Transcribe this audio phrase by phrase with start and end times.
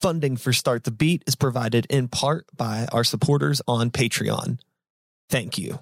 [0.00, 4.58] Funding for Start the Beat is provided in part by our supporters on Patreon.
[5.28, 5.80] Thank you.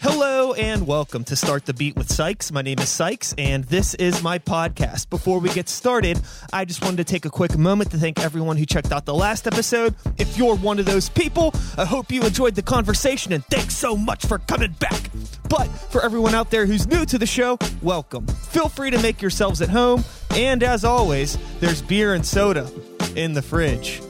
[0.00, 2.52] Hello and welcome to Start the Beat with Sykes.
[2.52, 5.10] My name is Sykes and this is my podcast.
[5.10, 6.20] Before we get started,
[6.52, 9.14] I just wanted to take a quick moment to thank everyone who checked out the
[9.14, 9.96] last episode.
[10.16, 13.96] If you're one of those people, I hope you enjoyed the conversation and thanks so
[13.96, 15.10] much for coming back.
[15.48, 18.28] But for everyone out there who's new to the show, welcome.
[18.28, 20.04] Feel free to make yourselves at home.
[20.30, 22.70] And as always, there's beer and soda
[23.16, 24.00] in the fridge.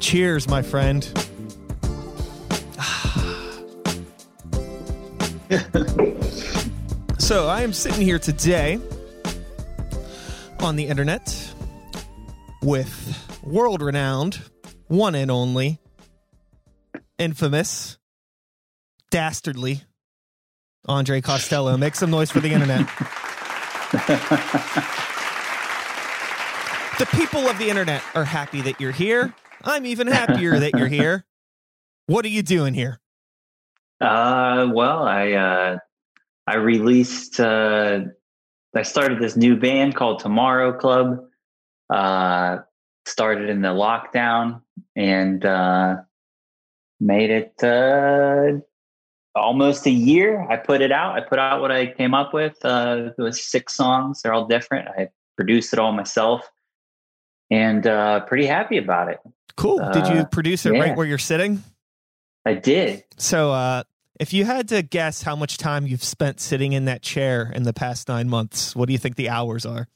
[0.00, 1.04] Cheers, my friend.
[7.18, 8.78] so I am sitting here today
[10.60, 11.52] on the internet
[12.62, 14.40] with world renowned,
[14.88, 15.78] one and only,
[17.18, 17.98] infamous,
[19.10, 19.82] dastardly
[20.88, 21.76] Andre Costello.
[21.76, 22.88] Make some noise for the internet.
[26.98, 29.34] the people of the internet are happy that you're here.
[29.64, 31.24] I'm even happier that you're here.
[32.06, 33.00] What are you doing here?
[34.00, 35.78] Uh, well, I uh,
[36.46, 37.40] I released.
[37.40, 38.00] Uh,
[38.74, 41.24] I started this new band called Tomorrow Club.
[41.90, 42.58] Uh,
[43.06, 44.60] started in the lockdown
[44.94, 45.96] and uh,
[47.00, 48.58] made it uh,
[49.34, 50.46] almost a year.
[50.50, 51.16] I put it out.
[51.16, 52.56] I put out what I came up with.
[52.64, 54.22] Uh, it was six songs.
[54.22, 54.88] They're all different.
[54.88, 56.50] I produced it all myself,
[57.50, 59.18] and uh, pretty happy about it.
[59.56, 59.78] Cool.
[59.92, 60.80] Did you Uh, produce it yeah.
[60.80, 61.62] right where you're sitting?
[62.44, 63.04] I did.
[63.16, 63.82] So, uh,
[64.20, 67.64] if you had to guess how much time you've spent sitting in that chair in
[67.64, 69.88] the past nine months, what do you think the hours are?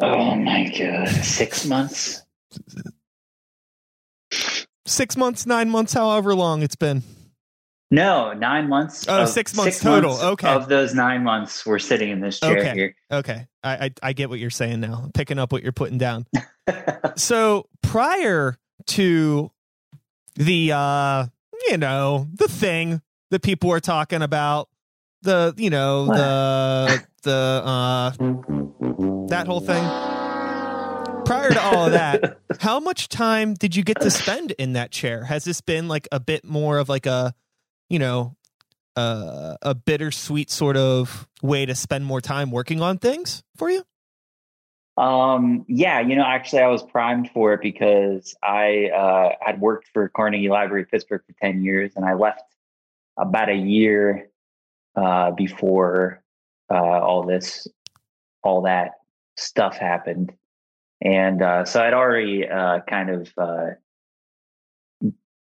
[0.00, 2.22] Oh my god, six months.
[4.86, 7.02] Six months, nine months, however long it's been.
[7.94, 9.06] No, nine months.
[9.08, 10.18] Oh, of- six months total.
[10.20, 10.48] Okay.
[10.48, 12.74] Of those nine months, we're sitting in this chair Okay.
[12.74, 12.96] here.
[13.10, 15.02] Okay, I, I I get what you're saying now.
[15.04, 16.26] I'm picking up what you're putting down.
[17.16, 19.50] so prior to
[20.34, 21.26] the uh,
[21.68, 23.00] you know, the thing
[23.30, 24.68] that people were talking about,
[25.22, 28.10] the you know the the uh,
[29.28, 29.84] that whole thing.
[31.24, 34.90] Prior to all of that, how much time did you get to spend in that
[34.90, 35.24] chair?
[35.24, 37.34] Has this been like a bit more of like a,
[37.94, 38.34] you know,
[38.96, 43.84] uh, a bittersweet sort of way to spend more time working on things for you?
[44.96, 49.86] Um, yeah, you know, actually, I was primed for it because I uh, had worked
[49.92, 52.42] for Carnegie Library Pittsburgh for 10 years and I left
[53.16, 54.28] about a year
[54.96, 56.20] uh, before
[56.68, 57.68] uh, all this,
[58.42, 58.94] all that
[59.36, 60.32] stuff happened.
[61.00, 63.66] And uh, so I'd already uh, kind of uh,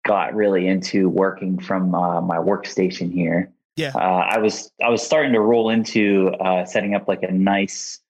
[0.06, 3.52] got really into working from uh, my workstation here.
[3.76, 3.92] Yeah.
[3.94, 8.00] Uh, I was I was starting to roll into uh, setting up like a nice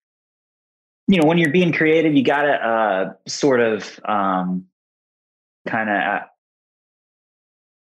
[1.11, 4.65] you know when you're being creative you gotta uh sort of um
[5.67, 6.21] kind of uh,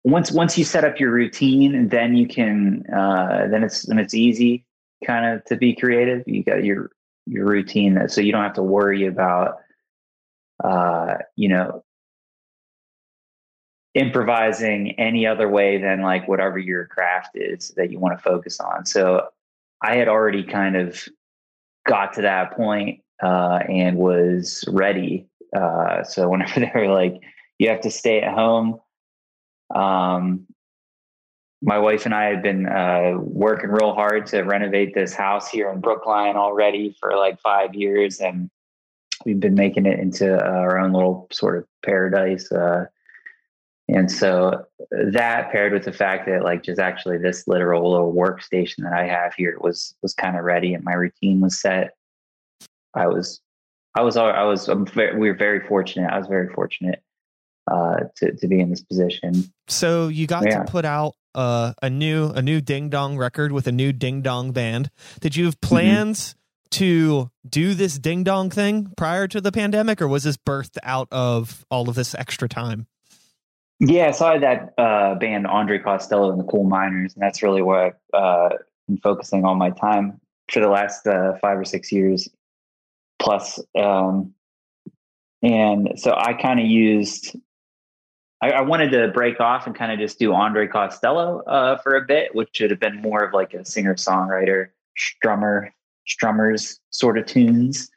[0.04, 4.14] once once you set up your routine then you can uh then it's then it's
[4.14, 4.64] easy
[5.06, 6.92] kind of to be creative you got your
[7.26, 9.58] your routine that so you don't have to worry about
[10.64, 11.84] uh you know
[13.96, 18.60] improvising any other way than like whatever your craft is that you want to focus
[18.60, 19.28] on so
[19.82, 21.08] i had already kind of
[21.88, 25.28] got to that point uh, and was ready.
[25.56, 27.22] Uh, so whenever they were like,
[27.60, 28.80] "You have to stay at home,"
[29.74, 30.46] um,
[31.62, 35.72] my wife and I had been uh, working real hard to renovate this house here
[35.72, 38.50] in Brookline already for like five years, and
[39.26, 42.52] we've been making it into our own little sort of paradise.
[42.52, 42.86] Uh,
[43.88, 44.66] and so
[45.12, 49.06] that paired with the fact that like just actually this literal little workstation that I
[49.08, 51.92] have here was was kind of ready and my routine was set.
[52.96, 53.42] I was,
[53.94, 56.10] I was, I was, I'm very, we were very fortunate.
[56.12, 57.04] I was very fortunate
[57.70, 59.52] uh, to to be in this position.
[59.68, 60.64] So you got Yeah.
[60.64, 64.22] to put out uh, a new a new ding dong record with a new ding
[64.22, 64.90] dong band.
[65.20, 65.68] Did you have Mm-hmm.
[65.76, 66.36] plans
[66.72, 71.08] to do this ding dong thing prior to the pandemic, or was this birthed out
[71.12, 72.88] of all of this extra time?
[73.80, 77.44] Yeah, so I had that uh, band Andre Costello and the Cool Miners, and that's
[77.44, 78.50] really where I've uh,
[78.88, 80.20] been focusing all my time
[80.50, 82.30] for the last uh, five or six years
[83.20, 83.60] plus.
[83.78, 84.34] Um,
[85.42, 87.36] and so I kind of used.
[88.42, 91.96] I, I wanted to break off and kind of just do Andre Costello uh, for
[91.96, 95.70] a bit, which should have been more of like a singer songwriter, strummer,
[96.08, 97.90] strummers sort of tunes.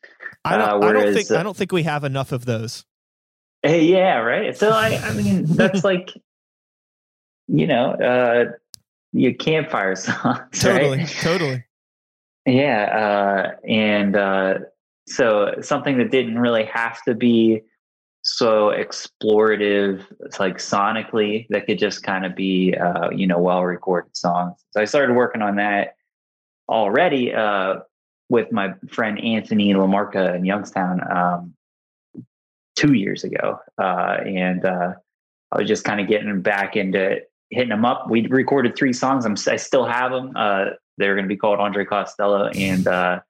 [0.45, 2.85] I don't, Uh, I don't think uh, I don't think we have enough of those.
[3.63, 4.57] Hey, yeah, right.
[4.57, 6.13] So I, I mean, that's like,
[7.49, 8.53] you know, uh,
[9.13, 11.09] your campfire songs, Totally, right?
[11.21, 11.65] totally.
[12.47, 14.55] Yeah, uh, and uh,
[15.07, 17.63] so something that didn't really have to be
[18.23, 23.65] so explorative it's like sonically that could just kind of be uh, you know well
[23.65, 25.95] recorded songs so i started working on that
[26.69, 27.77] already uh,
[28.29, 31.55] with my friend anthony lamarca in youngstown um,
[32.79, 34.93] two years ago uh, and uh,
[35.53, 37.19] i was just kind of getting back into
[37.51, 38.11] hitting them up.
[38.11, 39.25] We recorded three songs.
[39.25, 40.65] I'm, i still have them uh,
[40.99, 43.21] they're going to be called andre costello and uh,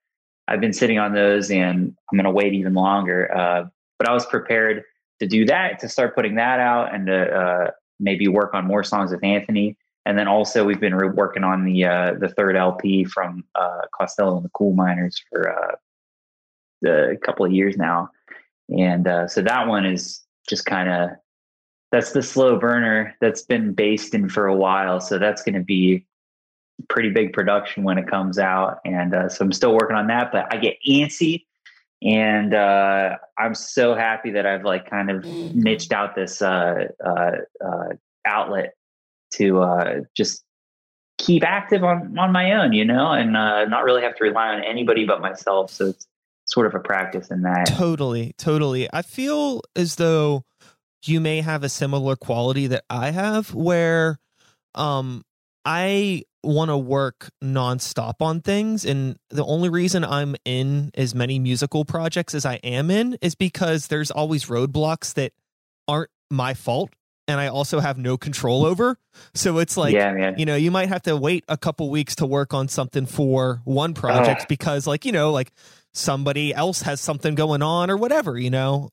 [0.48, 4.24] i've been sitting on those and i'm going to wait even longer but I was
[4.26, 4.84] prepared
[5.20, 8.84] to do that, to start putting that out, and to uh, maybe work on more
[8.84, 9.76] songs with Anthony.
[10.06, 13.82] And then also we've been re- working on the uh, the third LP from uh,
[13.92, 15.74] Costello and the Coal Miners for uh,
[16.88, 18.08] a couple of years now,
[18.68, 21.10] and uh, so that one is just kind of
[21.90, 25.00] that's the slow burner that's been based in for a while.
[25.00, 26.06] So that's going to be
[26.88, 30.30] pretty big production when it comes out, and uh, so I'm still working on that.
[30.32, 31.44] But I get antsy
[32.02, 35.60] and uh, I'm so happy that I've like kind of mm-hmm.
[35.60, 37.30] niched out this uh, uh,
[37.64, 37.88] uh,
[38.24, 38.74] outlet
[39.34, 40.44] to uh, just
[41.18, 44.48] keep active on on my own, you know, and uh, not really have to rely
[44.48, 45.70] on anybody but myself.
[45.72, 46.06] So it's
[46.48, 47.66] sort of a practice in that.
[47.66, 48.88] Totally, totally.
[48.92, 50.44] I feel as though
[51.04, 54.18] you may have a similar quality that I have, where
[54.74, 55.22] um,
[55.64, 58.84] I want to work nonstop on things.
[58.84, 63.34] And the only reason I'm in as many musical projects as I am in is
[63.34, 65.32] because there's always roadblocks that
[65.86, 66.90] aren't my fault
[67.28, 68.98] and I also have no control over.
[69.34, 72.26] So it's like, yeah, you know, you might have to wait a couple weeks to
[72.26, 75.52] work on something for one project because, like, you know, like
[75.98, 78.90] somebody else has something going on or whatever, you know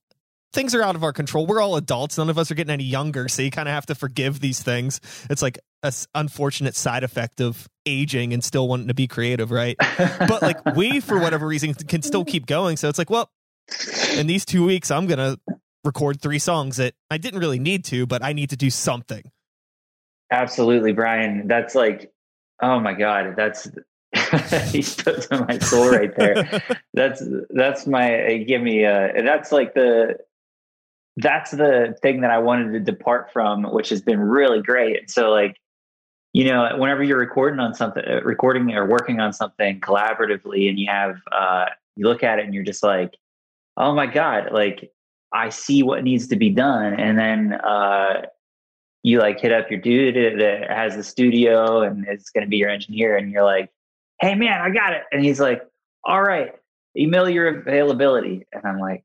[0.55, 1.45] things are out of our control.
[1.45, 2.17] We're all adults.
[2.17, 3.27] None of us are getting any younger.
[3.27, 5.01] So you kind of have to forgive these things.
[5.29, 9.75] It's like a unfortunate side effect of aging and still wanting to be creative, right?
[9.77, 12.77] but like we, for whatever reason, can still keep going.
[12.77, 13.29] So it's like, well,
[14.15, 15.39] in these two weeks, I'm going to
[15.83, 19.23] record three songs that I didn't really need to, but I need to do something.
[20.31, 21.47] Absolutely, Brian.
[21.47, 22.11] That's like,
[22.61, 23.67] oh my God, that's
[24.71, 26.61] he to my soul right there.
[26.93, 30.17] that's that's my give me uh that's like the
[31.17, 35.09] that's the thing that I wanted to depart from, which has been really great.
[35.09, 35.57] So like,
[36.33, 40.77] you know, whenever you're recording on something, uh, recording or working on something collaboratively, and
[40.77, 43.15] you have, uh, you look at it and you're just like,
[43.77, 44.91] oh my god, like
[45.31, 48.23] I see what needs to be done, and then uh,
[49.03, 52.57] you like hit up your dude that has the studio and it's going to be
[52.57, 53.71] your engineer, and you're like,
[54.19, 55.61] hey man, I got it, and he's like,
[56.03, 56.53] all right,
[56.97, 59.03] email your availability, and I'm like,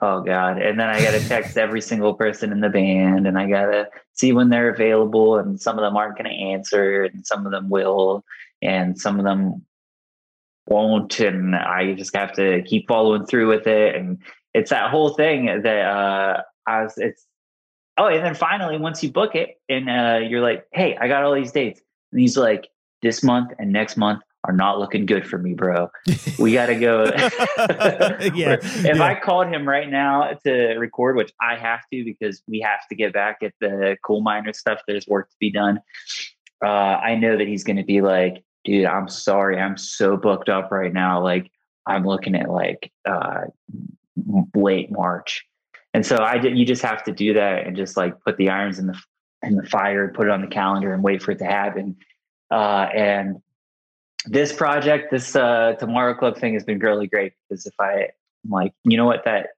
[0.00, 0.60] oh god.
[0.60, 4.32] And then i gotta text every single person in the band and i gotta see
[4.32, 8.24] when they're available and some of them aren't gonna answer and some of them will
[8.62, 9.64] and some of them
[10.66, 13.94] won't and i just have to keep following through with it.
[13.94, 14.18] And
[14.54, 17.26] it's that whole thing that uh i was it's
[17.98, 21.24] oh and then finally once you book it and uh you're like hey i got
[21.24, 21.80] all these dates
[22.12, 22.68] and he's like
[23.02, 25.90] this month and next month are not looking good for me, bro.
[26.38, 27.04] We got to go.
[28.34, 28.56] yeah.
[28.62, 29.02] if yeah.
[29.02, 32.94] I called him right now to record, which I have to because we have to
[32.94, 35.80] get back at the coal miner stuff, there's work to be done.
[36.64, 39.58] Uh, I know that he's going to be like, dude, I'm sorry.
[39.58, 41.22] I'm so booked up right now.
[41.22, 41.50] Like,
[41.86, 43.42] I'm looking at like uh,
[44.54, 45.44] late March.
[45.92, 48.48] And so I did, you just have to do that and just like put the
[48.50, 48.98] irons in the,
[49.42, 51.96] in the fire, put it on the calendar and wait for it to happen.
[52.50, 53.40] Uh, and
[54.26, 58.08] this project, this uh, Tomorrow Club thing has been really great because if I
[58.44, 59.48] I'm like, you know what, that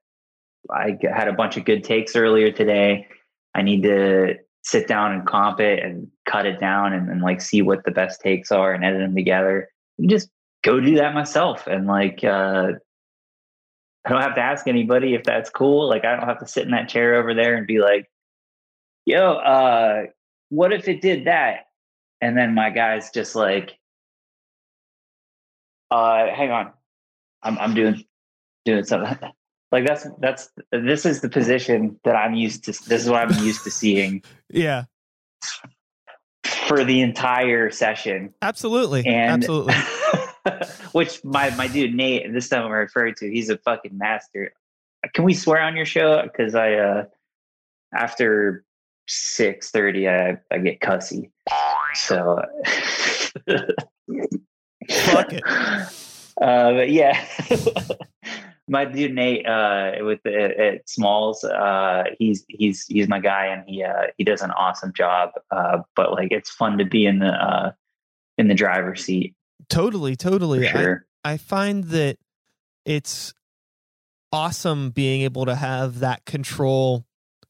[0.69, 3.07] I had a bunch of good takes earlier today.
[3.55, 7.41] I need to sit down and comp it and cut it down and, and like
[7.41, 9.69] see what the best takes are and edit them together.
[9.97, 10.29] You just
[10.63, 12.71] go do that myself and like uh,
[14.05, 15.87] I don't have to ask anybody if that's cool.
[15.87, 18.09] Like I don't have to sit in that chair over there and be like,
[19.05, 20.03] yo, uh,
[20.49, 21.67] what if it did that?
[22.23, 23.77] And then my guy's just like,
[25.91, 26.71] uh, hang on,
[27.41, 28.05] I'm I'm doing
[28.63, 29.17] doing something.
[29.73, 32.71] like that's that's this is the position that I'm used to.
[32.71, 34.23] This is what I'm used to seeing.
[34.49, 34.83] Yeah.
[36.67, 38.35] For the entire session.
[38.41, 39.03] Absolutely.
[39.05, 39.73] And absolutely.
[40.91, 44.53] which my my dude Nate, this time I'm referring to, he's a fucking master.
[45.13, 46.21] Can we swear on your show?
[46.21, 47.05] Because I uh
[47.93, 48.63] after
[49.07, 51.31] six thirty I I get cussy.
[51.95, 52.41] So
[54.89, 55.43] Fuck it.
[56.41, 57.23] Uh, but yeah,
[58.67, 63.63] my dude Nate uh, with the, at Smalls, uh, he's he's he's my guy, and
[63.69, 65.29] he uh, he does an awesome job.
[65.51, 67.71] Uh, but like, it's fun to be in the uh,
[68.39, 69.35] in the driver's seat.
[69.69, 70.67] Totally, totally.
[70.67, 71.05] Sure.
[71.23, 72.17] I, I find that
[72.83, 73.35] it's
[74.31, 77.05] awesome being able to have that control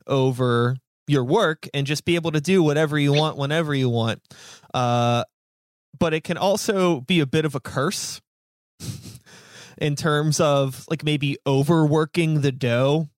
[0.05, 0.75] over
[1.07, 4.21] your work and just be able to do whatever you want whenever you want.
[4.73, 5.23] Uh,
[5.99, 8.21] but it can also be a bit of a curse
[9.77, 13.09] in terms of like maybe overworking the dough,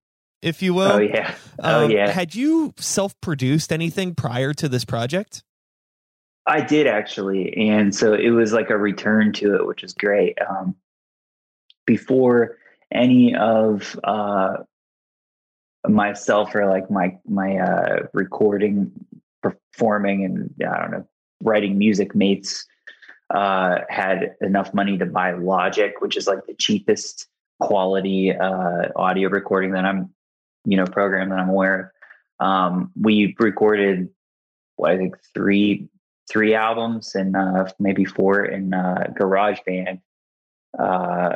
[0.41, 0.93] if you will.
[0.93, 1.35] Oh yeah.
[1.59, 2.09] Oh Um, yeah.
[2.11, 5.43] Had you self produced anything prior to this project?
[6.47, 10.37] I did actually, and so it was like a return to it, which is great.
[10.47, 10.75] Um,
[11.87, 12.57] before
[12.91, 14.57] any of uh,
[15.89, 18.91] myself or like my my uh, recording,
[19.41, 21.07] performing, and I don't know,
[21.41, 22.65] writing music mates
[23.33, 27.27] uh, had enough money to buy Logic, which is like the cheapest
[27.59, 30.13] quality uh, audio recording that I'm,
[30.65, 31.93] you know, program that I'm aware
[32.39, 32.45] of.
[32.45, 34.09] Um, we recorded,
[34.75, 35.89] what I think three
[36.29, 40.01] three albums and uh, maybe four in uh, GarageBand.
[40.77, 41.35] Uh,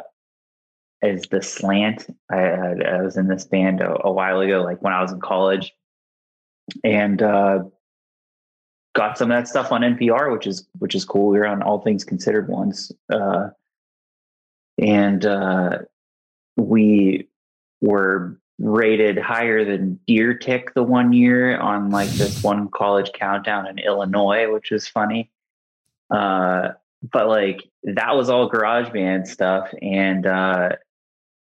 [1.01, 4.81] as the slant, I, I, I was in this band a, a, while ago, like
[4.81, 5.73] when I was in college,
[6.83, 7.63] and uh,
[8.93, 11.29] got some of that stuff on NPR, which is which is cool.
[11.29, 13.49] We were on All Things Considered once, uh,
[14.77, 15.79] and uh,
[16.57, 17.27] we
[17.81, 23.67] were rated higher than Deer Tick the one year on like this one college countdown
[23.67, 25.31] in Illinois, which was funny.
[26.09, 26.69] Uh,
[27.01, 29.69] but like that was all garage band stuff.
[29.81, 30.71] And, uh,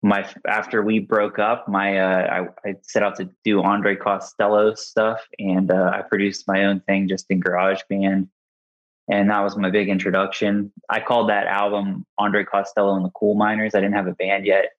[0.03, 4.73] my, after we broke up, my, uh, I, I set out to do Andre Costello
[4.73, 8.27] stuff and, uh, I produced my own thing just in garage band.
[9.09, 10.71] And that was my big introduction.
[10.89, 13.75] I called that album Andre Costello and the Cool Miners.
[13.75, 14.71] I didn't have a band yet.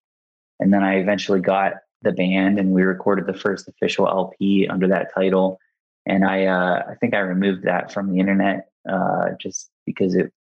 [0.59, 4.89] And then I eventually got the band and we recorded the first official LP under
[4.89, 5.59] that title.
[6.07, 10.33] And I, uh, I think I removed that from the internet, uh, just because it,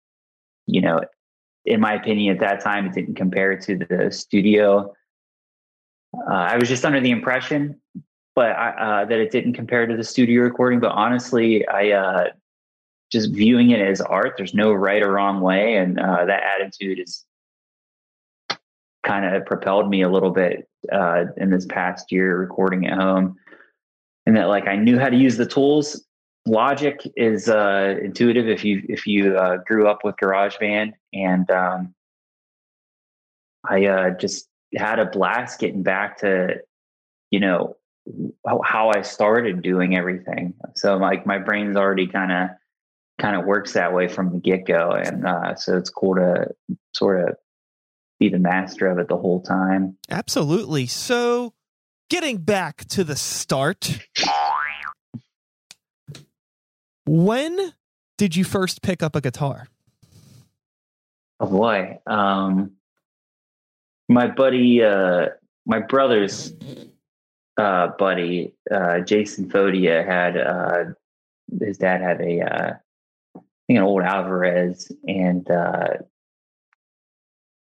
[0.67, 1.03] you know,
[1.65, 4.93] in my opinion, at that time, it didn't compare to the studio.
[6.15, 7.81] Uh, I was just under the impression,
[8.35, 10.81] but I, uh, that it didn't compare to the studio recording.
[10.81, 12.25] But honestly, I, uh,
[13.13, 15.77] just viewing it as art, there's no right or wrong way.
[15.77, 17.25] And, uh, that attitude is
[19.05, 23.37] kind of propelled me a little bit uh, in this past year recording at home
[24.27, 26.05] and that like i knew how to use the tools
[26.47, 31.95] logic is uh, intuitive if you if you uh, grew up with garageband and um,
[33.69, 36.57] i uh, just had a blast getting back to
[37.31, 37.77] you know
[38.65, 42.49] how i started doing everything so like my brain's already kind of
[43.21, 46.47] kind of works that way from the get-go and uh, so it's cool to
[46.95, 47.37] sort of
[48.21, 49.97] be the master of it the whole time.
[50.09, 50.87] Absolutely.
[50.87, 51.55] So,
[52.11, 53.99] getting back to the start,
[57.11, 57.73] when
[58.19, 59.67] did you first pick up a guitar?
[61.41, 62.73] Oh boy, um,
[64.09, 65.31] my buddy, uh,
[65.67, 66.53] my brother's
[67.57, 70.85] uh, buddy, uh, Jason Fodia had uh,
[71.61, 72.75] his dad had a uh,
[73.37, 75.95] I think an old Alvarez and uh,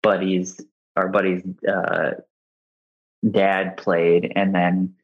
[0.02, 0.60] buddies,
[0.96, 2.12] our buddy's uh,
[3.30, 4.96] dad played, and then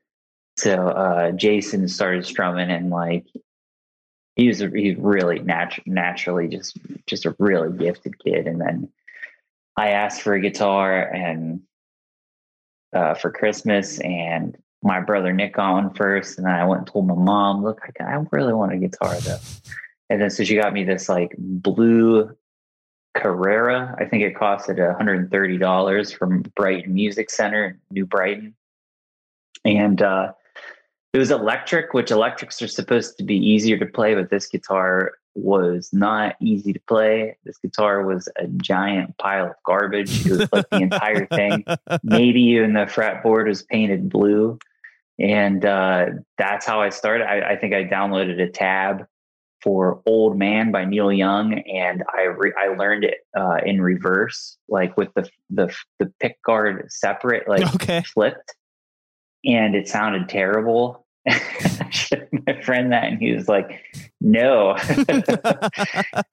[0.58, 3.28] so uh, Jason started strumming, and like
[4.42, 8.90] he was he's really natu- naturally just just a really gifted kid, and then
[9.78, 11.62] I asked for a guitar and
[12.94, 16.88] uh, for Christmas, and my brother Nick got one first, and then I went and
[16.88, 19.38] told my mom, "Look, I, I really want a guitar though."
[20.10, 22.36] And then so she got me this like blue
[23.16, 23.96] Carrera.
[24.00, 28.56] I think it costed $130 from Brighton Music Center, New Brighton.
[29.64, 30.34] And uh,
[31.14, 35.14] it was electric, which electrics are supposed to be easier to play, but this guitar
[35.36, 37.38] was not easy to play.
[37.44, 40.26] This guitar was a giant pile of garbage.
[40.26, 41.66] It was like the entire thing.
[42.04, 44.58] Maybe even the fretboard was painted blue.
[45.20, 46.06] And uh,
[46.38, 47.26] that's how I started.
[47.28, 49.06] I, I think I downloaded a tab
[49.62, 54.58] for Old Man by Neil Young, and I re- I learned it uh, in reverse,
[54.68, 58.02] like with the the the pick guard separate, like Okay.
[58.02, 58.56] flipped,
[59.46, 61.06] and it sounded terrible.
[61.28, 63.84] My friend that, and he was like,
[64.20, 64.76] "No."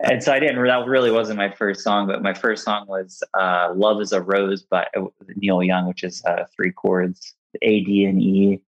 [0.00, 0.65] and so I didn't.
[0.65, 4.23] That really wasn't my first song, but my first song was uh, "Love Is a
[4.23, 5.05] Rose" by uh,
[5.37, 8.62] Neil Young, which is uh, three chords, A, D, and E,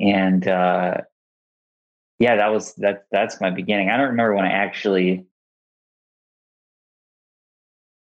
[0.00, 0.98] and uh,
[2.20, 3.06] yeah, that was that.
[3.10, 3.90] That's my beginning.
[3.90, 5.26] I don't remember when I actually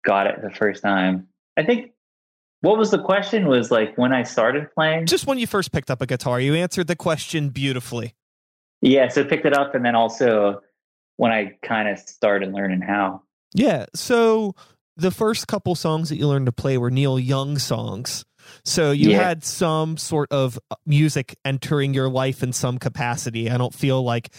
[0.03, 1.27] got it the first time.
[1.55, 1.91] I think
[2.61, 5.05] what was the question was like when I started playing.
[5.07, 8.15] Just when you first picked up a guitar, you answered the question beautifully.
[8.81, 10.61] Yeah, so picked it up, and then also
[11.17, 13.21] when I kind of started learning how.
[13.53, 13.85] Yeah.
[13.93, 14.55] So
[14.97, 18.25] the first couple songs that you learned to play were Neil Young songs.
[18.65, 19.23] So you Yeah.
[19.23, 23.49] had some sort of uh, music entering your life in some capacity.
[23.51, 24.33] I don't feel like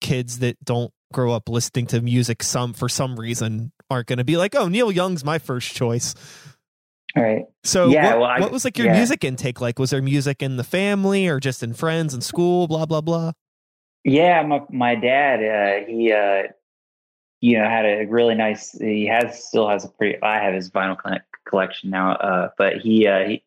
[0.00, 4.24] kids that don't grow up listening to music some for some reason aren't going to
[4.24, 6.14] be like, "Oh, Neil Young's my first choice."
[7.16, 7.44] All right.
[7.64, 8.96] So Yeah, what, well, I- what was like your yeah.
[8.96, 9.78] music intake like?
[9.78, 13.32] Was there music in the family or just in friends and school, blah blah blah?
[14.04, 16.44] Yeah, my my dad, uh, he uh,
[17.40, 18.72] you know had a really nice.
[18.72, 20.20] He has still has a pretty.
[20.22, 20.96] I have his vinyl
[21.46, 23.44] collection now, uh, but he uh, he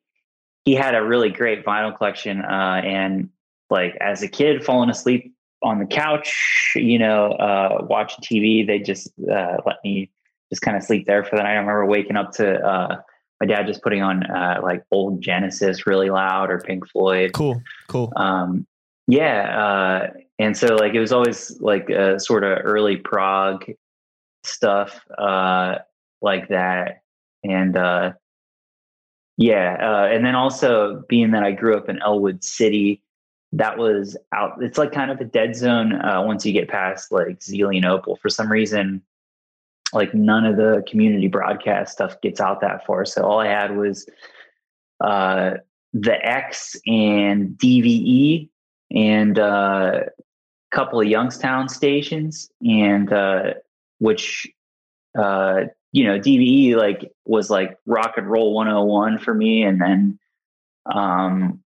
[0.63, 2.41] he had a really great vinyl collection.
[2.41, 3.29] Uh, and
[3.69, 8.79] like as a kid, falling asleep on the couch, you know, uh, watching TV, they
[8.79, 10.09] just uh, let me
[10.51, 11.53] just kind of sleep there for the night.
[11.53, 13.01] I remember waking up to uh,
[13.41, 17.33] my dad just putting on uh, like old Genesis really loud or Pink Floyd.
[17.33, 18.11] Cool, cool.
[18.15, 18.65] um
[19.07, 23.65] yeah uh and so like it was always like a sort of early prog
[24.43, 25.75] stuff uh
[26.21, 27.01] like that.
[27.43, 28.13] And uh
[29.37, 33.01] yeah uh and then also being that i grew up in Ellwood City
[33.51, 37.11] that was out it's like kind of a dead zone uh once you get past
[37.11, 39.01] like zelienople for some reason
[39.95, 43.05] like none of the community broadcast stuff gets out that far.
[43.05, 44.07] So all i had was
[45.01, 45.55] uh
[45.95, 48.49] the X and DVE
[48.91, 53.53] and uh, a couple of Youngstown stations, and uh,
[53.99, 54.45] which
[55.17, 55.61] uh,
[55.93, 60.19] you know DVE like was like rock and roll 101 for me, and then
[60.93, 61.61] um,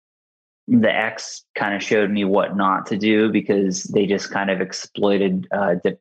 [0.66, 4.60] the X kind of showed me what not to do because they just kind of
[4.60, 5.98] exploited uh, de-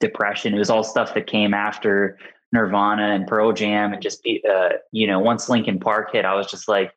[0.00, 0.54] depression.
[0.54, 2.18] It was all stuff that came after
[2.52, 6.34] Nirvana and Pearl Jam, and just be, uh, you know once Linkin Park hit, I
[6.34, 6.92] was just like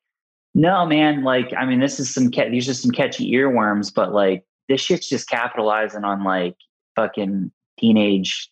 [0.54, 1.24] no, man.
[1.24, 4.82] Like, I mean, this is some ca- these are some catchy earworms, but like this
[4.82, 6.56] shit's just capitalizing on like
[6.96, 8.50] fucking teenage,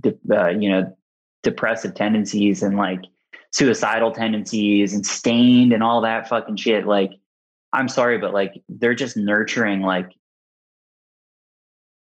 [0.00, 0.96] de- uh, you know,
[1.42, 3.00] depressive tendencies and like
[3.50, 6.86] suicidal tendencies and Staind and all that fucking shit.
[6.86, 7.10] Like,
[7.72, 10.12] I'm sorry, but like they're just nurturing like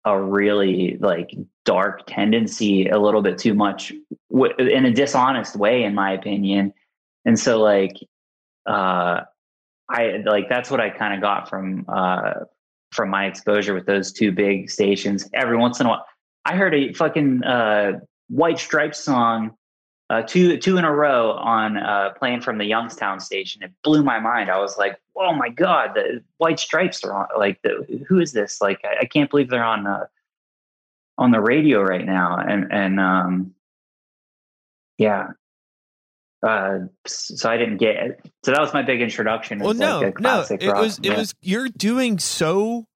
[0.05, 3.93] a really like dark tendency a little bit too much
[4.31, 6.73] w- in a dishonest way, in my opinion.
[7.25, 7.97] And so, like,
[8.67, 9.21] uh
[9.91, 12.35] i like that's what i kind of got from uh
[12.93, 16.05] from my exposure with those two big stations every once in a while
[16.45, 17.93] i heard a fucking uh
[18.29, 19.51] white stripes song
[20.13, 23.63] uh two two in a row on uh playing from the youngstown station.
[23.63, 24.51] It blew my mind.
[24.51, 28.33] I was like oh my god the white stripes are on like the, who is
[28.33, 28.61] this?
[28.61, 30.07] Like I, I can't believe they're on uh
[31.19, 32.37] on the radio right now.
[32.37, 33.55] And and um
[34.99, 35.29] yeah.
[36.43, 39.61] Uh so i didn't get it so that was my big introduction.
[39.61, 40.77] Well, no, like no, it rock.
[40.79, 41.17] was it Yeah.
[41.17, 42.87] was you're doing so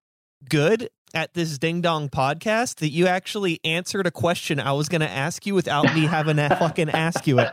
[0.51, 5.01] good at this ding dong podcast that you actually answered a question I was going
[5.01, 7.51] to ask you without me having to fucking ask you it.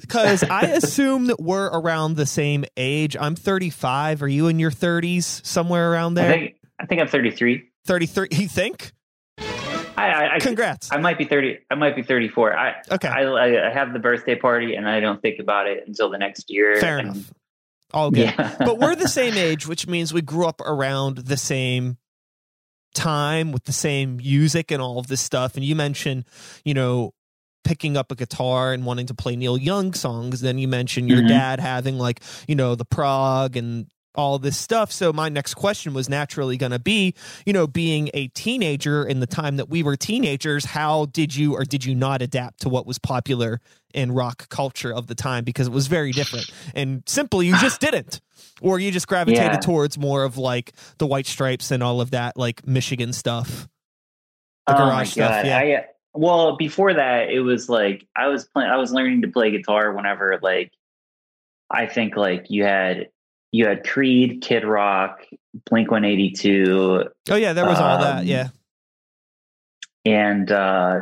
[0.00, 3.16] Because I assume that we're around the same age.
[3.18, 4.22] I'm 35.
[4.22, 6.32] Are you in your 30s, somewhere around I there?
[6.32, 7.64] think I think I'm 33.
[7.86, 8.28] 33.
[8.30, 8.92] You think?
[9.38, 9.44] I
[9.96, 10.90] I, I, Congrats.
[10.92, 11.58] I might be 30.
[11.70, 12.56] I might be 34.
[12.56, 13.08] I Okay.
[13.08, 16.18] I, I I have the birthday party and I don't think about it until the
[16.18, 16.76] next year.
[16.76, 17.32] Fair and- enough.
[17.92, 18.20] All good.
[18.38, 18.54] Yeah.
[18.58, 21.98] but we're the same age, which means we grew up around the same
[22.94, 25.56] time with the same music and all of this stuff.
[25.56, 26.24] And you mentioned,
[26.64, 27.12] you know,
[27.64, 30.40] picking up a guitar and wanting to play Neil Young songs.
[30.40, 31.28] Then you mentioned your Mhm.
[31.28, 34.92] dad having like, you know, the prog and all this stuff.
[34.92, 37.14] So my next question was naturally going to be,
[37.46, 41.54] you know, being a teenager in the time that we were teenagers, how did you
[41.54, 43.60] or did you not adapt to what was popular
[43.94, 47.78] in rock culture of the time because it was very different and simply you just
[47.78, 48.22] didn't
[48.62, 49.58] or you just gravitated Yeah.
[49.58, 53.68] towards more of like the white stripes and all of that like Michigan stuff.
[54.66, 55.58] The oh garage stuff, yeah.
[55.58, 58.70] I, well, before that, it was like I was playing.
[58.70, 60.70] I was learning to play guitar whenever, like,
[61.70, 63.08] I think like you had
[63.52, 65.24] you had Creed, Kid Rock,
[65.70, 67.04] Blink 182.
[67.30, 68.20] Oh, yeah, there was all that.
[68.22, 68.48] Um, Yeah.
[70.04, 71.00] and uh,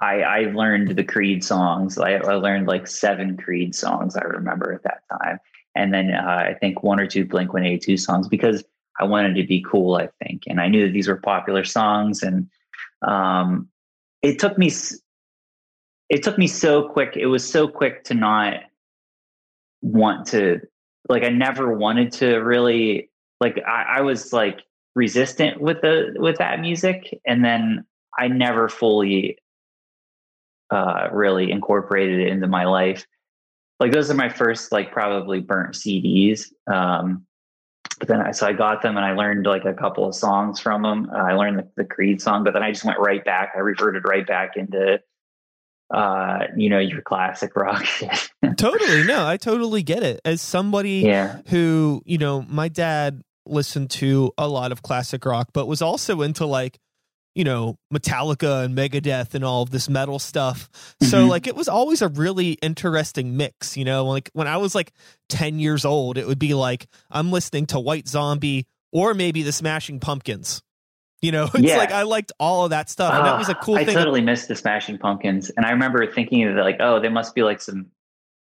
[0.00, 1.98] I I learned the Creed songs.
[1.98, 4.16] I, I learned like seven Creed songs.
[4.16, 5.38] I remember at that time,
[5.74, 8.64] and then uh, I think one or two Blink One Eighty Two songs because
[8.98, 9.94] I wanted to be cool.
[9.96, 12.48] I think, and I knew that these were popular songs, and
[13.02, 13.68] um,
[14.22, 14.66] it took me.
[14.68, 14.98] s-
[16.08, 17.16] It took me so quick.
[17.16, 18.54] It was so quick to not
[19.82, 20.60] want to
[21.08, 21.22] like.
[21.22, 23.62] I never wanted to really like.
[23.66, 24.60] I, I was like
[24.94, 27.84] resistant with the with that music, and then
[28.18, 29.38] I never fully
[30.70, 33.06] uh, really incorporated it into my life.
[33.80, 36.46] Like those are my first like probably burnt CDs.
[36.72, 37.26] Um,
[37.98, 40.60] but then I so I got them and I learned like a couple of songs
[40.60, 41.10] from them.
[41.14, 43.52] Uh, I learned the, the Creed song, but then I just went right back.
[43.54, 45.00] I reverted right back into
[45.92, 48.30] uh, you know, your classic rock shit.
[48.56, 49.04] totally.
[49.04, 50.20] No, I totally get it.
[50.24, 51.40] As somebody yeah.
[51.48, 56.22] who, you know, my dad listened to a lot of classic rock, but was also
[56.22, 56.78] into like,
[57.34, 60.70] you know, Metallica and Megadeth and all of this metal stuff.
[61.02, 61.28] So Mhm.
[61.28, 64.92] like it was always a really interesting mix, you know, like when I was like
[65.28, 69.52] 10 years old, it would be like I'm listening to White Zombie or maybe the
[69.52, 70.62] Smashing Pumpkins.
[71.24, 71.78] You know, it's Yeah.
[71.78, 73.14] like I liked all of that stuff.
[73.14, 73.94] and that was a cool I thing.
[73.94, 77.42] totally missed the Smashing Pumpkins, and I remember thinking that like, oh, they must be
[77.42, 77.86] like some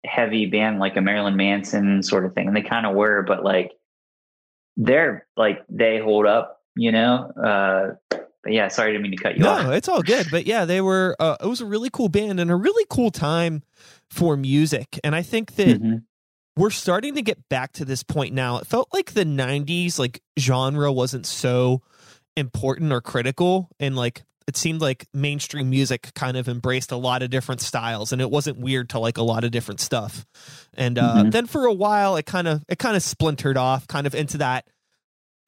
[0.05, 3.43] heavy band, like a Marilyn Manson sort of thing, and they kind of were, but
[3.43, 3.71] like
[4.77, 7.31] they're like they hold up, you know.
[7.41, 7.95] Uh,
[8.43, 9.71] but yeah, sorry, I didn't mean to cut you no, off.
[9.73, 10.27] it's all good.
[10.31, 11.15] But yeah, they were.
[11.19, 13.63] Uh, it was a really cool band and a really cool time
[14.09, 14.99] for music.
[15.03, 16.03] And I think that Mhm.
[16.57, 18.57] we're starting to get back to this point now.
[18.57, 21.81] It felt like the '90s, like genre, wasn't so
[22.35, 27.23] important or critical, and like it seemed like mainstream music kind of embraced a lot
[27.23, 30.25] of different styles, and it wasn't weird to like a lot of different stuff.
[30.73, 31.31] And uh, Mhm.
[31.31, 34.37] then for a while, it kind of it kind of splintered off, kind of into
[34.39, 34.67] that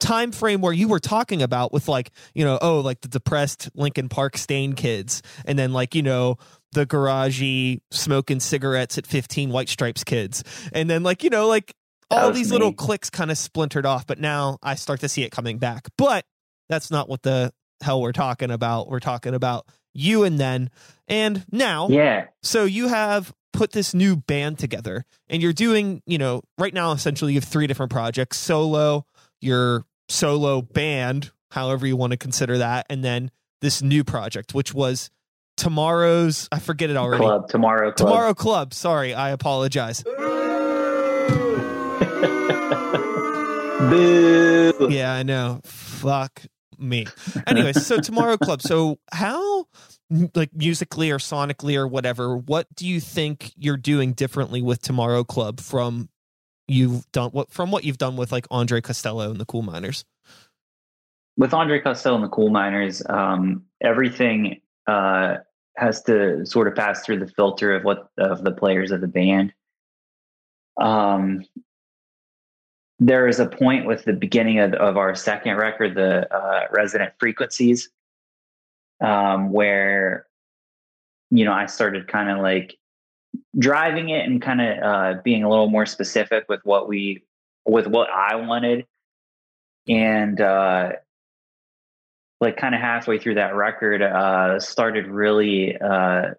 [0.02, 3.70] time frame where you were talking about with like you know oh like the depressed
[3.76, 6.36] Linkin Park stain kids and then like you know
[6.74, 10.44] the garagey smoking cigarettes at 15 white stripes kids
[10.74, 11.74] and then like you know like
[12.12, 15.32] all these little clicks kind of splintered off but now I start to see it
[15.32, 16.26] coming back but
[16.70, 17.52] that's not what the
[17.82, 20.70] hell we're talking about we're talking about you and then
[21.08, 26.18] and now Yeah, so you have put this new band together and you're doing, you
[26.18, 29.06] know, right now essentially you have three different projects, solo,
[29.40, 34.74] your solo band, however you want to consider that, and then this new project which
[34.74, 35.10] was
[35.56, 37.24] tomorrow's I forget it already.
[37.24, 37.92] club tomorrow.
[37.92, 37.96] Club.
[38.10, 38.74] Tomorrow Club.
[38.74, 40.04] Sorry, I apologize.
[43.90, 44.88] Boo.
[44.90, 45.62] Yeah, I know.
[45.64, 46.42] Fuck
[46.80, 47.08] me.
[47.48, 48.62] Anyway, so Tomorrow Club.
[48.62, 49.68] So how
[50.34, 55.24] like musically or sonically or whatever, what do you think you're doing differently with Tomorrow
[55.24, 56.10] Club from
[56.68, 60.06] you've done what from what you've done with like Andre Costello and the Cool Miners?
[61.38, 65.38] with Andre Costello and the Cool Miners, um, everything uh,
[65.76, 69.08] has to sort of pass through the filter of what of the players of the
[69.08, 69.54] band.
[70.80, 71.44] Um,
[73.00, 77.14] there is a point with the beginning of, of our second record, the uh, Resident
[77.20, 77.90] Frequencies,
[79.02, 80.28] um, where
[81.30, 82.78] you know I started kind of like
[83.58, 87.24] driving it and kind of uh, being a little more specific with what we
[87.66, 88.86] with what I wanted,
[89.90, 90.94] and uh,
[92.40, 96.32] like kind of halfway through that record, uh, started really uh,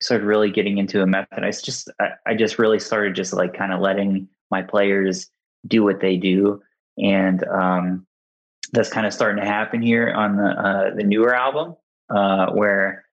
[0.00, 1.44] started really getting into a method.
[1.44, 5.30] I just I, I just really started just like kind of letting my players
[5.66, 6.62] do what they do,
[6.98, 8.06] and um,
[8.72, 11.76] that's kind of starting to happen here on the uh, the newer album,
[12.08, 13.04] uh, where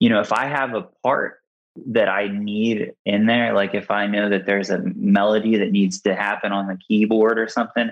[0.00, 1.38] you know if I have a part
[1.86, 6.00] that I need in there, like if I know that there's a melody that needs
[6.02, 7.90] to happen on the keyboard or something,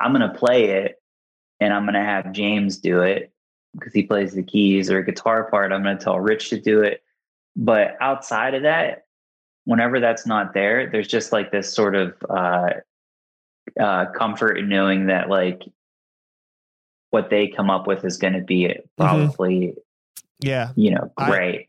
[0.00, 1.00] I'm gonna play it
[1.60, 3.32] and I'm to have James do it
[3.74, 5.72] because he plays the keys or a guitar part.
[5.72, 7.02] I'm to tell Rich to do it.
[7.54, 9.04] But outside of that,
[9.70, 12.70] whenever that's not there, there's just like this sort of uh,
[13.80, 15.62] uh, comfort in knowing that like
[17.10, 19.74] what they come up with is going to be probably,
[20.40, 20.72] Yeah.
[20.74, 21.66] you know, I- great.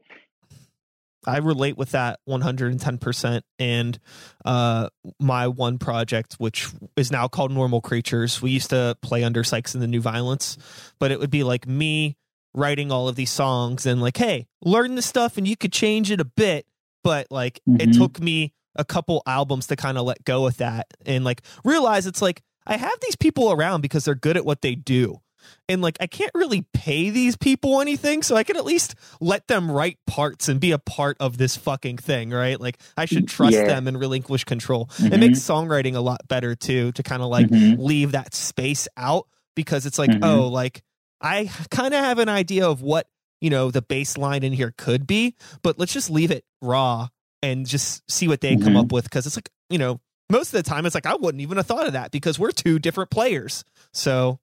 [1.28, 3.42] I relate with that 110%.
[3.60, 4.00] And
[4.44, 9.44] uh, my one project, which is now called Normal Creatures, we used to play under
[9.44, 10.58] Sykes and the New Violence,
[11.00, 12.18] but it would be like me
[12.56, 16.10] writing all of these songs and like, hey, learn this stuff and you could change
[16.10, 16.66] it a bit.
[17.04, 17.98] But like, it Mhm.
[17.98, 22.08] took me a couple albums to kind of let go with that and like realize
[22.08, 25.20] it's like, I have these people around because they're good at what they do.
[25.68, 29.48] And like, I can't really pay these people anything, so I can at least let
[29.48, 32.62] them write parts and be a part of this fucking thing, right?
[32.62, 33.66] Like, I should trust Yeah.
[33.66, 34.90] them and relinquish control.
[35.00, 35.20] It Mhm.
[35.20, 37.78] makes songwriting a lot better too, to kind of like Mhm.
[37.80, 40.20] leave that space out because it's like, Mhm.
[40.24, 40.84] oh, like
[41.20, 43.08] I kind of have an idea of what,
[43.42, 47.08] you know, the baseline in here could be, but let's just leave it raw
[47.42, 48.82] and just see what they come Mhm.
[48.86, 49.10] up with.
[49.10, 50.00] Cause it's like, you know,
[50.30, 52.52] most of the time it's like, I wouldn't even have thought of that because we're
[52.52, 53.66] two different players.
[53.94, 54.40] So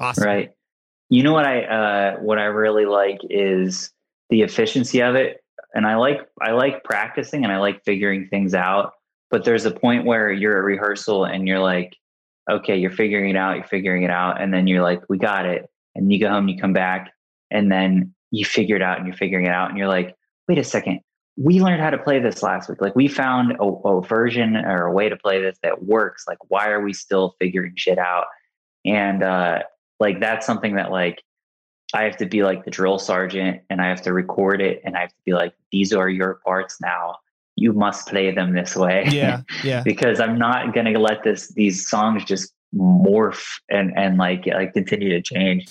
[0.00, 0.24] awesome.
[0.24, 0.50] Right.
[1.10, 3.92] You know what I uh what I really like is
[4.30, 5.40] the efficiency of it.
[5.74, 8.92] And I like I like practicing and I like figuring things out.
[9.30, 11.96] But there's a point where you're at rehearsal and you're like,
[12.50, 15.46] okay, you're figuring it out, you're figuring it out, and then you're like, we got
[15.46, 15.68] it.
[15.94, 17.12] And you go home, you come back,
[17.50, 20.14] and then you figure it out and you're figuring it out, and you're like,
[20.48, 21.00] wait a second,
[21.36, 22.80] we learned how to play this last week.
[22.80, 26.24] Like we found a, a version or a way to play this that works.
[26.26, 28.26] Like, why are we still figuring shit out?
[28.84, 29.60] And uh
[30.00, 31.22] like that's something that like
[31.94, 34.96] I have to be like the drill sergeant and I have to record it and
[34.96, 37.16] I have to be like, these are your parts now.
[37.54, 39.06] You must play them this way.
[39.10, 39.42] Yeah.
[39.62, 39.82] Yeah.
[39.84, 45.10] because I'm not gonna let this these songs just morph and and like like continue
[45.10, 45.68] to change.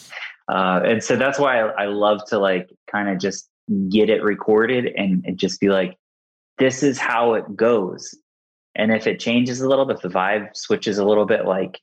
[0.48, 3.50] Uh, and so that's why I, I love to like kind of just
[3.90, 5.98] get it recorded and, and just be like,
[6.58, 8.16] this is how it goes.
[8.76, 11.80] And if it changes a little, if the vibe switches a little bit, like,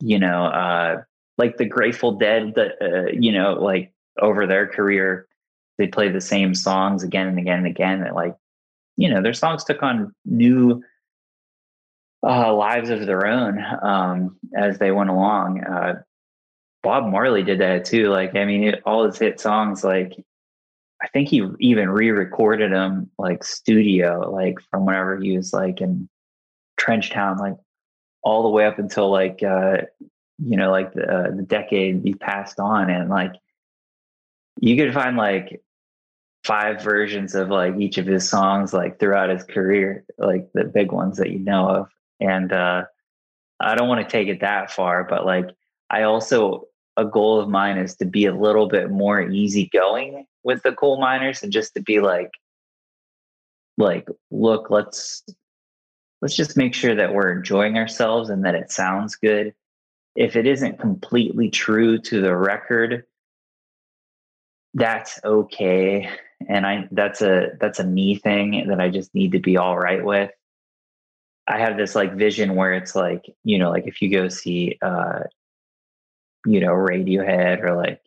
[0.00, 1.02] you know, uh,
[1.38, 5.26] like the Grateful Dead, that uh, you know, like over their career,
[5.78, 8.00] they play the same songs again and again and again.
[8.00, 8.34] That like,
[8.96, 10.82] you know, their songs took on new
[12.26, 15.62] uh, lives of their own um, as they went along.
[15.64, 16.02] Uh,
[16.82, 18.08] Bob Marley did that too.
[18.08, 20.14] Like, I mean, it, all his hit songs, like,
[21.02, 26.08] I think he even re-recorded them like studio, like from whenever he was like in
[26.78, 27.56] Trenchtown, like
[28.22, 29.78] all the way up until like uh,
[30.42, 33.32] you know, like the, uh, the decade he passed on, and like
[34.60, 35.62] you could find like
[36.44, 40.92] five versions of like each of his songs like throughout his career, like the big
[40.92, 41.88] ones that you know of.
[42.20, 42.84] And uh,
[43.58, 45.50] I don't want to take it that far, but like
[45.88, 46.66] I also
[46.96, 51.00] a goal of mine is to be a little bit more easygoing with the coal
[51.00, 52.30] miners and just to be like
[53.78, 55.24] like look let's
[56.20, 59.54] let's just make sure that we're enjoying ourselves and that it sounds good.
[60.16, 63.04] If it isn't completely true to the record
[64.74, 66.08] that's okay.
[66.48, 69.78] And i that's a that's a me thing that i just need to be all
[69.78, 70.30] right with.
[71.46, 74.78] I have this like vision where it's like you know like if you go see
[74.82, 75.20] uh
[76.46, 78.00] you know, Radiohead or like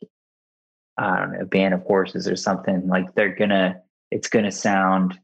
[0.98, 5.19] I don't know, a band of horses or something, like they're gonna it's gonna sound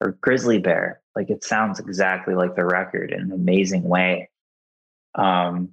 [0.00, 4.30] or Grizzly Bear, like it sounds exactly like the record in an amazing way.
[5.14, 5.70] Um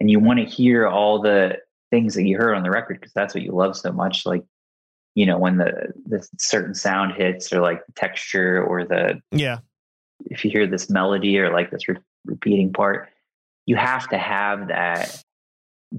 [0.00, 1.58] and you want to hear all the
[1.90, 4.26] things that you heard on the record because that's what you love so much.
[4.26, 4.44] Like,
[5.14, 9.58] you know, when the the certain sound hits or like the texture or the yeah,
[10.26, 13.08] if you hear this melody or like this re- repeating part,
[13.66, 15.23] you have to have that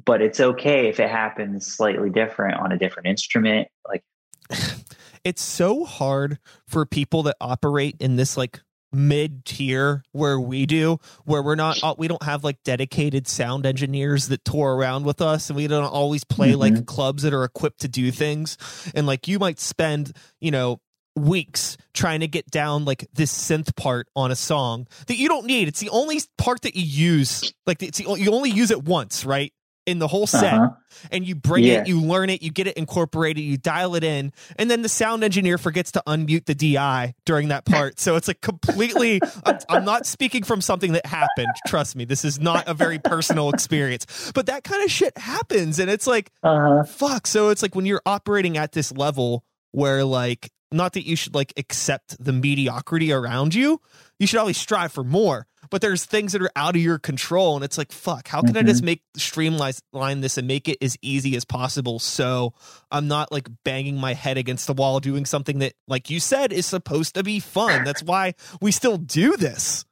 [0.04, 4.04] but it's okay if it happens slightly different on a different instrument like
[5.24, 8.60] it's so hard for people that operate in this like
[8.92, 14.30] mid tier where we do where we're not we don't have like dedicated sound engineers
[14.30, 16.76] that tour around with us and we don't always play mm-hmm.
[16.76, 18.58] like clubs that are equipped to do things
[18.96, 20.80] and like you might spend you know
[21.16, 25.46] weeks trying to get down like this synth part on a song that you don't
[25.46, 25.68] need.
[25.68, 27.54] It's the only part that you use.
[27.66, 29.54] Like it's the, you only use it once, right?
[29.86, 30.70] In the whole set uh-huh.
[31.12, 31.82] and you bring yeah.
[31.82, 34.90] it, you learn it, you get it incorporated, you dial it in, and then the
[34.90, 38.00] sound engineer forgets to unmute the DI during that part.
[38.00, 41.54] So it's like completely, I'm, I'm, not speaking from something that happened.
[41.68, 45.78] Trust me, this is not a very personal experience, but that kind of shit happens.
[45.78, 46.84] And it's like, uh-huh.
[46.86, 47.28] fuck.
[47.28, 51.34] So it's like when you're operating at this level where like, not that you should
[51.34, 53.82] like accept the mediocrity around you,
[54.20, 57.56] you should always strive for more but there's things that are out of your control
[57.56, 58.60] and it's like fuck how can mm-hmm.
[58.60, 58.86] i just mm-hmm.
[58.86, 62.54] make streamline this and make it as easy as possible so
[62.92, 66.52] i'm not like banging my head against the wall doing something that like you said
[66.54, 69.86] is supposed to be fun that's why we still do this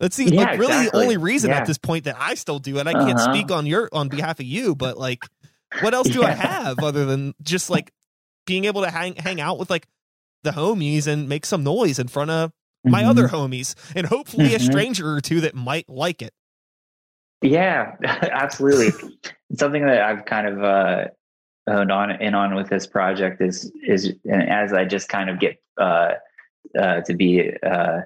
[0.00, 0.90] that's the yeah, like, really exactly.
[0.90, 1.58] the only reason yeah.
[1.58, 3.32] at this point that i still do it i can't uh-huh.
[3.32, 5.24] speak on your on behalf of you but like
[5.80, 6.28] what else do yeah.
[6.28, 7.92] i have other than just like
[8.46, 9.86] being able to hang hang out with like
[10.42, 12.52] the homies and make some noise in front of
[12.84, 13.10] my mm-hmm.
[13.10, 14.56] other homies and hopefully mm-hmm.
[14.56, 16.34] a stranger or two that might like it.
[17.42, 18.90] Yeah, absolutely.
[19.56, 21.04] Something that I've kind of uh,
[21.68, 25.60] honed on in on with this project is is as I just kind of get
[25.78, 26.12] uh,
[26.78, 28.00] uh, to be uh,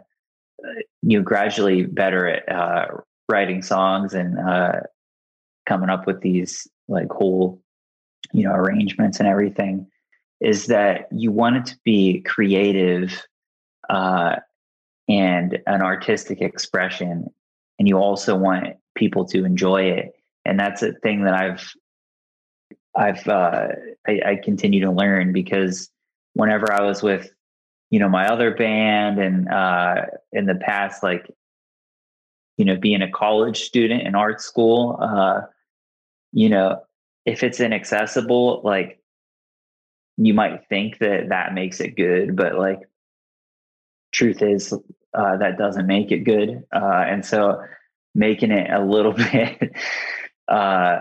[1.03, 2.87] you know, gradually better at uh,
[3.29, 4.81] writing songs and uh,
[5.67, 7.61] coming up with these like whole
[8.33, 9.87] you know arrangements and everything
[10.41, 13.27] is that you want it to be creative
[13.89, 14.37] uh,
[15.09, 17.31] and an artistic expression
[17.79, 20.15] and you also want people to enjoy it.
[20.45, 21.75] And that's a thing that i've
[22.97, 23.69] i've uh,
[24.07, 25.91] I, I, continue to learn because
[26.35, 27.31] whenever i was with
[27.91, 31.31] you know my other band and uh in the past like
[32.57, 35.43] you know being a college student in art school uh
[36.33, 36.81] you know
[37.25, 39.01] if it's inaccessible like
[40.17, 42.81] you might think that that makes it good but like
[44.13, 44.73] truth is
[45.17, 46.65] uh, that doesn't make it good.
[46.75, 47.63] Uh, and so
[48.15, 49.73] making it a little bit,
[50.49, 51.01] uh,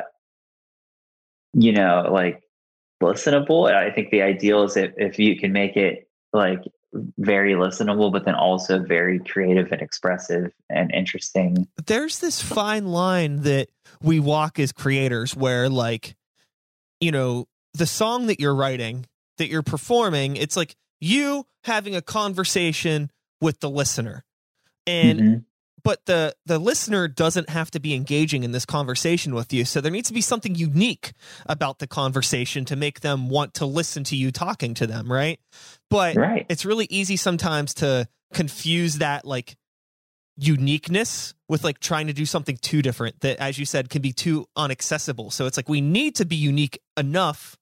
[1.53, 2.41] you know, like
[3.01, 3.71] listenable.
[3.71, 6.61] I think the ideal is if, if you can make it like
[7.17, 11.67] very listenable, but then also very creative and expressive and interesting.
[11.85, 13.67] There's this fine line that
[14.01, 16.15] we walk as creators where like
[17.01, 19.05] you know, the song that you're writing,
[19.37, 23.11] that you're performing, it's like you having a conversation
[23.41, 24.23] with the listener.
[24.87, 25.45] And Mhm.
[25.83, 29.81] but the the listener doesn't have to be engaging in this conversation with you so
[29.81, 31.11] there needs to be something unique
[31.45, 35.39] about the conversation to make them want to listen to you talking to them right
[35.91, 36.45] but Right.
[36.49, 39.57] it's really easy sometimes to confuse that like
[40.37, 44.11] uniqueness with like trying to do something too different that as you said can be
[44.11, 47.57] too unaccessible so it's like we need to be unique enough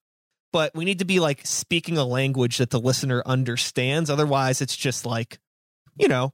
[0.54, 4.10] but we need to be like speaking a language that the listener understands.
[4.10, 5.40] Otherwise it's just like
[5.98, 6.32] you know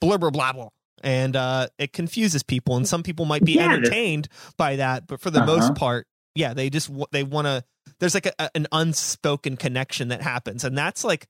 [0.00, 0.68] blah blah blah blah.
[1.02, 5.20] And uh it confuses people and some people might be Yeah, entertained by that but
[5.20, 5.46] for the Uh-huh.
[5.54, 7.62] most part yeah they just they want to
[8.00, 11.26] there's like a- an unspoken connection that happens and that's like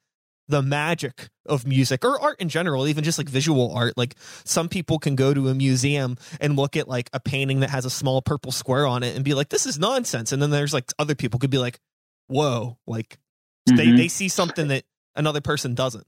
[0.47, 3.95] the magic of music or art in general even just like visual art.
[3.97, 7.71] Like some people can go to a museum and look at like a painting that
[7.71, 10.51] has a small purple square on it and be like this is nonsense and then
[10.51, 11.81] there's like other people could be like
[12.29, 13.19] whoa like
[13.67, 13.97] they Mhm.
[13.97, 14.85] they see something that
[15.17, 16.07] another person doesn't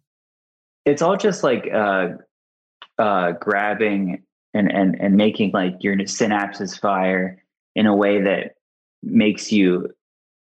[0.85, 2.11] it's all just like uh,
[2.99, 4.23] uh, grabbing
[4.55, 7.43] and, and and making like your synapses fire
[7.75, 8.55] in a way that
[9.03, 9.89] makes you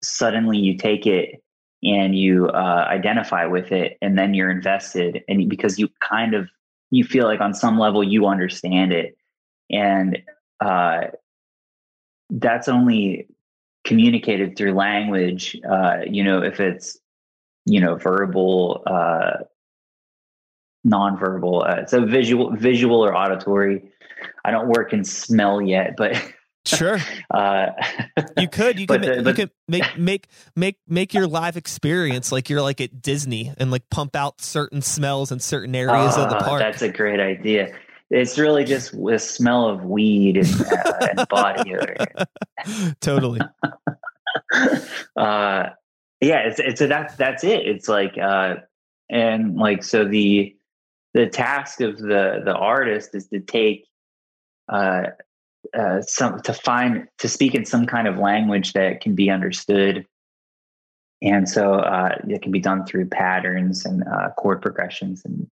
[0.03, 1.41] suddenly you take it
[1.83, 6.49] and you uh, identify with it and then you're invested and because you kind of
[6.89, 9.15] you feel like on some level you understand it
[9.69, 10.19] and
[10.59, 11.01] uh,
[12.29, 13.27] that's only
[13.83, 16.97] communicated through language uh, you know if it's
[17.65, 19.43] you know verbal uh,
[20.85, 21.67] nonverbal.
[21.67, 23.83] Uh, so visual, visual or auditory.
[24.43, 26.15] I don't work in smell yet, but
[26.65, 26.97] sure
[27.31, 27.67] uh,
[28.37, 31.57] you could you But could, the- you but- could make make make make your live
[31.57, 36.17] experience like you're like at Disney and like pump out certain smells in certain areas
[36.17, 37.73] of the ah, park That's a great idea.
[38.11, 41.95] It's really just the smell of weed and, uh, and body odor.
[42.99, 43.39] totally
[45.15, 45.69] uh,
[46.21, 47.67] yeah, it's it's a, that's that's it.
[47.67, 48.55] It's like uh,
[49.09, 50.55] and like so the
[51.13, 53.87] the task of the the artist is to take
[54.69, 55.07] uh,
[55.77, 60.05] uh, some to find to speak in some kind of language that can be understood,
[61.23, 65.49] and so uh, it can be done through patterns and uh, chord progressions and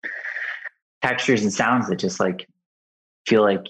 [1.07, 2.47] textures and sounds that just like
[3.27, 3.67] feel like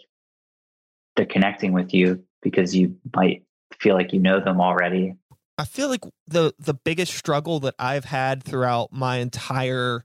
[1.17, 3.43] they're connecting with you because you might
[3.81, 5.15] feel like you know them already.
[5.59, 10.05] I feel like the the biggest struggle that I've had throughout my entire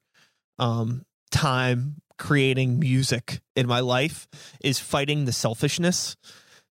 [0.59, 4.27] um time creating music in my life
[4.63, 6.15] is fighting the selfishness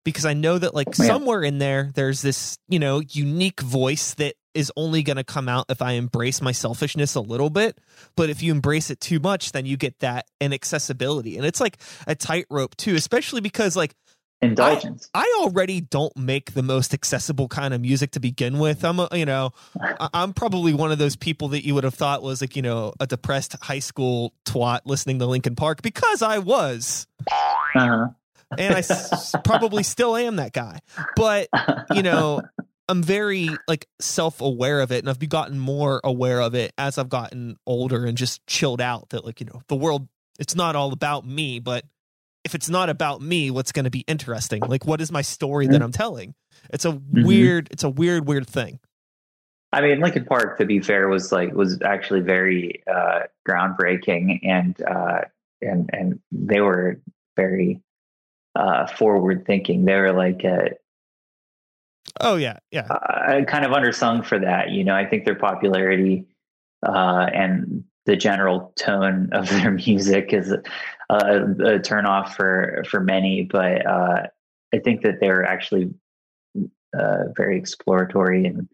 [0.04, 1.08] because I know that like Yeah.
[1.08, 5.48] somewhere in there there's this, you know, unique voice that is only going to come
[5.48, 7.78] out if I embrace my selfishness a little bit,
[8.16, 11.36] but if you embrace it too much then you get that inaccessibility.
[11.36, 13.94] And it's like a tightrope too, especially because like
[14.42, 15.10] Indulgence.
[15.12, 18.86] I already don't make the most accessible kind of music to begin with.
[18.86, 21.92] I'm, a, you know, I- I'm probably one of those people that you would have
[21.92, 26.22] thought was like, you know, a depressed high school twat listening to Linkin Park because
[26.22, 28.06] I was, Uh-huh.
[28.56, 30.78] and I s- probably still am that guy.
[31.16, 31.48] But
[31.92, 32.40] you know,
[32.90, 36.98] I'm very like self aware of it, and I've gotten more aware of it as
[36.98, 39.10] I've gotten older and just chilled out.
[39.10, 40.08] That like, you know, the world,
[40.40, 41.84] it's not all about me, but
[42.44, 44.60] if it's not about me, what's going to be interesting?
[44.66, 46.34] Like, what is my story that I'm telling?
[46.72, 48.80] It's a weird, it's a weird, weird thing.
[49.72, 54.82] I mean, Linkin Park, to be fair, was like was actually very uh, groundbreaking, and
[54.82, 55.20] uh,
[55.62, 57.00] and and they were
[57.36, 57.80] very
[58.56, 59.84] uh, forward thinking.
[59.84, 60.70] They were like uh,
[62.20, 62.86] Oh yeah, yeah.
[62.86, 64.70] uh, kind of undersung for that.
[64.70, 66.26] You know, I think their popularity
[66.86, 73.00] uh, and the general tone of their music is a, a turn off for for
[73.00, 73.42] many.
[73.42, 74.26] But uh,
[74.74, 75.90] I think that they're actually
[76.98, 78.68] uh, very exploratory and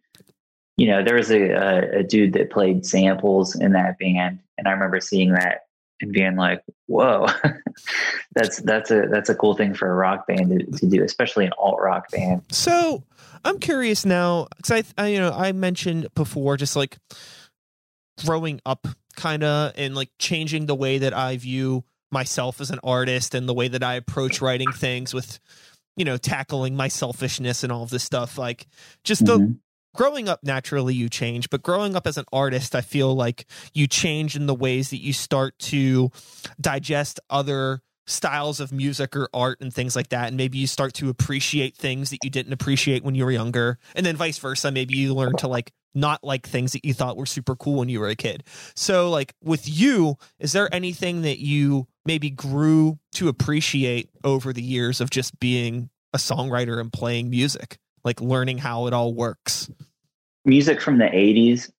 [0.79, 4.71] you know there was a, a dude that played samples in that band and i
[4.71, 5.66] remember seeing that
[6.01, 7.27] and being like whoa
[8.35, 11.45] that's that's a that's a cool thing for a rock band to, to do especially
[11.47, 13.05] an alt rock band So
[13.45, 16.99] I'm curious now because I, I, you know, I mentioned before just like
[18.25, 22.81] growing up, kind of, and like changing the way that I view myself as an
[22.83, 25.39] artist and the way that I approach writing things with,
[25.97, 28.39] you know, tackling my selfishness and all of this stuff.
[28.39, 28.67] Like
[29.05, 29.59] just the Mhm.
[29.97, 33.87] Growing up naturally you change but growing up as an artist i feel like you
[33.87, 36.11] change in the ways that you start to
[36.61, 40.29] digest other styles of music or art and things like that.
[40.29, 43.79] And maybe you start to appreciate things that you didn't appreciate when you were younger.
[43.95, 47.17] And then vice versa maybe you learn to like not like things that you thought
[47.17, 48.45] were super cool when you were a kid.
[48.75, 54.63] So like with you is there anything that you maybe grew to appreciate over the
[54.63, 57.79] years of just being a songwriter and playing music?
[58.05, 59.69] Like learning how it all works?
[60.47, 61.71] Music from the 80s.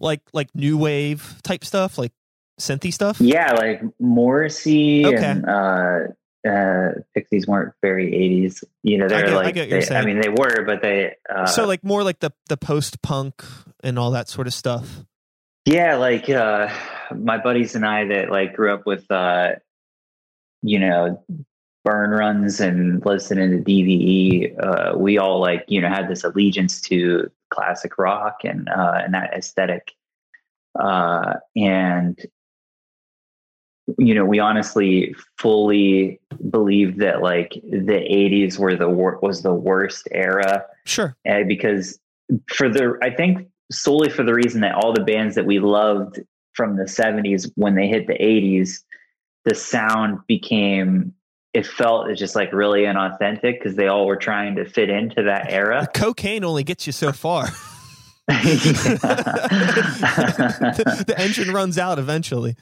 [0.00, 2.12] Like like new wave type stuff, like
[2.60, 3.20] synthy stuff?
[3.20, 5.16] Yeah, like Morrissey Okay.
[5.24, 5.98] and uh
[6.46, 8.62] uh Pixies weren't very 80s.
[8.82, 11.14] You know, they're I like get what you're they- I mean they were, but they
[11.34, 13.42] uh so like more like the the post punk
[13.82, 15.04] and all that sort of stuff.
[15.64, 16.68] Yeah, like uh
[17.16, 19.52] my buddies and I that like grew up with uh
[20.62, 21.24] you know
[21.84, 26.80] burn runs and listening to DVE, uh we all like, you know, had this allegiance
[26.82, 29.92] to classic rock and uh and that aesthetic.
[30.78, 32.18] Uh and
[33.98, 36.20] you know, we honestly fully
[36.50, 41.16] believed that like the 80s were the wor- was the worst era Sure.
[41.28, 41.98] uh, because
[42.48, 46.20] for the I think solely for the reason that all the bands that we loved
[46.52, 48.80] from the 70s when they hit the 80s
[49.44, 51.12] the sound became
[51.54, 55.50] it felt just like really inauthentic because they all were trying to fit into that
[55.50, 57.46] era Cocaine only gets you so far.
[58.26, 58.98] the,
[61.06, 62.56] the engine runs out eventually.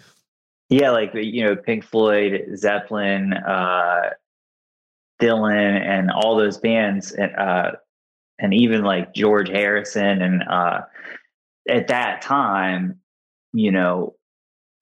[0.68, 4.10] yeah like you know pink floyd zeppelin uh
[5.20, 7.72] dylan and all those bands and uh
[8.38, 10.80] and even like george harrison and uh
[11.68, 12.98] at that time
[13.52, 14.14] you know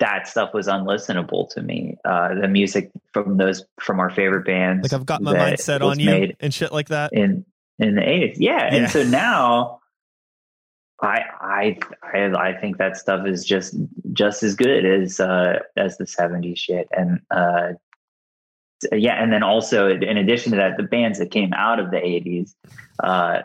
[0.01, 4.83] that stuff was unlistenable to me uh the music from those from our favorite bands
[4.85, 7.13] Like I've got my that mind set on you and shit like that.
[7.13, 7.45] in
[7.79, 8.75] in the 80s yeah, Yeah.
[8.83, 9.81] and so now
[11.01, 13.75] I, I I I think that stuff is just
[14.13, 17.73] just as good as uh as the 70s shit and uh
[18.93, 21.99] yeah and then also in addition to that the bands that came out of the
[21.99, 22.55] 80s
[23.03, 23.43] uh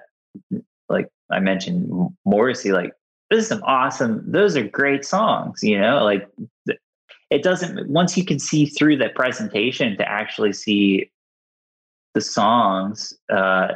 [0.90, 1.90] like I mentioned
[2.26, 2.94] Morrissey like
[3.30, 6.28] this is some awesome those are great songs you know like
[7.30, 11.10] it doesn't once you can see through the presentation to actually see
[12.14, 13.70] the songs uh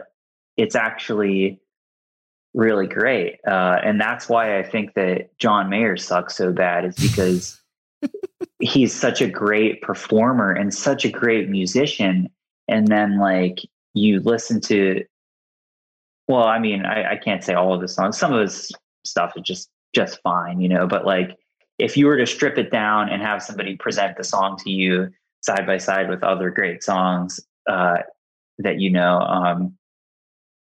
[0.58, 1.60] it's actually
[2.58, 3.40] really great.
[3.48, 7.62] Uh, and that's why I think that John Mayer sucks so bad is because
[8.60, 12.30] he's such a great performer and such a great musician.
[12.68, 13.60] And then like
[13.94, 15.06] you listen to,
[16.28, 18.18] well, I mean, I, I can't say all of the songs.
[18.18, 18.72] Some of his
[19.08, 21.38] stuff is just, just fine, you know, but like
[21.80, 25.10] if you were to strip it down and have somebody present the song to you
[25.42, 27.40] side by side with other great songs,
[27.70, 27.98] uh,
[28.60, 29.78] that you know, um,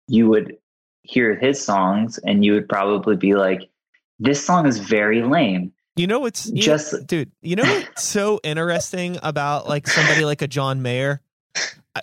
[0.08, 0.56] you would
[1.02, 3.70] hear his songs and you would probably be like,
[4.18, 5.72] this song is very lame.
[5.96, 7.30] You know what's you- Just- dude.
[7.40, 11.20] You know what's so interesting about like somebody like a John Mayer?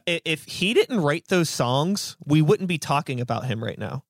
[0.08, 4.06] If he didn't write those songs, we wouldn't be talking about him right now.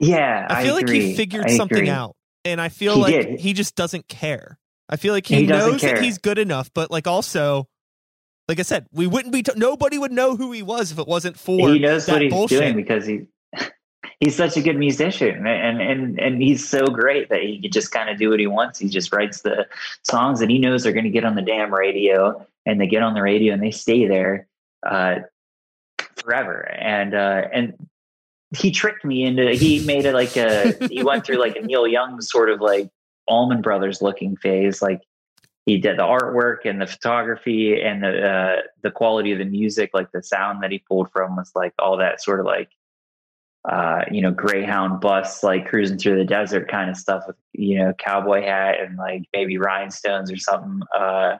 [0.00, 1.06] Yeah, I feel like agree.
[1.10, 1.90] he figured I something agree.
[1.90, 3.40] out, and I feel He like did.
[3.40, 4.58] he just doesn't care.
[4.88, 7.66] I feel like he, He knows that he's good enough, but like also,
[8.48, 9.42] like I said, we wouldn't be.
[9.42, 12.22] T- nobody would know who he was if it wasn't for He knows that what
[12.22, 12.60] he's bullshit.
[12.60, 13.26] doing because he
[14.20, 17.90] he's such a good musician and and and he's so great that he can just
[17.90, 18.78] kind of do what he wants.
[18.78, 19.66] He just writes the
[20.04, 23.02] songs that he knows are going to get on the damn radio, and they get
[23.02, 24.46] on the radio and they stay there
[24.86, 25.16] uh,
[26.16, 26.60] forever.
[26.70, 27.74] And uh, and
[28.56, 31.86] he tricked me into he made it like a he went through like a Neil
[31.86, 32.90] Young sort of like
[33.26, 35.00] Allman Brothers looking phase, like.
[35.66, 39.90] He did the artwork and the photography and the uh, the quality of the music,
[39.92, 42.70] like the sound that he pulled from was like all that sort of like
[43.68, 47.78] uh, you know, Greyhound bus, like cruising through the desert kind of stuff with, you
[47.78, 50.80] know, cowboy hat and like maybe rhinestones or something.
[50.96, 51.36] Uh,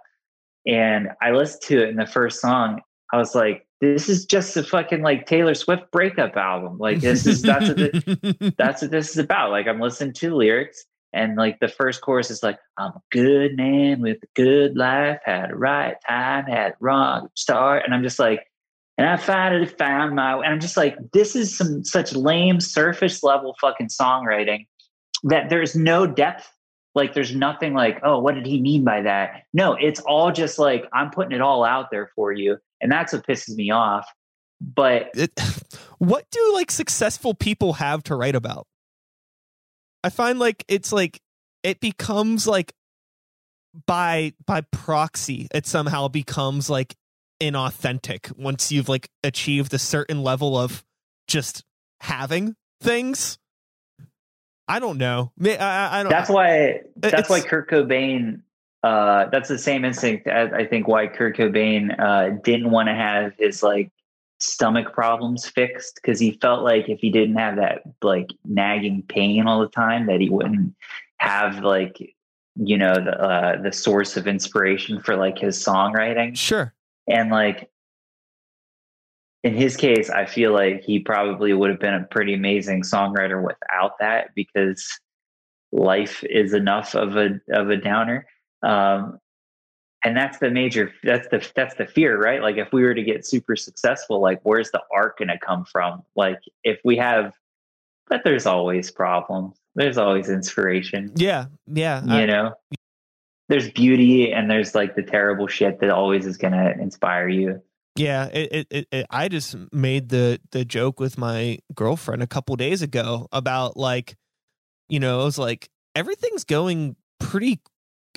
[0.66, 2.80] and I listened to it in the first song.
[3.12, 6.78] I was like, this is just a fucking like Taylor Swift breakup album.
[6.78, 9.50] Like this is, that's what, the, that's what this is about.
[9.50, 13.56] Like I'm listening to lyrics and like the first chorus is like, I'm a good
[13.56, 17.84] man with a good life, had a right time, had a wrong start.
[17.84, 18.46] And I'm just like,
[18.98, 23.22] and I finally found my and I'm just like, this is some such lame surface
[23.22, 24.66] level fucking songwriting
[25.22, 26.50] that there's no depth.
[26.96, 29.44] Like there's nothing like, oh, what did he mean by that?
[29.52, 32.58] No, it's all just like I'm putting it all out there for you.
[32.80, 34.06] And that's what pisses me off.
[34.60, 35.32] But it,
[35.98, 38.66] what do like successful people have to write about?
[40.04, 41.20] I find like it's like
[41.62, 42.72] it becomes like
[43.86, 46.96] by by proxy it somehow becomes like
[47.40, 50.84] inauthentic once you've like achieved a certain level of
[51.28, 51.64] just
[52.00, 53.38] having things.
[54.66, 55.32] I don't know.
[55.42, 56.10] I, I- I don't.
[56.10, 58.42] that's why that's why Kurt Cobain
[58.82, 62.94] uh that's the same instinct as I think why Kurt Cobain uh didn't want to
[62.94, 63.90] have his like
[64.40, 69.46] stomach problems fixed because he felt like if he didn't have that like nagging pain
[69.48, 70.74] all the time that he wouldn't
[71.16, 72.14] have like
[72.54, 76.72] you know the uh the source of inspiration for like his songwriting sure.
[77.08, 77.68] and like
[79.44, 83.42] in his case, I feel like he probably would have been a pretty amazing songwriter
[83.42, 84.98] without that because
[85.70, 88.26] life is enough of a of a downer.
[88.62, 89.20] Um,
[90.04, 92.40] and that's the major that's the that's the fear right?
[92.40, 95.64] Like if we were to get super successful like where's the arc going to come
[95.64, 96.02] from?
[96.14, 97.34] Like if we have
[98.08, 99.56] but there's always problems.
[99.74, 101.12] There's always inspiration.
[101.16, 102.54] Yeah yeah you I, know?
[103.48, 107.62] There's beauty and there's like the terrible shit that always is going to inspire you.
[107.96, 112.54] Yeah it, it, it, i just made the the joke with my girlfriend a couple
[112.54, 114.16] days ago about like
[114.88, 117.60] you know i was like everything's going pretty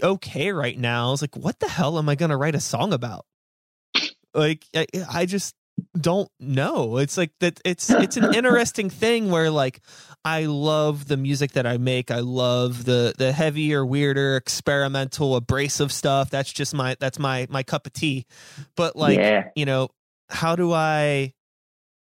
[0.02, 1.10] okay right now.
[1.10, 3.26] I was like, what the hell am I going to write a song about?
[4.34, 5.56] Like, I, I just
[6.00, 6.98] don't know.
[6.98, 7.60] It's like that.
[7.66, 9.82] It's it's an interesting thing where like
[10.24, 12.12] I love the music that I make.
[12.12, 16.30] I love the the heavier, weirder, experimental, abrasive stuff.
[16.30, 18.26] That's just my that's my my cup of tea.
[18.76, 19.50] But like yeah.
[19.56, 19.90] you know,
[20.30, 21.34] how do I?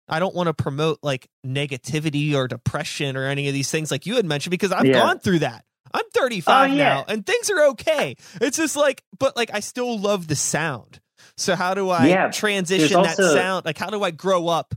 [0.07, 4.05] I don't want to promote like negativity or depression or any of these things like
[4.05, 4.93] you had mentioned because I've yeah.
[4.93, 5.65] gone through that.
[5.95, 6.83] I'm 35 oh, yeah.
[6.83, 8.17] now and things are okay.
[8.41, 10.99] It's just like, but like, I still love the sound.
[11.37, 13.33] So how do I yeah, transition that also...
[13.33, 13.65] sound?
[13.65, 14.75] Like, how do I grow up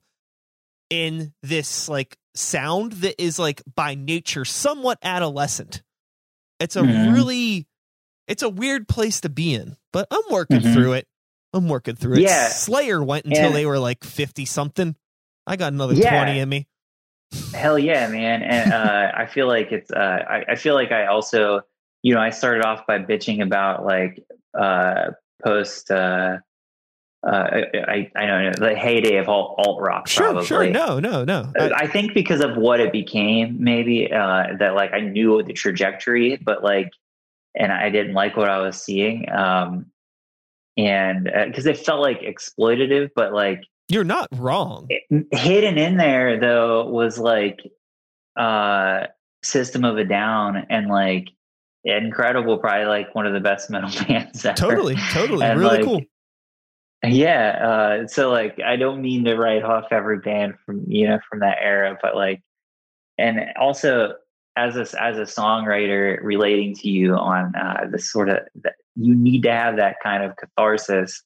[0.90, 5.82] in this like sound that is like by nature somewhat adolescent?
[6.60, 7.12] It's a mm-hmm.
[7.12, 7.66] really,
[8.28, 10.72] it's a weird place to be in, but I'm working mm-hmm.
[10.72, 11.08] through it.
[11.52, 12.20] I'm working through it.
[12.20, 12.48] Yeah.
[12.48, 13.54] Slayer went until and...
[13.56, 14.94] they were like 50 something.
[15.48, 16.22] I got another yeah.
[16.24, 16.68] 20 in me.
[17.55, 18.43] Hell yeah, man.
[18.43, 21.62] And uh, I feel like it's, uh, I, I, feel like I also,
[22.03, 24.22] you know, I started off by bitching about like
[24.59, 25.11] uh,
[25.43, 26.39] post, uh,
[27.26, 27.49] uh,
[27.89, 30.09] I, I don't know the heyday of alt, alt rock.
[30.09, 30.47] Sure, probably.
[30.47, 30.70] sure.
[30.70, 31.53] No, no, no.
[31.59, 35.53] I, I, think because of what it became, maybe uh, that like I knew the
[35.53, 36.91] trajectory, but like,
[37.57, 39.29] and I didn't like what I was seeing.
[39.33, 39.87] Um,
[40.76, 44.89] and because uh, it felt like exploitative, but like you're not wrong.
[45.32, 47.61] Hidden in there though was like
[48.36, 49.07] uh
[49.43, 51.28] System of a Down and like
[51.84, 54.57] incredible, probably like one of the best metal bands ever.
[54.57, 56.03] Totally, totally, and really like, cool.
[57.05, 61.20] Yeah, uh, so like I don't mean to write off every band from you know
[61.30, 62.43] from that era, but like,
[63.16, 64.14] and also
[64.57, 68.39] as a as a songwriter relating to you on uh, the sort of
[68.97, 71.22] you need to have that kind of catharsis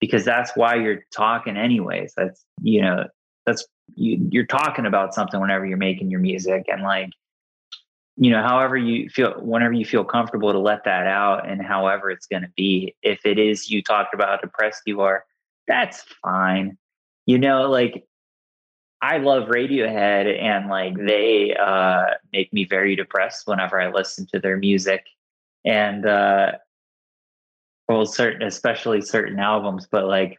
[0.00, 2.12] because that's why you're talking anyways.
[2.16, 3.04] That's you know
[3.44, 7.10] that's you, you're talking about something whenever you're making your music and like
[8.16, 12.10] you know however you feel whenever you feel comfortable to let that out and however
[12.10, 12.94] it's going to be.
[13.02, 15.24] If it is you talked about how depressed you are
[15.66, 16.78] that's fine.
[17.26, 18.04] You know like
[19.02, 24.38] i love radiohead and like they uh make me very depressed whenever i listen to
[24.38, 25.04] their music.
[25.64, 26.52] And uh
[27.88, 30.38] well certain especially certain albums but like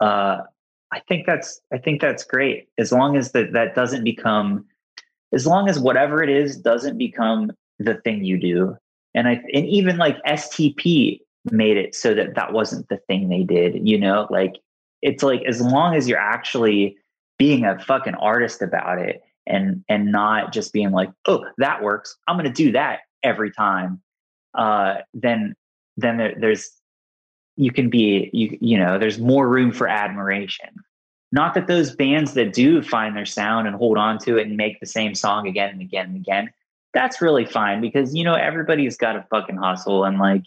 [0.00, 0.38] uh
[0.92, 2.68] i think that's i think that's great.
[2.78, 4.64] As long as that that doesn't become
[5.32, 8.76] as long as whatever it is doesn't become the thing you do.
[9.14, 13.42] And i and even like stp made it so that that wasn't the thing they
[13.42, 14.26] did you know?
[14.30, 14.56] Like
[15.02, 16.96] it's like as long as you're actually
[17.38, 22.16] being a fucking artist about it and and not just being like oh that works.
[22.26, 24.00] I'm going to do that every time
[24.54, 25.54] uh then
[26.00, 26.70] then there, there's
[27.56, 30.70] you can be you you know there's more room for admiration.
[31.30, 34.56] Not that those bands that do find their sound and hold on to it and
[34.56, 36.50] make the same song again and again and again
[36.94, 40.44] that's really fine because you know everybody's got a fucking hustle and like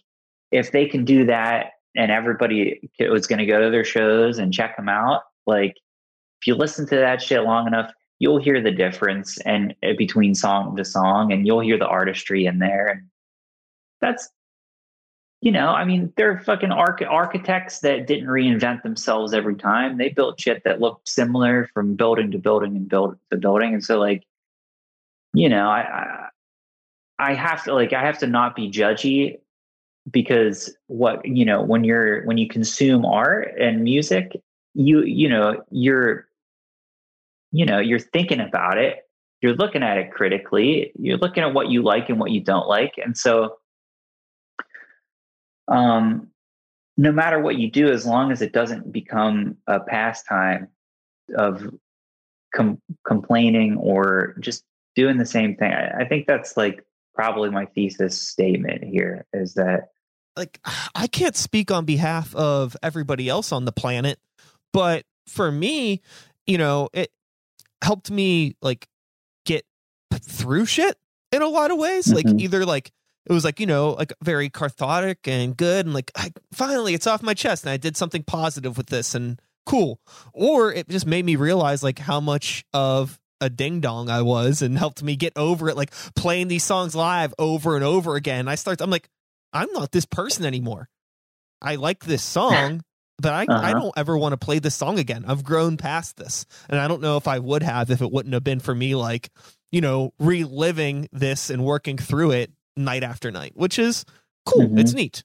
[0.51, 4.53] if they can do that and everybody was going to go to their shows and
[4.53, 5.75] check them out like
[6.41, 10.33] if you listen to that shit long enough you'll hear the difference and uh, between
[10.33, 13.01] song to song and you'll hear the artistry in there and
[13.99, 14.29] that's
[15.41, 19.97] you know, I mean, they're fucking arch- architects that didn't reinvent themselves every time.
[19.97, 23.73] They built shit that looked similar from building to building and build to building.
[23.73, 24.23] And so, like,
[25.33, 25.79] you know, I,
[27.19, 29.39] I, I have to like, I have to not be judgy
[30.09, 34.35] because what you know when you're when you consume art and music,
[34.73, 36.27] you you know you're
[37.51, 39.07] you know you're thinking about it,
[39.41, 42.67] you're looking at it critically, you're looking at what you like and what you don't
[42.67, 43.57] like, and so
[45.71, 46.27] um,
[46.97, 50.67] no matter what you do, as long as it doesn't become a pastime
[51.35, 51.73] of
[52.53, 54.63] com- complaining or just
[54.95, 59.53] doing the same thing, I, I think that's like probably my thesis statement here is
[59.55, 59.89] that
[60.35, 60.59] like
[60.95, 64.19] I can't speak on behalf of everybody else on the planet,
[64.73, 66.01] but for me,
[66.45, 67.11] you know, it
[67.81, 68.87] helped me like
[69.45, 69.65] get
[70.13, 70.97] through shit
[71.31, 72.07] in a lot of ways.
[72.07, 72.27] Mm-hmm.
[72.29, 72.91] Like either like
[73.29, 77.07] it was like you know like very cathartic and good and like I, finally it's
[77.07, 79.99] off my chest and i did something positive with this and cool.
[80.33, 84.61] Or it just made me realize like how much of a ding dong I was
[84.61, 88.47] and helped me get over it, like playing these songs live over and over again.
[88.47, 89.09] I start, I'm like,
[89.53, 90.89] I'm not this person anymore.
[91.61, 92.81] I like this song,
[93.17, 93.67] but I, uh-huh.
[93.67, 95.25] I don't ever want to play this song again.
[95.27, 96.45] I've grown past this.
[96.69, 98.95] And I don't know if I would have if it wouldn't have been for me,
[98.95, 99.29] like,
[99.71, 104.05] you know, reliving this and working through it night after night, which is
[104.45, 104.63] cool.
[104.63, 104.79] Mm-hmm.
[104.79, 105.23] It's neat.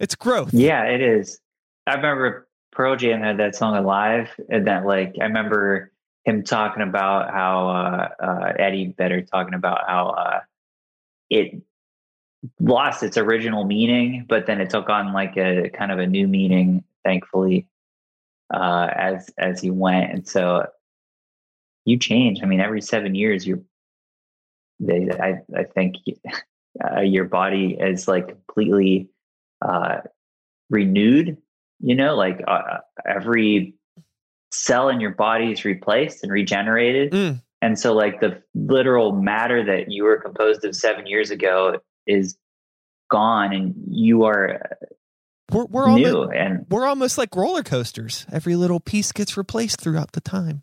[0.00, 0.54] It's growth.
[0.54, 1.40] Yeah, it is.
[1.86, 5.92] I remember Pearl Jam had that song alive, and that like I remember
[6.24, 10.40] him talking about how uh, uh, Eddie Vedder talking about how uh,
[11.30, 11.62] it
[12.60, 16.28] lost its original meaning, but then it took on like a kind of a new
[16.28, 17.66] meaning, thankfully,
[18.52, 20.12] uh, as as he went.
[20.12, 20.66] And so
[21.84, 22.40] you change.
[22.42, 23.60] I mean, every seven years, you're.
[24.80, 25.96] They, I I think
[26.84, 29.08] uh, your body is like completely
[29.62, 29.98] uh,
[30.70, 31.38] renewed.
[31.80, 33.74] You know, like uh, every
[34.50, 37.12] cell in your body is replaced and regenerated.
[37.12, 37.42] Mm.
[37.60, 42.36] And so, like the literal matter that you were composed of seven years ago is
[43.10, 44.60] gone, and you are
[45.50, 46.16] we're, we're new.
[46.16, 48.26] Almost, and we're almost like roller coasters.
[48.30, 50.62] Every little piece gets replaced throughout the time.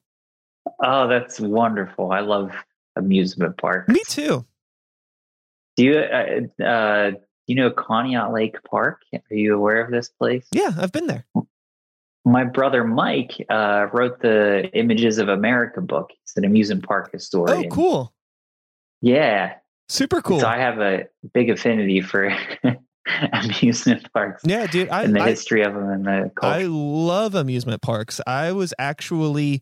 [0.84, 2.11] Oh, that's wonderful!
[2.11, 2.51] I love
[2.95, 3.89] amusement parks.
[3.89, 4.45] Me too.
[5.78, 7.11] Do you uh, uh,
[7.47, 9.01] you know Conneaut Lake Park?
[9.13, 10.45] Are you aware of this place?
[10.51, 11.26] Yeah, I've been there
[12.26, 16.11] my brother Mike uh, wrote the Images of America book.
[16.23, 17.67] It's an amusement park historian.
[17.67, 18.13] Oh, cool.
[19.01, 19.53] Yeah.
[19.88, 20.39] Super cool.
[20.39, 21.03] So I have a
[21.34, 22.36] big affinity for
[23.32, 24.41] amusement parks.
[24.43, 24.89] Yeah, dude.
[24.89, 26.57] I, and the I, history of them and the culture.
[26.57, 28.19] I love amusement parks.
[28.26, 29.61] I was actually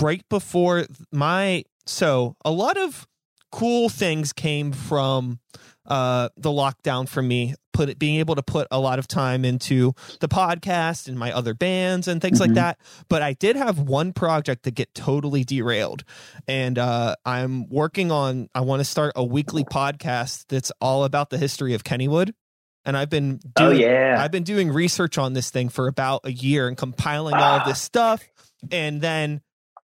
[0.00, 1.64] right before my.
[1.86, 3.08] So a lot of
[3.50, 5.40] cool things came from
[5.86, 9.44] uh, the lockdown for me put it, being able to put a lot of time
[9.44, 12.50] into the podcast and my other bands and things mm-hmm.
[12.50, 12.78] like that.
[13.08, 16.04] But I did have one project that get totally derailed,
[16.46, 18.48] and uh, I'm working on.
[18.54, 22.32] I want to start a weekly podcast that's all about the history of Kennywood.
[22.84, 25.86] And I've been oh, doing, oh yeah I've been doing research on this thing for
[25.86, 27.42] about a year and compiling ah.
[27.42, 28.22] all of this stuff,
[28.70, 29.42] and then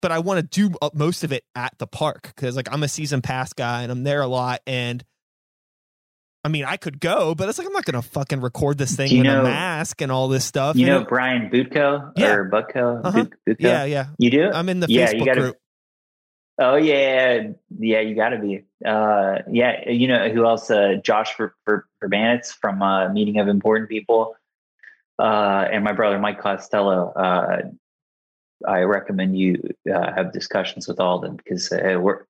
[0.01, 2.89] but I want to do most of it at the park because like I'm a
[2.89, 5.05] season pass guy and I'm there a lot and
[6.45, 8.95] I mean, I could go, but it's like I'm not going to fucking record this
[8.95, 10.77] thing in know, a mask and all this stuff.
[10.77, 12.33] You know, Brian Butko yeah.
[12.33, 13.05] or Butko?
[13.05, 13.25] Uh-huh.
[13.47, 13.57] Butko?
[13.59, 14.07] Yeah, yeah.
[14.19, 14.51] You do?
[14.51, 15.57] I'm in the yeah, Facebook gotta, group.
[16.61, 18.01] Oh yeah, yeah.
[18.01, 18.65] You got to be.
[18.85, 20.71] Uh, yeah, you know who else?
[20.71, 24.35] Uh, Josh for for for Verbanitz from uh, Meeting of Important People,
[25.19, 27.13] uh, and my brother Mike Costello.
[27.13, 27.59] Uh,
[28.67, 32.25] I recommend you uh, have discussions with all of them because uh, we're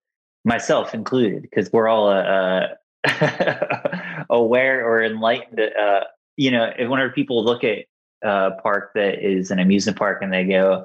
[0.44, 2.66] myself included because we're all uh,
[4.30, 5.60] aware or enlightened.
[5.60, 6.00] Uh,
[6.36, 7.86] you know, whenever people look at
[8.22, 10.84] a park that is an amusement park and they go,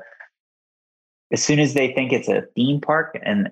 [1.32, 3.50] as soon as they think it's a theme park, and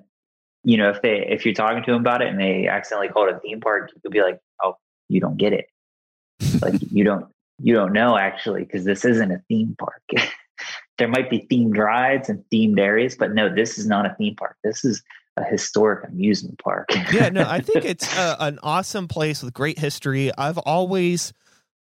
[0.64, 3.28] you know, if they if you're talking to them about it and they accidentally call
[3.28, 4.76] it a theme park, you could be like, "Oh,
[5.10, 5.66] you don't get it.
[6.62, 7.26] like you don't
[7.60, 10.02] you don't know actually because this isn't a theme park."
[11.02, 14.36] there might be themed rides and themed areas, but no, this is not a theme
[14.36, 14.56] park.
[14.64, 15.02] This is
[15.36, 16.90] a historic amusement park.
[17.12, 20.30] yeah, no, I think it's a, an awesome place with great history.
[20.38, 21.34] I've always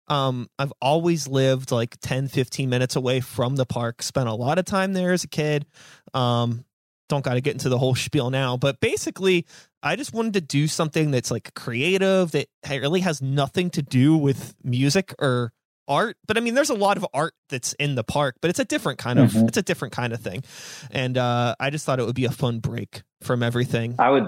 [0.07, 4.01] um I've always lived like 10 15 minutes away from the park.
[4.01, 5.67] Spent a lot of time there as a kid.
[6.15, 6.65] Um
[7.07, 9.45] don't got to get into the whole spiel now, but basically
[9.83, 14.17] I just wanted to do something that's like creative that really has nothing to do
[14.17, 15.53] with music or
[15.91, 18.59] art but i mean there's a lot of art that's in the park but it's
[18.59, 19.47] a different kind of mm-hmm.
[19.47, 20.41] it's a different kind of thing
[20.89, 24.27] and uh i just thought it would be a fun break from everything i would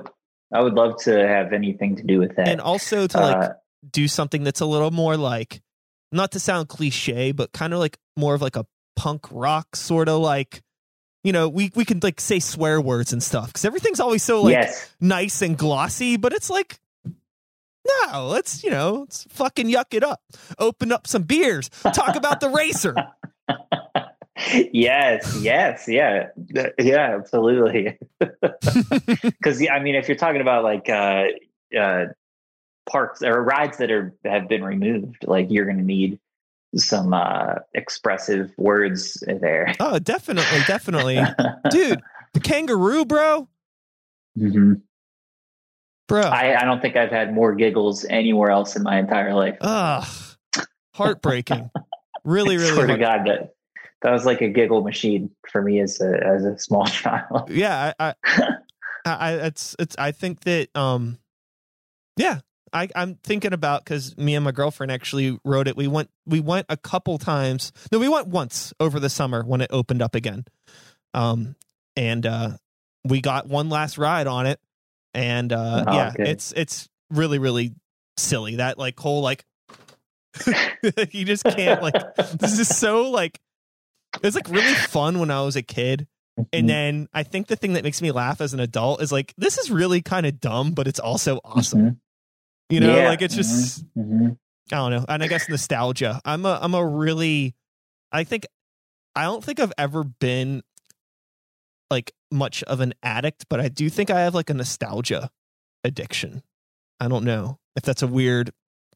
[0.53, 3.53] i would love to have anything to do with that and also to like uh,
[3.89, 5.61] do something that's a little more like
[6.11, 10.09] not to sound cliche but kind of like more of like a punk rock sort
[10.09, 10.61] of like
[11.24, 14.41] you know we we can like say swear words and stuff because everything's always so
[14.41, 14.93] like yes.
[14.99, 16.78] nice and glossy but it's like
[17.86, 20.22] no, let's, you know, let's fucking yuck it up.
[20.60, 21.70] Open up some beers.
[21.94, 22.96] Talk about the racer.
[24.72, 26.28] yes, yes, yeah.
[26.80, 27.98] Yeah, absolutely.
[29.44, 31.26] Cuz I mean if you're talking about like uh
[31.78, 32.06] uh
[32.86, 36.20] parks or rides that are have been removed, like you're going to need
[36.76, 39.74] some uh expressive words there.
[39.80, 41.22] Oh, definitely, definitely.
[41.70, 42.02] Dude,
[42.34, 43.48] the kangaroo, bro.
[44.38, 44.74] hmm
[46.14, 46.30] bro.
[46.30, 49.57] I, I don't think I've had more giggles anywhere else in my entire life.
[49.61, 50.07] Ugh,
[50.93, 51.72] heartbreaking.
[52.24, 52.74] really, really.
[52.74, 53.55] Swear to God, that
[54.03, 57.49] that was like a giggle machine for me as a as a small child.
[57.49, 58.51] Yeah, I, I,
[59.05, 59.95] I it's it's.
[59.97, 61.18] I think that um,
[62.16, 62.41] yeah,
[62.72, 65.76] I, I'm thinking about because me and my girlfriend actually rode it.
[65.76, 67.72] We went we went a couple times.
[67.91, 70.45] No, we went once over the summer when it opened up again.
[71.16, 71.55] Um,
[71.95, 72.51] and uh,
[73.03, 74.59] we got one last ride on it,
[75.14, 76.28] and uh, Oh, yeah, good.
[76.28, 77.74] it's it's really really
[78.18, 79.43] silly that like whole like
[81.11, 81.93] you just can't like
[82.39, 83.39] this is so like
[84.24, 86.07] it's like really fun when I was a kid.
[86.39, 86.49] Mm-hmm.
[86.53, 89.34] And then I think the thing that makes me laugh as an adult is like
[89.38, 91.82] this is really kind of dumb, but it's also awesome.
[91.82, 91.97] Mhm.
[92.70, 93.09] You know, Yeah.
[93.09, 94.38] like it's just Mhm.
[94.72, 95.05] I don't know.
[95.07, 96.20] And I guess nostalgia.
[96.26, 97.53] I'm a I'm a really
[98.11, 98.45] I think
[99.16, 100.64] I don't think I've ever been
[101.94, 105.30] like much of an addict, but I do think I have like a nostalgia
[105.84, 106.41] addiction.
[107.00, 108.52] I don't know if that's a weird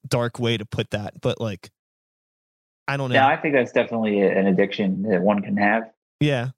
[0.07, 1.69] dark way to put that, but like
[2.87, 3.15] I don't know.
[3.15, 5.83] Yeah, I think that's definitely an addiction that one can have.
[6.19, 6.49] yeah.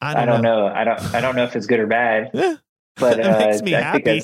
[0.00, 0.66] I I don't, don't, know.
[0.68, 0.74] know.
[0.74, 1.14] I don't.
[1.14, 2.56] I don't know if it's good or bad, Yeah.
[2.96, 4.22] but It uh, makes me I happy.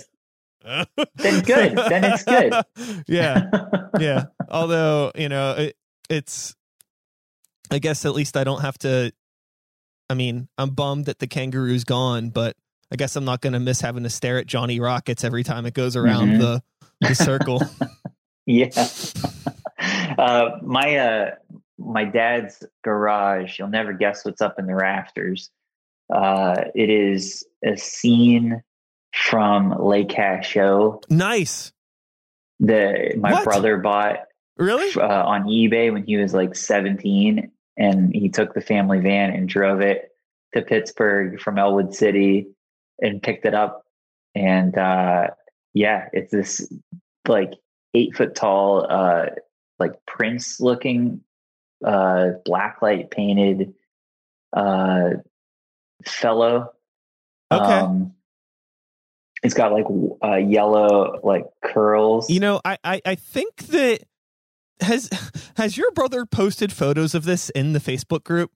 [1.15, 1.77] Then good.
[1.77, 2.53] Then it's good.
[3.07, 3.49] yeah.
[4.01, 4.25] yeah.
[4.51, 5.77] Although, you know, it,
[6.11, 6.57] it's,
[7.71, 9.13] I guess at least I don't have to.
[10.11, 12.57] I mean, I'm bummed that the kangaroo's gone, but
[12.93, 15.67] I guess I'm not going to miss having to stare at Johnny Rockets every time
[15.67, 16.39] it goes around Mhm.
[16.39, 16.63] the,
[17.01, 17.61] the circle.
[18.47, 18.71] yeah.
[20.19, 21.31] uh, my uh,
[21.79, 23.59] my dad's garage.
[23.59, 25.51] You'll never guess what's up in the rafters.
[26.13, 28.63] Uh, it is a scene
[29.15, 31.73] from Le Cachot nice.
[32.61, 33.45] that my What?
[33.45, 34.21] brother bought
[34.57, 34.91] Really?
[35.01, 39.49] uh, on eBay when he was like 17 and he took the family van and
[39.49, 40.11] drove it
[40.55, 42.49] to Pittsburgh from Ellwood City
[43.01, 43.85] and picked it up.
[44.35, 45.29] And uh,
[45.73, 46.71] yeah, it's this
[47.27, 47.53] like
[47.95, 49.27] eight foot tall, uh,
[49.79, 51.21] like Prince looking,
[51.85, 53.75] uh, blacklight painted
[54.53, 55.11] uh,
[56.05, 56.73] fellow.
[57.53, 57.65] Okay.
[57.65, 58.15] Um,
[59.43, 59.87] it's got like
[60.23, 62.29] uh, yellow like curls.
[62.29, 64.01] You know, I, I, I think that
[64.81, 65.11] has
[65.57, 68.51] has your brother posted photos of this in the Facebook group?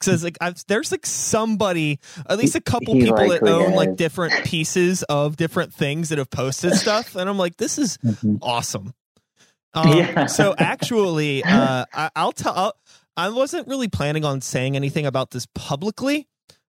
[0.00, 3.96] Because like I've, there's like somebody, at least a couple He people that own like
[3.96, 8.38] different pieces of different things that have posted stuff, and I'm like, this is Mhm.
[8.42, 8.94] awesome.
[9.74, 10.26] Um, Yeah.
[10.26, 12.52] So actually, uh, I, I'll tell.
[12.54, 12.74] I'll,
[13.16, 16.26] I wasn't really planning on saying anything about this publicly,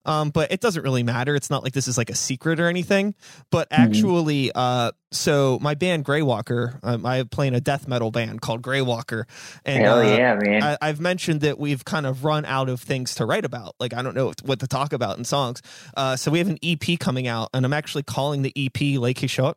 [0.06, 1.36] um, but it doesn't really matter.
[1.36, 3.16] It's not like this is like a secret or anything.
[3.52, 3.82] But Mm-hmm.
[3.84, 8.62] actually, uh, so my band Greywalker, um, I play in a death metal band called
[8.62, 9.24] Greywalker,
[9.66, 10.64] and Hell uh, yeah, man.
[10.64, 13.76] I, I've mentioned that we've kind of run out of things to write about.
[13.80, 15.62] Like I don't know what to talk about in songs.
[15.96, 19.14] Uh, so we have an EP coming out, and I'm actually calling the EP Le
[19.14, 19.54] Cachot.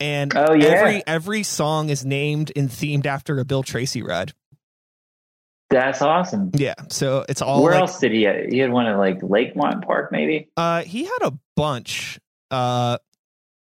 [0.00, 0.66] And Oh, yeah.
[0.68, 4.32] every every song is named and themed after a Bill Tracy ride.
[5.70, 6.50] That's awesome.
[6.54, 8.26] Yeah, so it's all Where like, else did he?
[8.50, 10.48] He had one at like Lakemont Park, maybe.
[10.56, 12.18] Uh, he had a bunch.
[12.50, 12.96] Uh,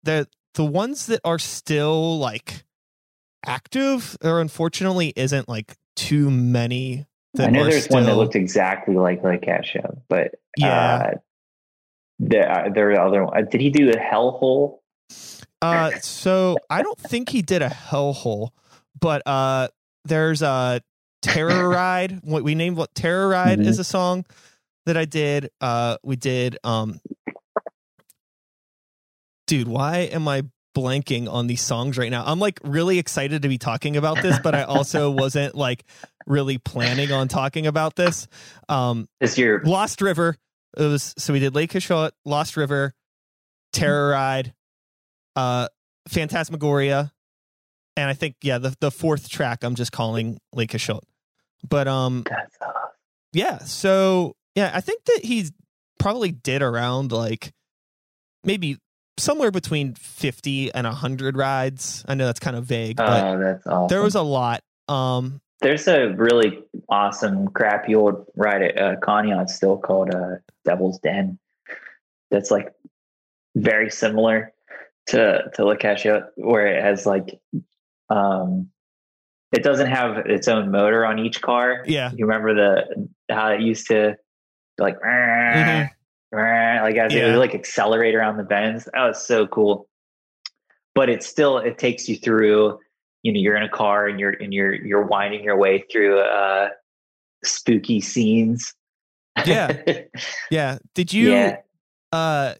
[0.02, 2.64] the the ones that are still like
[3.46, 7.06] active, there unfortunately isn't like too many.
[7.34, 10.96] That I know there's one that looked exactly like Le Cachot, but Yeah.
[11.14, 11.18] uh,
[12.18, 13.24] there uh, there are other.
[13.24, 14.78] one- Did he do a Hellhole?
[15.62, 18.48] Uh, so I don't think he did a hellhole,
[19.00, 19.68] but uh,
[20.04, 20.80] there's a
[21.22, 22.20] Terror Ride.
[22.22, 23.66] What we named what Terror Ride Mhm.
[23.66, 24.24] is a song
[24.86, 25.50] that I did.
[25.60, 26.58] Uh, we did.
[26.64, 27.00] Um,
[29.46, 30.42] dude, why am I
[30.76, 32.24] blanking on these songs right now?
[32.26, 35.84] I'm like really excited to be talking about this, but I also wasn't like
[36.26, 38.26] really planning on talking about this.
[38.68, 40.36] Um, Is your Lost River.
[40.76, 42.94] It was so we did Le Cachot, Lost River,
[43.74, 44.54] Terror Ride,
[45.36, 45.68] uh,
[46.08, 47.12] Phantasmagoria,
[47.96, 51.00] and I think yeah the the fourth track I'm just calling Le Cachot.
[51.68, 52.74] But um awesome.
[53.32, 55.48] yeah, so yeah, I think that he
[55.98, 57.52] probably did around like
[58.44, 58.78] maybe
[59.18, 62.04] somewhere between 50 and 100 rides.
[62.08, 63.88] I know that's kind of vague, but Oh, that's awesome.
[63.88, 64.62] there was a lot.
[64.88, 66.58] Um There's a really
[66.88, 71.38] awesome crappy old ride at uh, Conneaut still called uh, Devil's Den.
[72.32, 72.72] That's like
[73.54, 74.52] very similar
[75.08, 77.38] to to Le Cachot, where it has like
[78.10, 78.71] um,
[79.52, 81.84] it doesn't have its own motor on each car.
[81.86, 82.10] yeah.
[82.14, 84.16] You remember the how it used to
[84.78, 85.90] like Mhm.
[86.32, 87.26] like as it Yeah.
[87.32, 88.88] would like accelerate around the bends.
[88.92, 89.88] That was so cool.
[90.94, 92.78] But it's still it takes you through.
[93.22, 96.18] You know, you're in a car and you're and you're you're winding your way through
[96.20, 96.70] uh,
[97.44, 98.74] spooky scenes.
[99.46, 99.82] Yeah.
[100.50, 100.78] Yeah.
[100.94, 101.56] Did you yeah.
[102.12, 102.54] uh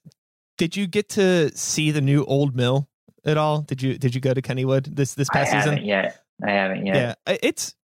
[0.59, 2.89] did you get to see the new old mill
[3.25, 3.63] at all?
[3.63, 5.85] Did you did you go to Kennywood this this past season?
[5.85, 6.19] yet.
[6.45, 7.19] I haven't yet.
[7.27, 7.37] Yeah.
[7.43, 7.75] It's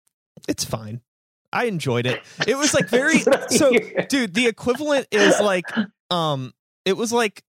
[0.48, 1.00] it's fine.
[1.52, 2.20] I enjoyed it.
[2.46, 5.64] It was like very That's what I so dude, the equivalent is like
[6.10, 6.52] um
[6.84, 7.42] it was like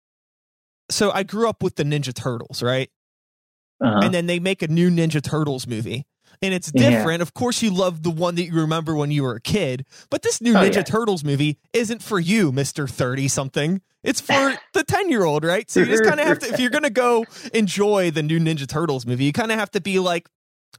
[0.91, 2.91] so I grew up with the Ninja Turtles, right?
[3.81, 4.01] uh-huh.
[4.03, 6.07] and then they make a new Ninja Turtles movie.
[6.41, 7.19] And it's different.
[7.19, 7.23] Yeah.
[7.23, 10.23] Of course, you love the one that you remember when you were a kid, but
[10.23, 10.83] this new oh, Ninja yeah.
[10.83, 13.81] Turtles movie isn't for you, Mister Thirty something.
[14.05, 15.69] It's for the ten year old, right?
[15.69, 16.53] So you just kind of have to.
[16.53, 19.81] If you're gonna go enjoy the new Ninja Turtles movie, you kind of have to
[19.81, 20.29] be like,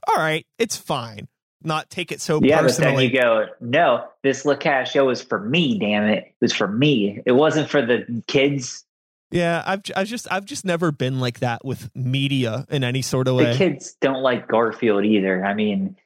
[0.08, 1.28] all right, it's fine.
[1.62, 2.90] Not take it so yeah, personally.
[2.90, 5.78] but then you go, no, this Le Cachot was for me.
[5.78, 7.20] Damn it, it was for me.
[7.26, 8.84] It wasn't for the kids
[9.30, 13.28] yeah, I've I've just I've just never been like that with media in any sort
[13.28, 13.52] of way.
[13.52, 15.44] The kids don't like Garfield either.
[15.44, 15.96] I mean,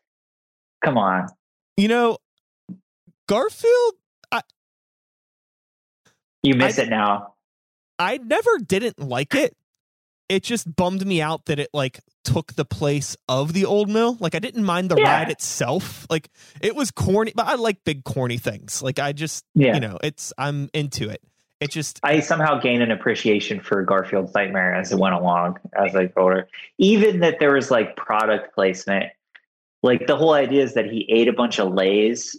[0.84, 1.28] come on.
[1.76, 2.18] You know,
[3.26, 3.94] Garfield.
[4.30, 4.42] I,
[6.42, 7.34] you miss I, it now.
[7.98, 9.56] I never didn't like it.
[10.28, 14.16] It just bummed me out that it like took the place of the old mill.
[14.20, 15.18] Like I didn't mind the yeah.
[15.18, 16.06] ride itself.
[16.08, 18.82] Like it was corny, but I like big corny things.
[18.82, 19.74] Like I just, yeah.
[19.74, 21.20] you know, it's I'm into it.
[21.60, 25.94] It just I somehow gained an appreciation for Garfield's Nightmare as it went along as
[25.94, 26.48] I got older.
[26.78, 29.06] Even that there was like product placement.
[29.82, 32.36] Like the whole idea is that he ate a bunch of Lay's,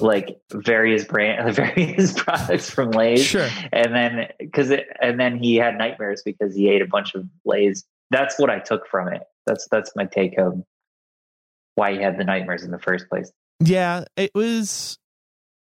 [0.00, 3.24] like various brand various products from Lay's.
[3.24, 3.48] Sure.
[3.72, 7.26] And then because it and then he had nightmares because he ate a bunch of
[7.44, 7.84] Lay's.
[8.10, 9.22] That's what I took from it.
[9.46, 10.64] That's that's my take home.
[11.74, 13.30] Why he had the nightmares in the first place.
[13.60, 14.98] Yeah, it was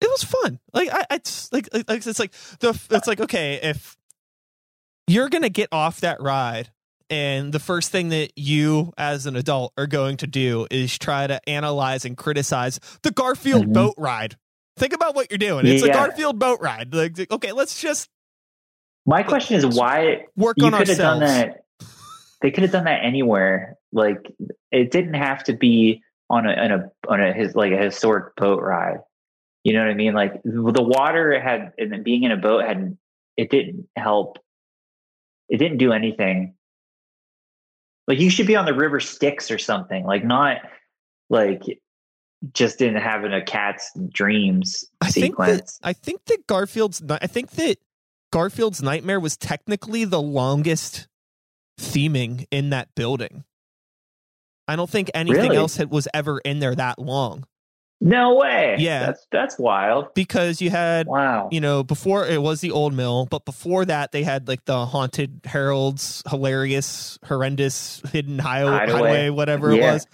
[0.02, 0.60] it was fun.
[0.74, 3.98] Like I, it's like, like it's like the it's like okay if
[5.08, 6.72] you're gonna get off that ride
[7.10, 11.28] and the first thing that you as an adult are going to do is try
[11.28, 13.74] to analyze and criticize the Garfield mm-hmm.
[13.74, 14.38] boat ride.
[14.78, 15.66] Think about what you're doing.
[15.66, 15.92] It's yeah.
[15.92, 16.94] a Garfield boat ride.
[16.94, 18.10] Like okay, let's just.
[19.06, 20.98] My question is why work on ourselves.
[20.98, 21.66] Done that,
[22.42, 23.78] they could have done that anywhere.
[23.94, 24.26] Like
[24.72, 28.36] it didn't have to be on a on a on a his like a historic
[28.36, 29.00] boat ride.
[29.64, 30.14] You know what I mean?
[30.14, 32.98] Like the water had, and being in a boat hadn't.
[33.38, 34.40] it didn't help.
[35.50, 36.55] It didn't do anything.
[38.08, 40.06] Like you should be on the river Styx or something.
[40.06, 40.58] Like not
[41.30, 41.62] like
[42.54, 45.50] just in having a cat's dreams I sequence.
[45.50, 47.02] Think that, I think that Garfield's.
[47.10, 47.78] I think that
[48.32, 51.08] Garfield's nightmare was technically the longest
[51.80, 53.44] theming in that building.
[54.68, 55.58] I don't think anything really?
[55.58, 57.46] else had, was ever in there that long.
[58.02, 58.76] No way.
[58.78, 59.08] Yeah.
[59.08, 60.14] That's that's wild.
[60.14, 61.50] Because you had wow.
[61.52, 64.86] you know, before it was the old mill, but before that they had like the
[64.86, 69.90] haunted heralds, hilarious, horrendous hidden highway, highway whatever yeah.
[69.90, 70.08] it was.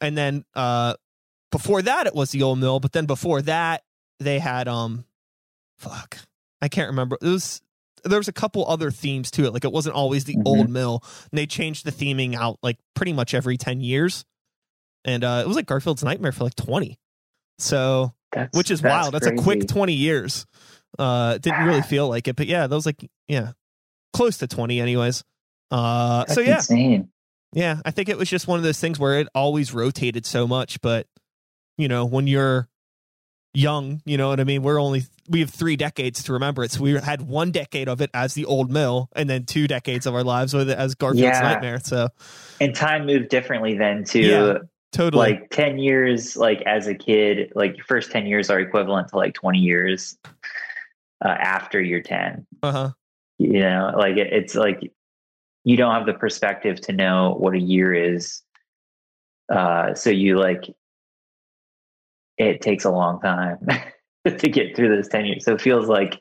[0.00, 0.94] And then uh
[1.52, 3.84] before that it was the old mill, but then before that
[4.18, 5.04] they had um
[5.78, 6.18] fuck.
[6.60, 7.16] I can't remember.
[7.22, 7.62] It was
[8.04, 9.52] there was a couple other themes to it.
[9.52, 10.46] Like it wasn't always the mm-hmm.
[10.46, 11.02] old mill.
[11.30, 14.24] And they changed the theming out like pretty much every 10 years.
[15.04, 16.98] And uh, it was like Garfield's Nightmare for like 20.
[17.62, 19.14] So, that's, which is that's wild.
[19.14, 19.40] That's crazy.
[19.40, 20.46] a quick 20 years.
[20.98, 23.52] Uh, didn't really feel like it, but yeah, those like, yeah,
[24.12, 25.24] close to 20 anyways.
[25.70, 26.56] Uh, that's so yeah.
[26.56, 27.08] Insane.
[27.52, 27.80] Yeah.
[27.84, 30.80] I think it was just one of those things where it always rotated so much,
[30.80, 31.06] but
[31.78, 32.68] you know, when you're
[33.54, 34.62] young, you know what I mean?
[34.62, 36.72] We're only, we have three decades to remember it.
[36.72, 40.06] So we had one decade of it as the old mill and then two decades
[40.06, 41.40] of our lives with it as Garfield's yeah.
[41.40, 41.80] Nightmare.
[41.82, 42.08] So,
[42.60, 44.20] and time moved differently then too.
[44.20, 44.58] Yeah.
[44.92, 45.32] Totally.
[45.32, 49.16] Like 10 years, like as a kid, like your first 10 years are equivalent to
[49.16, 50.18] like 20 years
[51.24, 52.46] uh, after you're 10.
[52.62, 52.90] Uh huh.
[53.38, 54.92] You know, like it, it's like
[55.64, 58.42] you don't have the perspective to know what a year is.
[59.52, 60.64] Uh, so you like,
[62.36, 63.58] it takes a long time
[64.26, 65.44] to get through those 10 years.
[65.44, 66.20] So it feels like,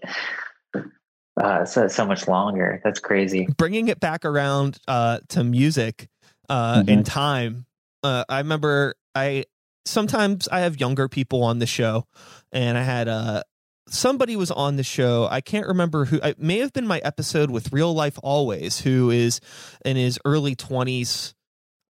[1.42, 2.82] uh, so, so much longer.
[2.84, 3.48] That's crazy.
[3.58, 6.10] Bringing it back around uh, to music
[6.50, 6.90] uh, mm-hmm.
[6.90, 7.66] in time,
[8.04, 9.45] uh, I remember I
[9.86, 12.06] sometimes I have younger people on the show,
[12.52, 13.43] and I had uh
[13.88, 15.28] somebody was on the show.
[15.30, 16.18] I can't remember who.
[16.18, 19.39] It may have been my episode with Real Life Always, who is
[19.84, 21.34] in his early twenties.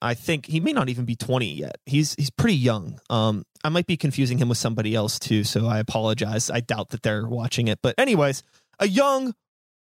[0.01, 1.77] I think he may not even be 20 yet.
[1.85, 2.99] He's he's pretty young.
[3.09, 6.51] Um, I might be confusing him with somebody else too, so I apologize.
[6.51, 7.79] I doubt that they're watching it.
[7.81, 8.43] But anyways,
[8.79, 9.33] a young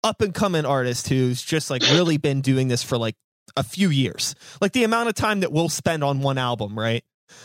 [0.05, 3.17] up and coming artist who's just like really been doing this for like
[3.57, 4.35] a few years.
[4.61, 7.05] Like the amount of time that we'll spend on one album, right?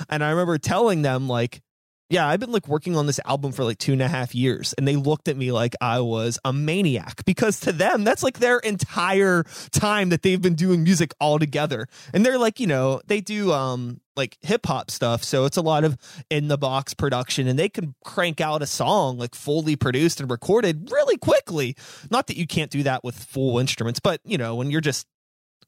[0.09, 1.61] And I remember telling them, like,
[2.09, 4.73] yeah, I've been like working on this album for like two and a half years.
[4.73, 8.39] And they looked at me like I was a maniac because to them, that's like
[8.39, 11.87] their entire time that they've been doing music all together.
[12.11, 15.23] And they're like, you know, they do um like hip hop stuff.
[15.23, 15.97] So it's a lot of
[16.31, 20.31] in the box production and they can crank out a song like fully produced and
[20.31, 21.75] recorded really quickly.
[22.09, 25.05] Not that you can't do that with full instruments, but you know, when you're just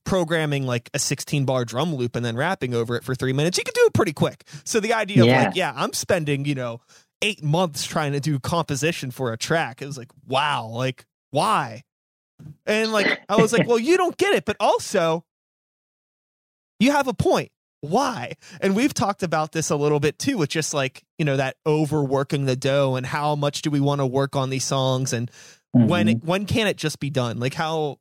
[0.03, 3.57] programming like a 16 bar drum loop and then rapping over it for three minutes,
[3.57, 4.43] you can do it pretty quick.
[4.63, 5.39] So the idea yeah.
[5.39, 6.81] of like, yeah, I'm spending, you know,
[7.21, 9.81] eight months trying to do composition for a track.
[9.81, 11.83] It was like, wow, like, why?
[12.65, 14.45] And like, I was like, well, you don't get it.
[14.45, 15.23] But also,
[16.79, 17.51] you have a point.
[17.81, 18.33] Why?
[18.59, 21.57] And we've talked about this a little bit too, with just like, you know, that
[21.65, 25.31] overworking the dough and how much do we want to work on these songs and
[25.75, 25.87] mm-hmm.
[25.87, 27.39] when when can it just be done?
[27.39, 27.97] Like how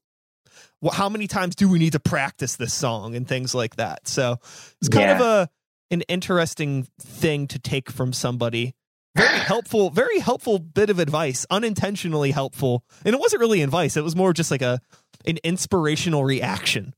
[0.89, 4.09] how many times do we need to practice this song and things like that?
[4.09, 4.39] So
[4.81, 5.15] it's kind yeah.
[5.17, 5.51] of a
[5.91, 8.75] an interesting thing to take from somebody.
[9.17, 12.85] Very helpful, very helpful bit of advice, unintentionally helpful.
[13.05, 14.81] And it wasn't really advice, it was more just like a
[15.27, 16.95] an inspirational reaction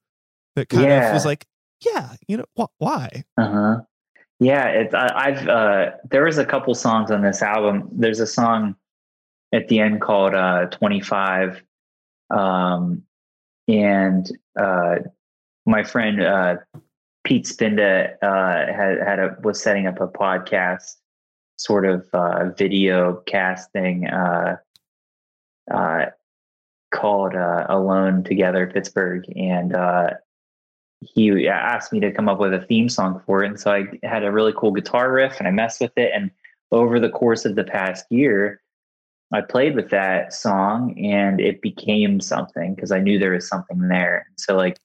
[0.54, 1.08] that kind yeah.
[1.08, 1.46] of was like,
[1.80, 3.24] yeah, you know, wh- why?
[3.36, 3.80] Uh-huh.
[4.38, 7.88] Yeah, it's I, have uh there was a couple songs on this album.
[7.92, 8.76] There's a song
[9.52, 11.62] at the end called uh 25
[12.30, 13.02] um
[13.68, 14.96] and uh
[15.66, 16.56] my friend uh
[17.24, 20.96] Pete Spinda uh, had had a was setting up a podcast,
[21.56, 24.56] sort of uh, video casting uh,
[25.70, 26.06] uh,
[26.92, 29.76] called uh, "Alone Together Pittsburgh," and
[31.00, 33.48] he asked me to come up with a theme song for it.
[33.48, 36.10] And so I had a really cool guitar riff, and I messed with it.
[36.14, 36.30] And
[36.72, 38.61] over the course of the past year,
[39.32, 43.88] I played with that song, and it became something because I knew there was something
[43.88, 44.26] there.
[44.36, 44.78] So like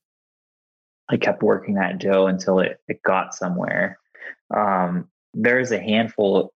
[1.10, 4.00] I kept working that dough until it, it got somewhere.
[4.56, 6.54] Um, there's a handful.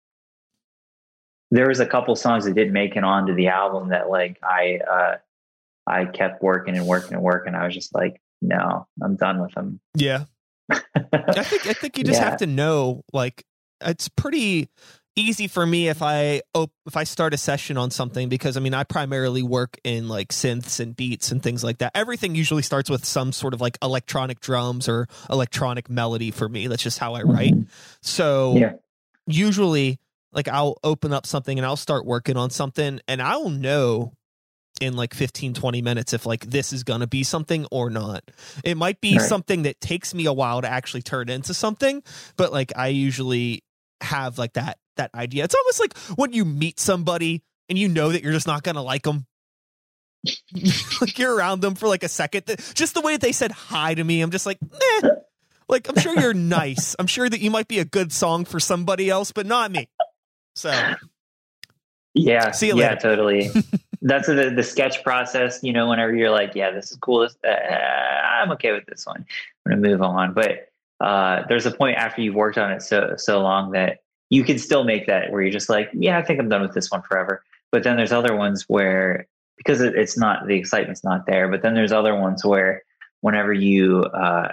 [1.52, 4.80] There was a couple songs that didn't make it onto the album that like I
[4.90, 5.18] uh,
[5.88, 7.56] I kept working and working and working.
[7.56, 9.80] I was just like, no, I'm done with them.
[9.96, 10.26] Yeah,
[10.70, 10.80] I
[11.44, 12.30] think I think you just yeah.
[12.30, 13.46] have to know like
[13.82, 14.70] it's pretty
[15.18, 18.60] easy for me if I op- if I start a session on something because I
[18.60, 21.92] mean I primarily work in like synths and beats and things like that.
[21.96, 26.68] Everything usually starts with some sort of like electronic drums or electronic melody for me.
[26.68, 27.54] That's just how I write.
[27.54, 27.70] Mm-hmm.
[28.02, 28.74] So yeah.
[29.26, 30.00] usually
[30.32, 34.14] like I'll open up something and I'll start working on something and I'll know
[34.80, 38.24] in like 15 20 minutes if like this is going to be something or not.
[38.64, 39.28] It might be right.
[39.28, 42.04] something that takes me a while to actually turn into something,
[42.36, 43.64] but like I usually
[44.02, 45.44] have like that that idea.
[45.44, 48.76] It's almost like when you meet somebody and you know that you're just not going
[48.76, 49.26] to like them.
[51.02, 52.44] like you're around them for like a second.
[52.74, 54.58] Just the way that they said hi to me, I'm just like,
[55.02, 55.10] eh.
[55.70, 56.96] Like I'm sure you're nice.
[56.98, 59.90] I'm sure that you might be a good song for somebody else, but not me.
[60.56, 60.72] So
[62.14, 63.02] yeah, see you yeah, later.
[63.02, 63.50] totally.
[64.02, 65.60] That's the the sketch process.
[65.64, 67.22] You know, whenever you're like, yeah, this is cool.
[67.22, 69.26] This, uh, I'm okay with this one.
[69.66, 70.34] I'm gonna move on.
[70.34, 70.70] But
[71.00, 74.00] uh, there's a point after you've worked on it so so long that
[74.30, 76.74] you can still make that where you're just like, yeah, I think I'm done with
[76.74, 77.44] this one forever.
[77.72, 81.48] But then there's other ones where because it, it's not the excitement's not there.
[81.50, 82.84] But then there's other ones where
[83.22, 84.50] whenever you uh,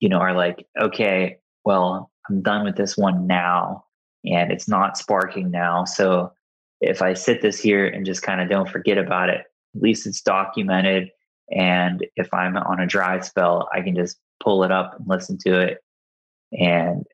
[0.00, 3.84] you know are like, okay, well, I'm done with this one now,
[4.24, 5.84] and it's not sparking now.
[5.84, 6.32] So
[6.80, 9.44] if I sit this here and just kind of don't forget about it,
[9.74, 11.10] at least it's documented.
[11.50, 15.36] And if I'm on a dry spell, I can just pull it up and listen
[15.38, 15.78] to it.
[16.58, 17.04] And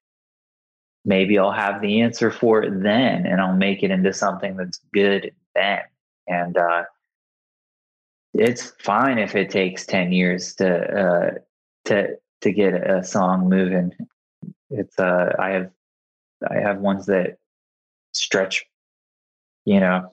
[1.07, 4.81] maybe I'll have the answer for it then and I'll make it into something that's
[4.93, 5.81] good then.
[6.27, 6.83] And uh,
[8.35, 11.31] it's fine if it takes 10 years to uh,
[11.87, 13.93] to to get a song moving.
[14.69, 15.71] It's uh I have
[16.51, 17.39] I have ones that
[18.13, 18.67] stretch,
[19.65, 20.13] you know,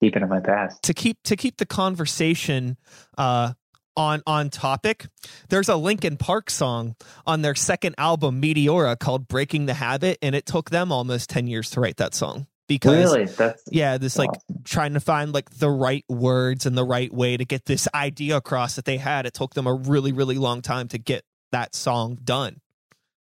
[0.00, 0.82] deep into my past.
[0.82, 2.76] To keep to keep the conversation
[3.16, 3.52] uh
[3.96, 5.06] on on topic,
[5.48, 10.34] there's a Linkin Park song on their second album Meteora called Breaking the Habit and
[10.34, 13.24] it took them almost 10 years to write that song because really?
[13.24, 14.28] That's yeah, this awesome.
[14.28, 17.88] like trying to find like the right words and the right way to get this
[17.92, 19.26] idea across that they had.
[19.26, 22.60] It took them a really really long time to get that song done.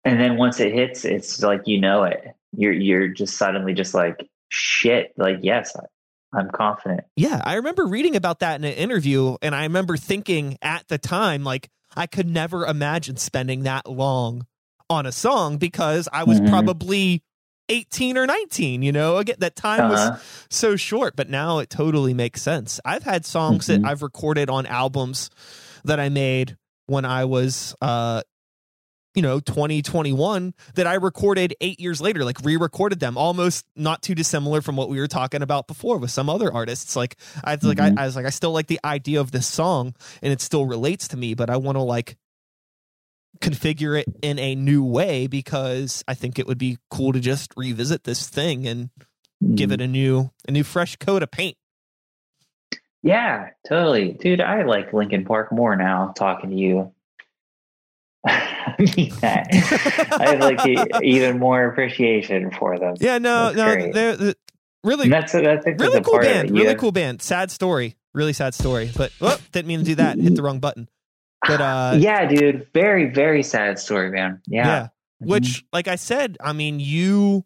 [0.05, 2.35] And then once it hits, it's like you know it.
[2.53, 5.13] You're you're just suddenly just like shit.
[5.17, 5.77] Like yes,
[6.33, 7.01] I'm confident.
[7.16, 10.99] Yeah, I remember reading about that in an interview, and I remember thinking at the
[10.99, 14.47] time, like, I could never imagine spending that long
[14.91, 16.51] on a song because I was mm-hmm.
[16.51, 17.22] probably
[17.68, 20.11] 18 or 19, you know, again, that time uh-huh.
[20.12, 22.81] was so short, but now it totally makes sense.
[22.85, 23.83] I've had songs mm-hmm.
[23.83, 25.31] that I've recorded on albums
[25.85, 26.57] that I made
[26.87, 28.22] when I was uh
[29.19, 34.14] you know 2021 that I recorded 8 years later like re-recorded them almost not too
[34.14, 37.64] dissimilar from what we were talking about before with some other artists like I was
[37.64, 37.69] mm-hmm.
[37.69, 40.41] like I, I was like I still like the idea of this song and it
[40.41, 42.16] still relates to me but I want to like
[43.41, 47.53] configure it in a new way because I think it would be cool to just
[47.57, 48.91] revisit this thing and
[49.43, 49.57] mm-hmm.
[49.57, 51.57] give it a new a new fresh coat of paint.
[53.03, 54.12] Yeah, totally.
[54.12, 56.93] Dude, I like Linkin Park more now talking to you.
[58.27, 59.47] I mean that.
[60.19, 62.95] I have like even more appreciation for them.
[62.99, 63.95] Yeah, no, that's no, great.
[63.95, 64.35] they're, they're
[64.85, 66.51] really and that's I think really cool band.
[66.51, 66.79] Really have.
[66.79, 67.23] cool band.
[67.23, 67.97] Sad story.
[68.14, 68.91] Really sad story.
[68.95, 70.19] But oh, didn't mean to do that.
[70.19, 70.89] Hit the wrong button.
[71.47, 74.41] But uh yeah, dude, very very sad story, man.
[74.47, 74.66] Yeah.
[74.66, 74.83] yeah.
[74.83, 75.31] Mm-hmm.
[75.31, 77.45] Which like I said, I mean, you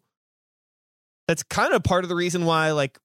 [1.27, 2.97] that's kind of part of the reason why like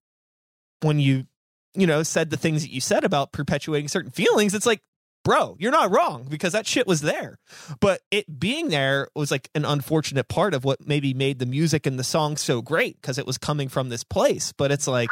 [0.81, 1.27] when you
[1.75, 4.81] you know said the things that you said about perpetuating certain feelings, it's like
[5.25, 7.39] bro, you're not wrong because that shit was there.
[7.81, 11.87] But it being there was like an unfortunate part of what maybe made the music
[11.87, 14.53] and the song so great because it was coming from this place.
[14.53, 15.11] But it's like,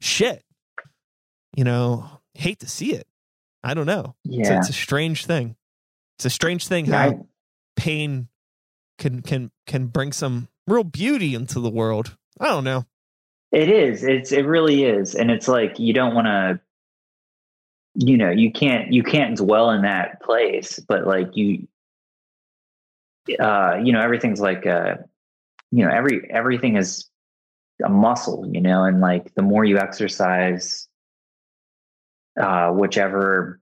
[0.00, 0.44] shit,
[1.56, 3.06] you know, hate to see it.
[3.62, 4.14] I don't know.
[4.24, 4.40] Yeah.
[4.40, 5.56] It's, it's a strange thing.
[6.16, 7.26] It's a strange thing how
[7.76, 8.28] pain
[8.98, 12.16] can can can bring some real beauty into the world.
[12.40, 12.86] I don't know.
[13.50, 14.04] It is.
[14.04, 15.14] It's it really is.
[15.14, 16.60] And it's like you don't want to
[17.94, 21.66] you know, you can't you can't dwell in that place, but like you
[23.38, 24.96] uh you know, everything's like uh
[25.70, 27.08] you know, every everything is
[27.84, 30.88] a muscle, you know, and like the more you exercise
[32.40, 33.60] uh whichever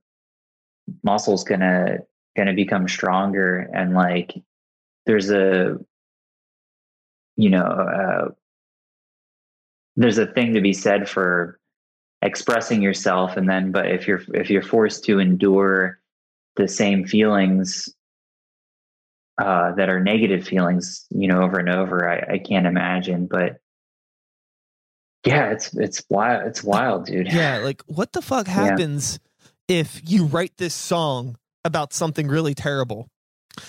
[1.03, 1.99] muscle's gonna
[2.37, 4.35] gonna become stronger and like
[5.07, 5.77] there's a
[7.37, 8.29] you know uh
[9.97, 11.60] there's a thing to be said for
[12.23, 15.99] expressing yourself and then but if you're if you're forced to endure
[16.57, 17.89] the same feelings
[19.41, 23.61] uh that are negative feelings you know over and over i, I can't imagine but
[25.25, 29.19] yeah it's it's wild it's wild dude Yeah, like what the fuck happens
[29.69, 33.09] if you write this song about something really terrible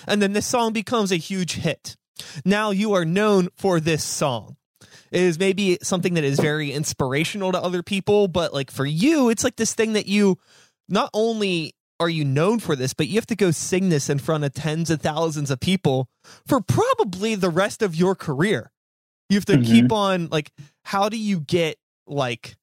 [0.07, 1.95] and then this song becomes a huge hit?
[2.45, 4.57] Now you are known for this song.
[5.11, 9.43] Is maybe something that is very inspirational to other people, but like for you, it's
[9.43, 10.37] like this thing that you
[10.87, 14.19] not only are you known for this, but you have to go sing this in
[14.19, 16.07] front of tens of thousands of people
[16.47, 18.71] for probably the rest of your career.
[19.29, 19.65] You have to Mhm.
[19.65, 20.51] keep on like
[20.83, 22.55] how do you get like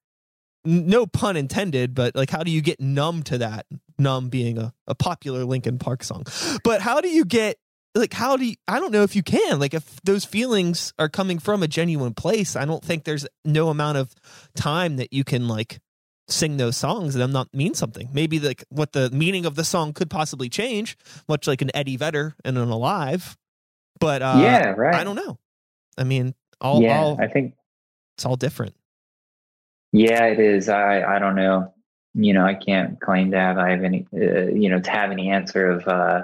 [0.65, 3.67] no pun intended, but like how do you get numb to that?
[3.99, 6.25] Numb being a, a popular Linkin Park song.
[6.65, 7.59] But how do you get
[7.99, 9.59] like how do you I don't know if you can.
[9.59, 13.69] Like if those feelings are coming from a genuine place, I don't think there's no
[13.69, 14.15] amount of
[14.57, 15.81] time that you can like
[16.29, 18.09] sing those songs and them not mean something.
[18.13, 20.97] Maybe like what the meaning of the song could possibly change,
[21.29, 23.37] much like an Eddie Vedder and an Alive.
[24.01, 25.39] But uh yeah right I don't know.
[25.97, 27.55] I mean, all, yeah all i think
[28.17, 28.75] it's all different.
[29.93, 30.69] Yeah, it is.
[30.69, 31.73] I I don't know.
[32.15, 35.11] You know, I can't claim to have I have any uh, you know to have
[35.11, 36.23] any answer of uh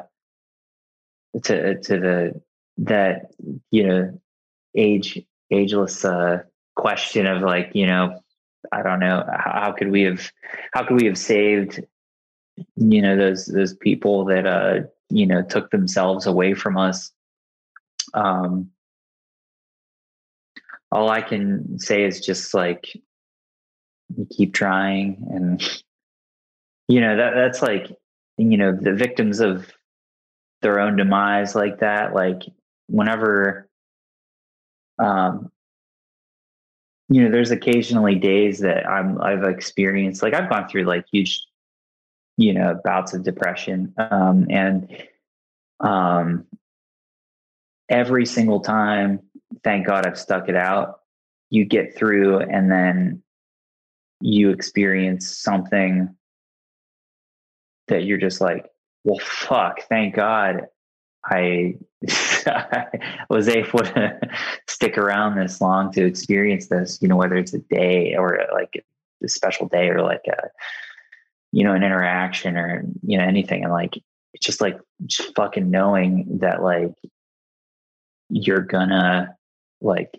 [1.43, 2.41] to to the
[2.79, 3.31] that
[3.71, 4.21] you know
[4.77, 6.43] age ageless uh
[6.77, 8.21] question of like you know
[8.73, 10.31] I don't know how, could we have
[10.73, 11.85] how could we have saved
[12.77, 14.81] you know those those people that uh
[15.11, 17.11] you know took themselves away from us?
[18.15, 18.71] Um
[20.91, 22.97] all I can say is just like
[24.31, 25.63] keep trying and
[26.89, 27.97] you know that that's like
[28.39, 29.73] you know the victims of
[30.65, 32.43] their own demise like that like
[32.89, 33.69] whenever
[34.99, 35.53] um
[37.09, 41.45] you know there's occasionally days that i'm i've experienced like i've gone through like huge
[42.37, 44.91] you know bouts of depression um and
[45.81, 46.45] um
[47.89, 49.21] every single time
[49.63, 51.01] thank god i've stuck it out
[51.51, 53.23] you get through and then
[54.21, 56.09] you experience something
[57.89, 58.67] that you're just like,
[59.05, 60.67] well, fuck, thank God
[61.25, 61.77] I,
[63.31, 64.19] was able to
[64.69, 68.85] stick around this long to experience this, you know, whether it's a day or like
[69.23, 70.49] a special day or like a,
[71.53, 73.63] you know, an interaction or, you know, anything.
[73.63, 73.97] And like,
[74.35, 76.93] it's just like, just fucking knowing that like,
[78.29, 79.37] you're gonna
[79.81, 80.19] like,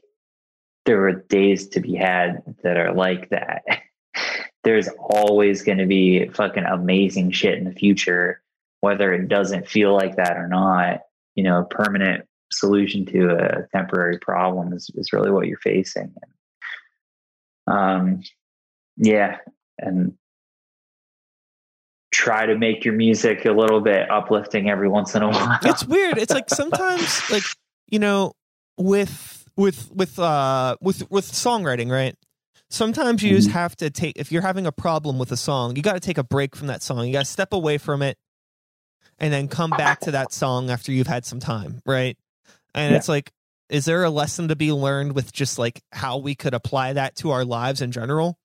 [0.86, 3.64] there are days to be had that are like that.
[4.64, 8.42] There's always going to be fucking amazing shit in the future,
[8.82, 11.02] whether it doesn't feel like that or not.
[11.36, 16.14] You know, a permanent solution to a temporary problem is, is really what you're facing.
[17.68, 18.22] Um,
[18.98, 19.38] yeah,
[19.80, 20.14] and
[22.14, 25.60] try to make your music a little bit uplifting every once in a while.
[25.64, 26.18] it's weird.
[26.18, 27.44] It's like sometimes like,
[27.90, 28.34] you know,
[28.78, 32.16] with with with uh with with songwriting, right?
[32.70, 33.54] Sometimes you just Mhm.
[33.54, 36.18] have to take if you're having a problem with a song, you got to take
[36.18, 37.06] a break from that song.
[37.06, 38.18] You got to step away from it
[39.20, 42.18] and then come back to that song after you've had some time, right?
[42.74, 42.98] And Yeah.
[42.98, 43.32] it's like
[43.68, 47.16] is there a lesson to be learned with just like how we could apply that
[47.16, 48.38] to our lives in general?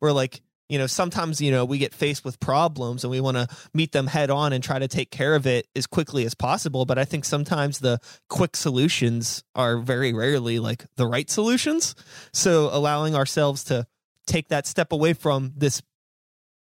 [0.00, 3.36] Where like you know sometimes you know we get faced with problems and we want
[3.36, 6.34] to meet them head on and try to take care of it as quickly as
[6.34, 11.94] possible but i think sometimes the quick solutions are very rarely like the right solutions
[12.32, 13.86] so allowing ourselves to
[14.26, 15.82] take that step away from this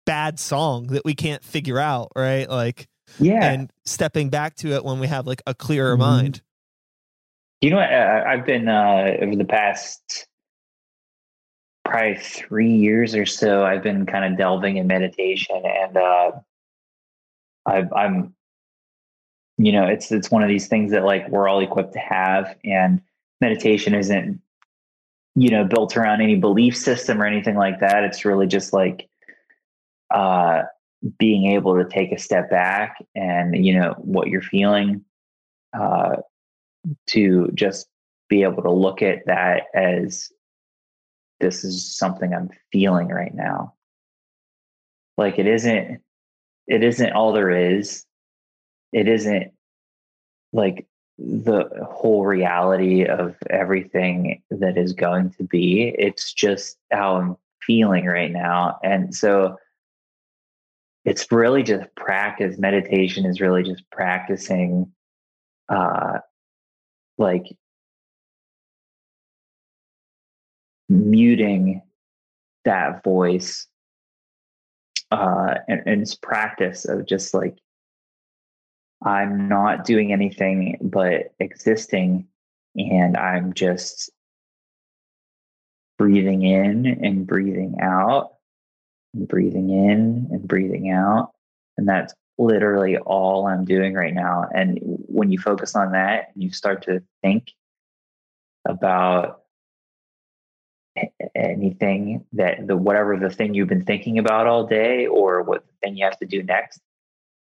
[0.07, 2.49] bad song that we can't figure out, right?
[2.49, 2.89] Like,
[3.19, 3.53] yeah.
[3.53, 6.01] and stepping back to it when we have like a clearer Mhm.
[6.01, 6.43] mind.
[7.61, 7.93] You know what?
[7.93, 10.27] Uh, I've been uh, over the past
[11.85, 13.65] probably three years or so.
[13.65, 16.33] I've been kind of delving in meditation, and uh,
[17.67, 18.35] I, I'm,
[19.59, 22.57] you know, it's it's one of these things that like we're all equipped to have,
[22.65, 23.03] and
[23.43, 24.41] meditation isn't,
[25.35, 28.05] you know, built around any belief system or anything like that.
[28.05, 29.09] It's really just like
[30.15, 30.63] uh,
[31.19, 35.05] being able to take a step back and you know what you're feeling.
[35.73, 36.17] Uh,
[37.07, 37.89] to just
[38.29, 40.31] be able to look at that as
[41.41, 43.75] this is something I'm feeling right now.
[45.17, 46.01] Like it isn't
[46.67, 48.05] it isn't all there is.
[48.93, 49.53] It isn't
[50.53, 50.87] like
[51.19, 55.95] the whole reality of everything that is going to be.
[55.99, 58.79] It's just how I'm feeling right now.
[58.83, 59.57] And so
[61.05, 62.59] it's really just practice.
[62.59, 64.93] Meditation is really just practicing
[65.71, 66.19] uh
[67.17, 67.45] like
[70.89, 71.83] muting
[72.65, 73.69] that voice
[75.13, 77.57] uh and, and it's practice of just like
[79.05, 82.27] i'm not doing anything but existing
[82.77, 84.11] and i'm just
[85.99, 88.33] breathing in and breathing out
[89.15, 91.33] and breathing in and breathing out.
[91.77, 94.49] And that's literally all i'm doing right now.
[94.55, 97.53] And when you focus on that you start to think
[98.67, 99.43] about
[101.35, 105.73] anything that the whatever the thing you've been thinking about all day or what the
[105.83, 106.81] thing you have to do next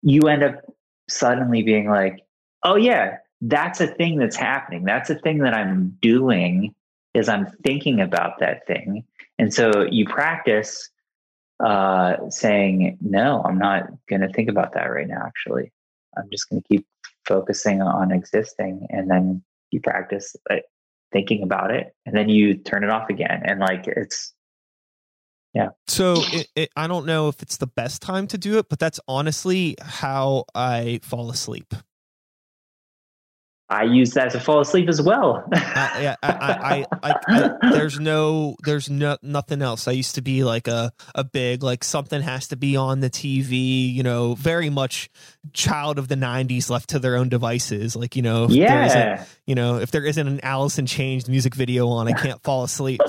[0.02, 0.62] you end up
[1.08, 2.20] suddenly being like
[2.62, 4.84] oh yeah that's a thing that's happening.
[4.84, 6.74] That's a thing that i'm doing
[7.12, 9.04] is i'm thinking about that thing.
[9.38, 10.90] And so you practice
[11.64, 15.72] uh, saying no i'm not going to think about that right now actually
[16.16, 16.86] i'm just going to keep
[17.24, 20.64] focusing on existing and then you practice like,
[21.12, 24.34] thinking about it and then you turn it off again and like it's
[25.54, 28.68] yeah So it, it, I don't know if it's the best time to do it,
[28.68, 31.72] but that's honestly how I fall asleep.
[33.70, 37.98] I use that to fall asleep as well I, yeah, I, I, I, I, there's
[37.98, 39.88] no, there's no nothing else.
[39.88, 43.10] I used to be like a a big like something has to be on the
[43.10, 43.92] TV.
[43.92, 45.08] You know, very much
[45.52, 47.96] child of the '90s, left to their own devices.
[47.96, 50.86] Like you know, if there isn't, yeah you know, if there isn't an Alice in
[50.86, 53.00] Chains music video on, I can't fall asleep.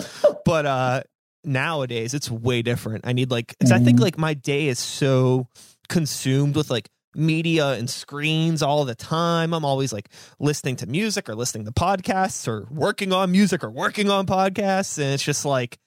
[0.43, 1.03] But uh
[1.43, 3.05] nowadays it's way different.
[3.05, 4.03] I need like 'cause I think Mhm.
[4.03, 5.47] like my day is so
[5.89, 9.53] consumed with like media and screens all the time.
[9.53, 10.09] I'm always like
[10.39, 14.97] listening to music or listening to podcasts or working on music or working on podcasts
[14.97, 15.77] and it's just like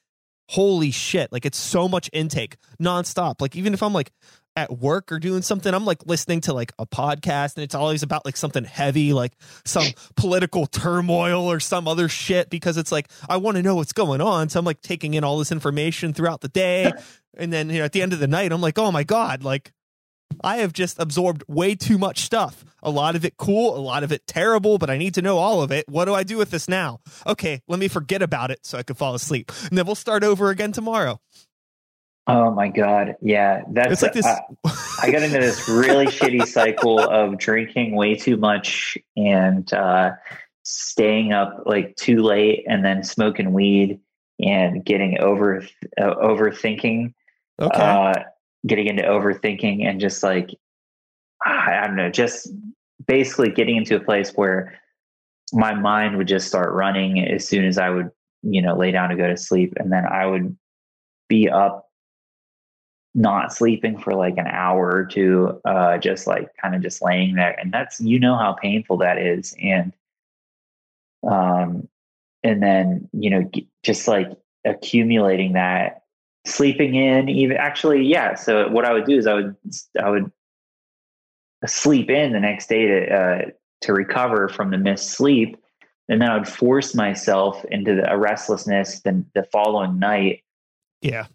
[0.48, 3.40] holy shit, like it's so much intake nonstop.
[3.40, 4.12] Like even if I'm like
[4.56, 8.02] at work or doing something, I'm like listening to like a podcast and it's always
[8.02, 9.32] about like something heavy, like
[9.64, 9.86] some
[10.16, 14.20] political turmoil or some other shit because it's like I want to know what's going
[14.20, 14.48] on.
[14.48, 16.92] So I'm like taking in all this information throughout the day.
[17.40, 19.44] And then you know, at the end of the night, I'm like, oh my God,
[19.44, 19.70] like
[20.42, 22.64] I have just absorbed way too much stuff.
[22.82, 25.38] A lot of it cool, a lot of it terrible, but I need to know
[25.38, 25.88] all of it.
[25.88, 27.00] What do I do with this now?
[27.26, 29.50] Okay, let me forget about it so I can fall asleep.
[29.68, 31.20] And then we'll start over again tomorrow.
[32.28, 34.40] oh my god yeah that's It's like this I,
[35.02, 40.12] I got into this really shitty cycle of drinking way too much and uh
[40.62, 44.00] staying up like too late and then smoking weed
[44.38, 45.66] and getting over
[45.98, 47.14] uh, overthinking
[47.60, 47.80] okay.
[47.80, 48.12] uh,
[48.66, 50.50] getting into overthinking and just like
[51.44, 52.48] I don't know, just
[53.06, 54.80] basically getting into a place where
[55.52, 58.10] my mind would just start running as soon as I would,
[58.42, 60.56] you know, lay down to go to sleep, and then I would
[61.28, 61.88] be up,
[63.14, 67.34] not sleeping for like an hour or two, uh, just like kind of just laying
[67.34, 69.92] there, and that's you know how painful that is, and
[71.26, 71.88] um,
[72.42, 73.50] and then you know
[73.82, 74.28] just like
[74.64, 76.02] accumulating that
[76.46, 79.54] sleeping in even actually yeah so what i would do is i would
[80.02, 80.30] i would
[81.66, 83.42] sleep in the next day to uh,
[83.80, 85.56] to recover from the missed sleep
[86.08, 90.42] and then i would force myself into the, a restlessness the, the following night
[91.02, 91.26] yeah.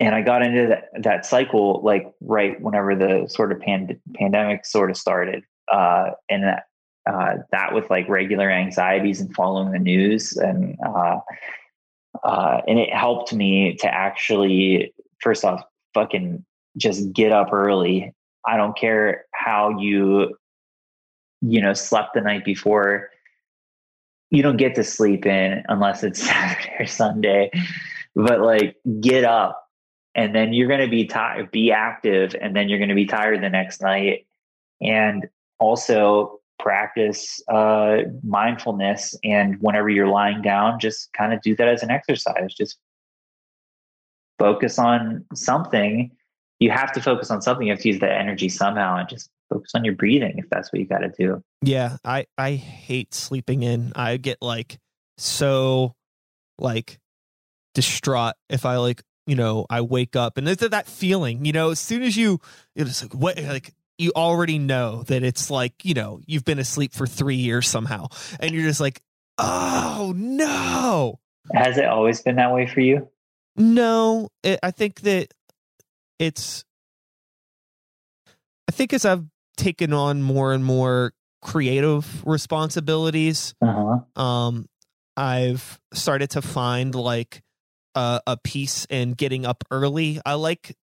[0.00, 4.64] and i got into that, that cycle like right whenever the sort of pand- pandemic
[4.64, 6.64] sort of started uh, and that
[7.10, 10.76] uh, that with like regular anxieties and following the news and
[12.24, 15.62] uh, and it helped me to actually first off
[15.94, 16.44] fucking
[16.76, 18.14] just get up early.
[18.46, 20.36] I don't care how you
[21.40, 23.10] you know slept the night before.
[24.30, 27.50] You don't get to sleep in unless it's saturday or sunday.
[28.14, 29.62] But like get up
[30.14, 33.06] and then you're going to be tired, be active, and then you're going to be
[33.06, 34.26] tired the next night.
[34.80, 35.28] And
[35.58, 39.14] also practice uh, mindfulness.
[39.24, 42.54] And whenever you're lying down, just kind of do that as an exercise.
[42.54, 42.78] Just
[44.38, 46.12] focus on something.
[46.60, 47.66] You have to focus on something.
[47.66, 50.72] You have to use that energy somehow and just focus on your breathing if that's
[50.72, 51.42] what you got to do.
[51.62, 53.92] Yeah, I I hate sleeping in.
[53.96, 54.78] I get like
[55.18, 55.94] so
[56.58, 56.98] like
[57.74, 61.70] distraught if I like you know I wake up and there's that feeling you know
[61.70, 62.38] as soon as you
[62.76, 63.72] it's like what like
[64.02, 68.08] you already know that it's like you know you've been asleep for three years somehow.
[68.40, 69.00] And you're just like
[69.38, 71.18] oh no.
[71.52, 73.08] Has it always been that way for you?
[73.56, 74.28] No.
[74.42, 75.28] It, i think that
[76.18, 76.64] it's
[78.68, 79.24] i think as i've
[79.56, 83.98] taken on more and more creative responsibilities uh-huh.
[84.20, 84.66] um
[85.16, 87.42] i've started to find like
[87.94, 90.20] uh, a piece in getting up early.
[90.24, 90.76] I like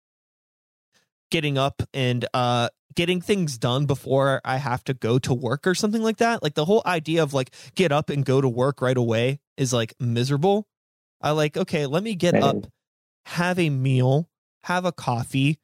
[1.30, 5.74] getting up and uh getting things done before I have to go to work or
[5.74, 6.42] something like that.
[6.42, 9.72] Like the whole idea of like get up and go to work right away is
[9.72, 10.66] like miserable.
[11.20, 12.66] I like, okay, let me get up,
[13.26, 14.28] have a meal,
[14.64, 15.58] have a coffee,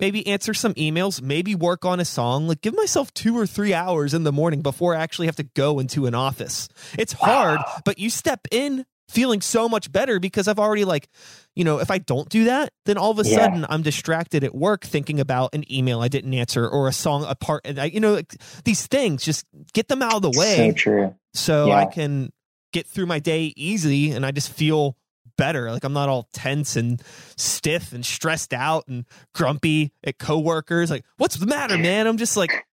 [0.00, 3.74] maybe answer some emails, maybe work on a song, like give myself 2 or 3
[3.74, 6.68] hours in the morning before I actually have to go into an office.
[6.98, 7.80] It's hard, wow.
[7.84, 11.08] but you step in feeling so much better because I've already like,
[11.54, 13.36] you know, if I don't do that, then all of a yeah.
[13.36, 17.24] sudden I'm distracted at work thinking about an email I didn't answer or a song
[17.24, 17.62] apart.
[17.64, 20.70] And I, you know, like, these things just get them out of the way.
[20.70, 21.14] So true.
[21.34, 21.76] So yeah.
[21.76, 22.32] I can
[22.72, 24.96] get through my day easy and I just feel
[25.36, 25.72] better.
[25.72, 27.00] Like I'm not all tense and
[27.36, 30.90] stiff and stressed out and grumpy at coworkers.
[30.90, 32.06] Like, what's the matter, man?
[32.06, 32.66] I'm just like,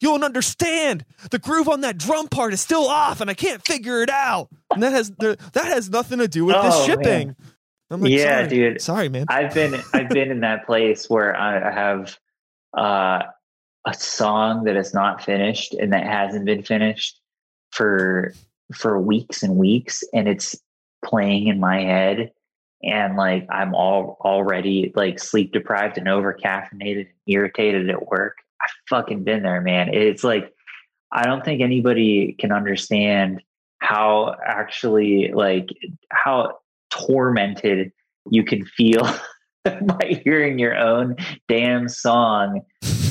[0.00, 1.04] you don't understand.
[1.30, 4.48] The groove on that drum part is still off, and I can't figure it out.
[4.70, 7.36] And that has that has nothing to do with oh, this shipping.
[7.90, 8.48] Like, yeah, sorry.
[8.48, 8.80] dude.
[8.80, 9.26] Sorry, man.
[9.28, 12.18] I've been I've been in that place where I have
[12.76, 13.22] uh,
[13.86, 17.20] a song that is not finished and that hasn't been finished
[17.70, 18.34] for
[18.74, 20.56] for weeks and weeks, and it's
[21.04, 22.32] playing in my head,
[22.82, 28.38] and like I'm all already like sleep deprived and over caffeinated and irritated at work
[28.64, 29.92] I've fucking been there, man.
[29.92, 30.52] It's like
[31.12, 33.42] I don't think anybody can understand
[33.78, 35.68] how actually like
[36.10, 36.58] how
[36.90, 37.92] tormented
[38.30, 39.06] you can feel
[39.64, 41.16] by hearing your own
[41.48, 42.62] damn song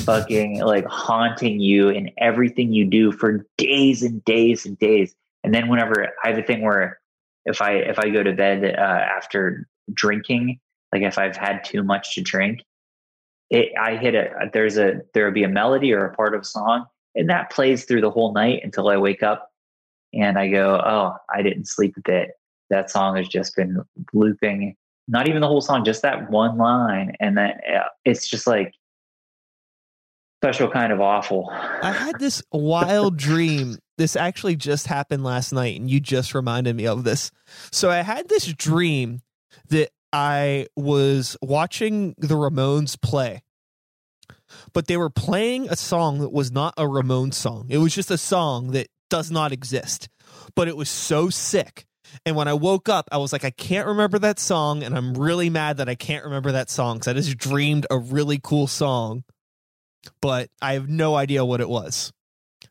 [0.04, 5.14] fucking like haunting you in everything you do for days and days and days.
[5.42, 6.98] And then whenever I have a thing where
[7.44, 10.58] if I if I go to bed uh, after drinking,
[10.92, 12.60] like if I've had too much to drink,
[13.50, 16.42] it, I hit a there's a there will be a melody or a part of
[16.42, 19.50] a song, and that plays through the whole night until I wake up,
[20.12, 22.30] and I go, oh, I didn't sleep a bit.
[22.70, 24.74] That song has just been looping,
[25.06, 27.52] not even the whole song, just that one line, and then
[28.04, 28.72] it's just like
[30.42, 31.48] special kind of awful.
[31.50, 33.78] I had this wild dream.
[33.96, 37.30] This actually just happened last night, and you just reminded me of this.
[37.70, 39.22] So I had this dream
[39.68, 43.42] that I was watching the Ramones play,
[44.72, 47.66] but they were playing a song that was not a Ramones song.
[47.68, 50.08] It was just a song that does not exist,
[50.54, 51.84] but it was so sick.
[52.24, 55.14] And when I woke up, I was like, I can't remember that song, and I'm
[55.14, 58.68] really mad that I can't remember that song because I just dreamed a really cool
[58.68, 59.24] song,
[60.22, 62.12] but I have no idea what it was.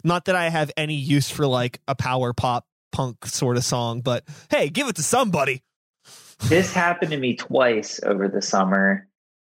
[0.01, 3.99] Not that I have any use for like a power pop punk sort of song,
[3.99, 5.61] but hey, give it to somebody
[6.49, 9.07] this happened to me twice over the summer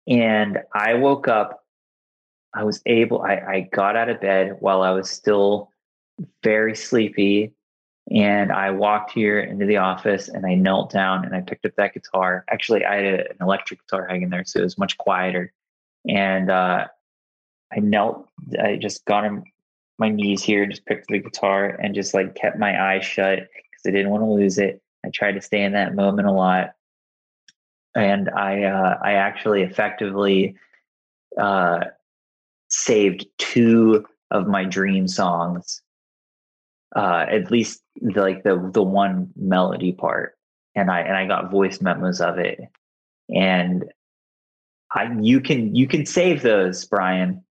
[0.07, 1.65] and i woke up
[2.55, 5.71] i was able I, I got out of bed while i was still
[6.43, 7.55] very sleepy
[8.11, 11.73] and i walked here into the office and i knelt down and i picked up
[11.77, 12.45] that guitar.
[12.51, 15.51] Actually i had a, an electric guitar hanging there so it was much quieter
[16.07, 16.87] and uh,
[17.75, 18.29] i knelt
[18.63, 19.45] i just got on
[19.99, 23.39] my knees here and just picked the guitar and just like kept my eyes shut
[23.39, 24.83] because i didn't want to lose it.
[25.05, 26.75] I tried to stay in that moment a lot,
[27.95, 30.57] and I uh, I actually effectively
[31.39, 31.81] uh,
[32.69, 35.83] saved two of my dream songs,
[36.97, 40.37] uh, at least the, like the the one melody part,
[40.75, 42.61] and I and I got voice memos of it,
[43.29, 43.85] and
[44.93, 47.45] I you can you can save those, Brian.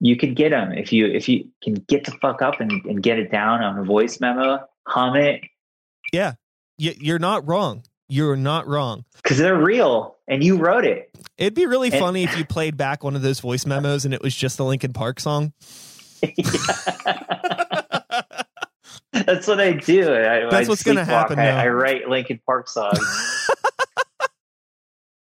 [0.00, 3.02] You can get them if you if you can get the fuck up and, and
[3.02, 5.42] get it down on a voice memo, hum it,
[6.78, 7.82] yeah, you're not wrong.
[8.08, 11.10] You're not wrong because they're real, and you wrote it.
[11.36, 14.14] It'd be really and- funny if you played back one of those voice memos and
[14.14, 15.52] it was just the Linkin Park song.
[19.12, 20.12] That's what I do.
[20.12, 21.38] I, That's I what's going to happen.
[21.38, 22.98] I, I, write Linkin Park songs.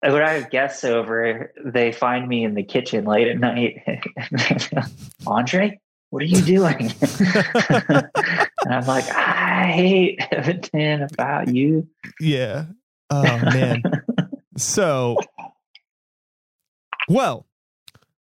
[0.00, 3.82] when I have guests over, they find me in the kitchen late at night.
[5.26, 5.80] Andre,
[6.14, 6.92] what are you doing?
[7.02, 11.88] and I'm like, I hate Edmonton about you.
[12.20, 12.66] Yeah.
[13.10, 13.82] Oh man.
[14.56, 15.16] so,
[17.08, 17.46] well,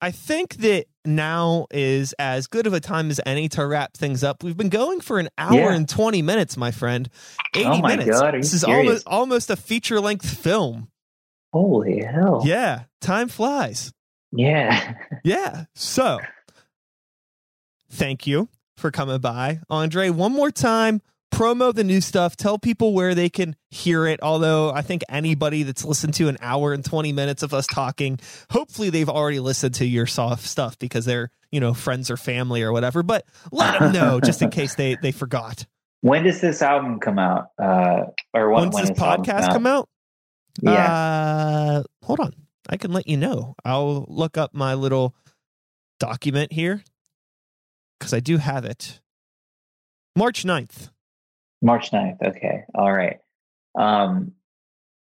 [0.01, 4.25] I think that now is as good of a time as any to wrap things
[4.25, 4.43] up.
[4.43, 5.75] We've been going for an hour Yeah.
[5.75, 7.07] and 20 minutes, my friend.
[7.55, 8.19] 80 Oh my minutes.
[8.19, 8.79] God, this is serious?
[8.79, 10.89] almost almost a feature length film.
[11.53, 12.41] Holy hell.
[12.47, 13.93] Yeah, time flies.
[14.33, 14.95] Yeah.
[15.23, 15.67] Yeah.
[15.75, 16.19] So,
[17.95, 20.11] thank you for coming by, Andre.
[20.11, 21.01] One more time,
[21.33, 22.37] promo the new stuff.
[22.37, 24.21] Tell people where they can hear it.
[24.23, 28.19] Although I think anybody that's listened to an hour and 20 minutes of us talking,
[28.51, 32.63] hopefully they've already listened to your soft stuff because they're, you know, friends or family
[32.63, 33.03] or whatever.
[33.03, 35.67] But let them know just in case they, they forgot.
[36.01, 37.49] When does this album come out?
[37.59, 39.89] Uh, or when, this does album podcast come out,
[40.61, 40.73] Yeah.
[40.73, 42.35] Uh, hold on.
[42.69, 43.55] I can let you know.
[43.65, 45.15] I'll look up my little
[46.01, 46.83] document here
[48.05, 49.01] because I do have it.
[50.15, 50.91] March 9th.
[51.63, 52.23] March 9th.
[52.23, 52.65] Okay.
[52.75, 53.17] All right.
[53.75, 54.33] Um,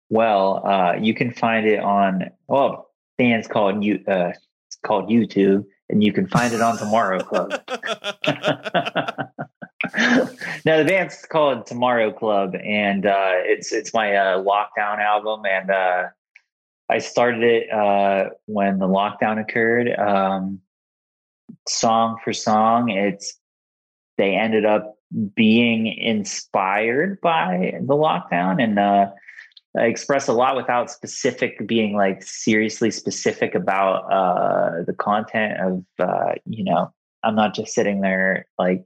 [0.09, 4.31] well, uh, you can find it on, well, band's called you, uh,
[4.67, 7.51] it's called YouTube and you can find it on Tomorrow Club.
[7.69, 9.29] now
[10.77, 16.05] the band's called Tomorrow Club, and uh, it's it's my uh, lockdown album, and uh,
[16.89, 19.87] I started it uh, when the lockdown occurred.
[19.97, 20.61] Um,
[21.69, 23.37] song for song, it's
[24.17, 24.97] they ended up
[25.35, 29.11] being inspired by the lockdown, and uh,
[29.75, 36.33] express a lot without specific being like seriously specific about uh, the content of uh,
[36.45, 36.93] you know.
[37.23, 38.85] I'm not just sitting there like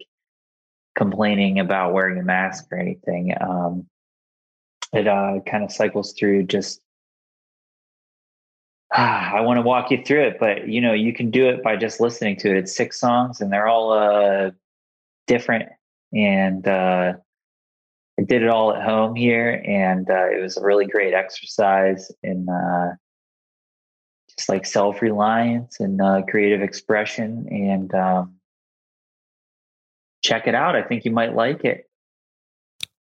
[0.96, 3.36] complaining about wearing a mask or anything.
[3.40, 3.88] Um,
[4.94, 6.82] it uh, kind of cycles through just.
[8.94, 11.64] Ah, I want to walk you through it, but you know you can do it
[11.64, 12.58] by just listening to it.
[12.58, 14.52] It's six songs, and they're all uh,
[15.28, 15.70] different.
[16.14, 17.14] And uh,
[18.20, 22.12] I did it all at home here, and uh, it was a really great exercise
[22.22, 22.96] in uh,
[24.38, 27.48] just like self reliance and uh, creative expression.
[27.50, 28.36] And um,
[30.22, 30.76] check it out.
[30.76, 31.90] I think you might like it.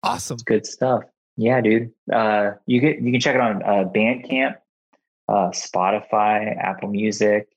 [0.03, 0.39] Awesome.
[0.45, 1.03] Good stuff.
[1.37, 1.93] Yeah, dude.
[2.13, 4.57] Uh, you get you can check it on uh, Bandcamp,
[5.31, 7.49] uh, Spotify, Apple Music,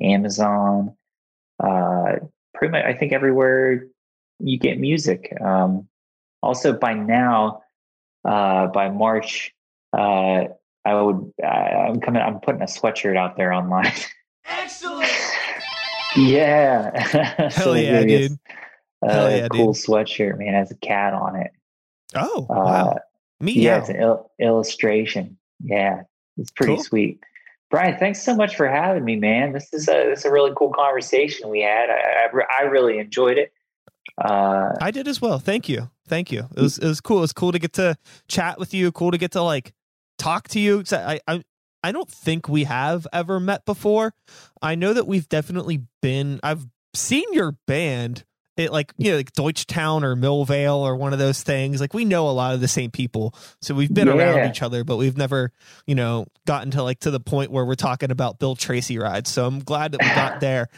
[0.00, 0.96] Amazon.
[1.62, 2.16] Uh,
[2.54, 3.86] pretty much, I think everywhere
[4.40, 5.32] you get music.
[5.40, 5.88] Um,
[6.42, 7.62] also, by now,
[8.24, 9.52] uh, by March,
[9.96, 10.46] uh,
[10.84, 11.32] I would.
[11.42, 12.20] Uh, I'm coming.
[12.20, 13.92] I'm putting a sweatshirt out there online.
[14.44, 15.08] Excellent.
[16.16, 17.48] yeah.
[17.54, 18.32] Hell yeah, dude.
[19.00, 19.82] Uh, Hell yeah, cool dude.
[19.82, 20.54] sweatshirt, man.
[20.54, 21.52] Has a cat on it.
[22.16, 22.98] Oh, Uh, wow.
[23.40, 23.78] Me, yeah, yeah.
[23.78, 25.38] it's an il- illustration.
[25.62, 26.02] Yeah,
[26.38, 26.84] it's pretty Cool.
[26.84, 27.20] sweet.
[27.70, 29.52] Brian, thanks so much for having me, man.
[29.52, 31.88] This is a this is a really cool conversation we had.
[31.88, 33.52] I I, I really enjoyed it.
[34.22, 35.38] Uh, I did as well.
[35.38, 35.90] Thank you.
[36.06, 36.48] Thank you.
[36.54, 37.18] It was it was cool.
[37.18, 37.96] It was cool to get to
[38.28, 38.92] chat with you.
[38.92, 39.72] Cool to get to like
[40.18, 40.84] talk to you.
[40.92, 41.42] I I
[41.82, 44.12] I don't think we have ever met before.
[44.60, 46.40] I know that we've definitely been.
[46.42, 48.24] I've seen your band.
[48.62, 51.80] It like you know like Deutschtown or Millvale or one of those things.
[51.80, 54.84] Like we know a lot of the same people, so we've been around each other,
[54.84, 55.52] but we've never
[55.86, 59.30] you know gotten to like to the point where we're talking about Bill Tracy rides.
[59.30, 60.68] So I'm glad that we got there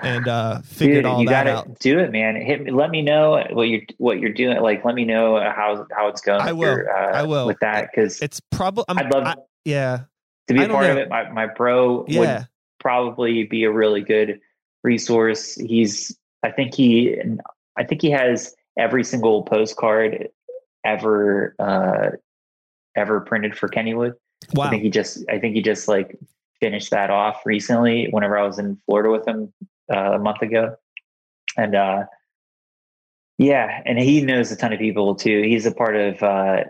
[0.00, 1.78] and uh figured dude, all you that gotta out.
[1.78, 2.36] do it, man.
[2.36, 2.70] Hit me.
[2.70, 4.60] Let me know what you're what you're doing.
[4.60, 6.40] Like, let me know how how it's going.
[6.40, 6.60] I will.
[6.60, 7.46] your, uh, I will.
[7.46, 10.00] with that because It's probably I'd love I, yeah
[10.48, 11.08] to be a part of it.
[11.08, 12.20] My my bro yeah.
[12.20, 12.48] would
[12.80, 14.40] probably be a really good
[14.82, 15.54] resource.
[15.54, 17.16] He's I think he
[17.76, 20.28] I think he has every single postcard
[20.84, 22.10] ever uh
[22.96, 24.14] ever printed for Kennywood.
[24.58, 26.16] I think he just I think he just like
[26.60, 29.52] finished that off recently whenever I was in Florida with him
[29.92, 30.76] uh, a month ago.
[31.56, 32.04] And uh
[33.38, 35.42] yeah, and he knows a ton of people too.
[35.42, 36.64] He's a part of uh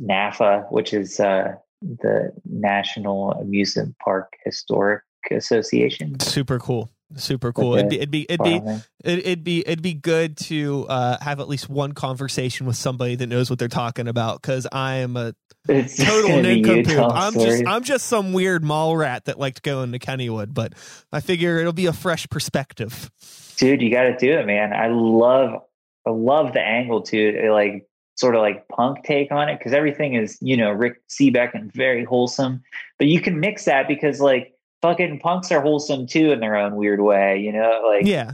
[0.00, 6.18] NAPHA, which is uh the National Amusement Park Historic Association.
[6.20, 6.90] Super cool.
[7.16, 7.74] Super cool.
[7.74, 7.80] Okay.
[7.80, 11.48] It'd be it'd be it'd be it'd be it'd be good to uh, have at
[11.48, 15.34] least one conversation with somebody that knows what they're talking about because I am a
[15.68, 17.12] It's total gonna be you nincompoop.
[17.12, 17.60] I'm stories.
[17.60, 20.72] just I'm just some weird mall rat that liked going to Kennywood, but
[21.12, 23.10] I figure it'll be a fresh perspective.
[23.56, 25.62] dude you got to do it man i love
[26.06, 27.86] i love the angle to it like
[28.16, 31.72] sort of like punk take on it because everything is you know Rick Sebak and
[31.72, 32.62] very wholesome
[32.98, 34.53] but you can mix that because like
[34.84, 38.32] fucking punks are wholesome too in their own weird way you know like Yeah.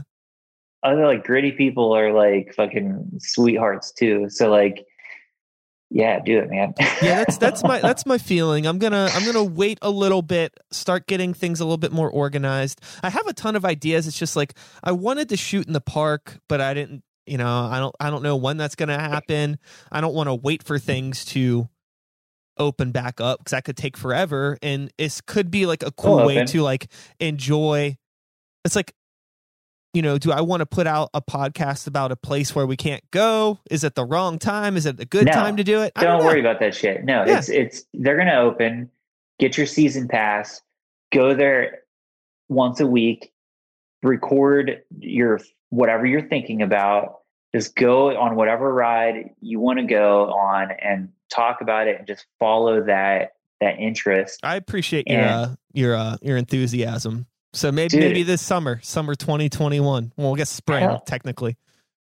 [0.83, 4.85] other like gritty people are like fucking sweethearts too so like
[5.93, 6.73] yeah, do it, man.
[7.01, 8.65] yeah, that's that's my that's my feeling.
[8.65, 12.09] I'm gonna I'm gonna wait a little bit, start getting things a little bit more
[12.09, 12.79] organized.
[13.03, 14.07] I have a ton of ideas.
[14.07, 17.03] It's just like I wanted to shoot in the park, but I didn't.
[17.25, 19.59] You know, I don't I don't know when that's gonna happen.
[19.91, 21.67] I don't want to wait for things to
[22.57, 26.25] open back up because that could take forever, and it could be like a cool
[26.25, 27.97] way to like enjoy.
[28.65, 28.93] It's like
[29.93, 32.77] you know, do I want to put out a podcast about a place where we
[32.77, 33.59] can't go?
[33.69, 34.77] Is it the wrong time?
[34.77, 35.93] Is it a good no, time to do it?
[35.95, 37.03] Don't, don't worry about that shit.
[37.03, 37.37] No, yeah.
[37.37, 38.89] it's it's they're gonna open.
[39.39, 40.61] Get your season pass.
[41.11, 41.79] Go there
[42.47, 43.33] once a week.
[44.03, 47.19] Record your whatever you're thinking about.
[47.53, 52.07] Just go on whatever ride you want to go on and talk about it and
[52.07, 54.39] just follow that that interest.
[54.43, 57.25] I appreciate and, your uh, your uh, your enthusiasm.
[57.53, 57.99] So maybe Dude.
[58.01, 60.13] maybe this summer, summer 2021.
[60.15, 61.03] Well, I guess spring Hell.
[61.05, 61.57] technically.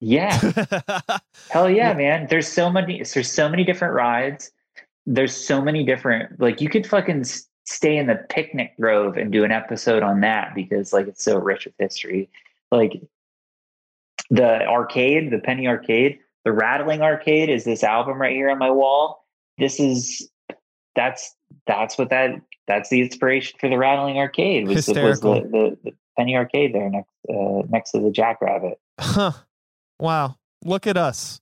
[0.01, 0.39] Yeah.
[1.51, 2.27] Hell yeah, man.
[2.29, 4.51] There's so many there's so many different rides.
[5.07, 7.25] There's so many different like you could fucking
[7.65, 11.39] stay in the picnic grove and do an episode on that because like it's so
[11.39, 12.29] rich with history.
[12.71, 13.01] Like
[14.31, 18.71] the arcade, the Penny Arcade, the Rattling Arcade is this album right here on my
[18.71, 19.27] wall.
[19.59, 20.29] This is
[20.97, 21.35] that's
[21.67, 24.69] that's what that that's the inspiration for the Rattling Arcade.
[24.69, 28.79] Was, was the, the, the, Penny Arcade there next uh, next to the Jackrabbit.
[29.01, 29.33] Huh.
[29.99, 30.37] Wow.
[30.65, 31.41] Look at us.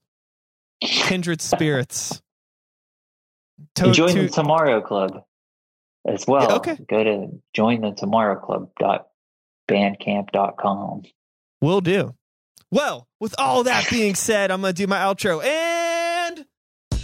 [0.81, 2.21] Kindred spirits.
[3.75, 5.23] To, join to, the Tomorrow Club
[6.05, 6.49] as well.
[6.49, 6.77] Yeah, okay.
[6.87, 9.07] Go to join the tomorrow club dot
[9.69, 11.03] bandcamp.com.
[11.61, 12.15] Will do.
[12.71, 15.43] Well, with all that being said, I'm going to do my outro.
[15.43, 16.45] And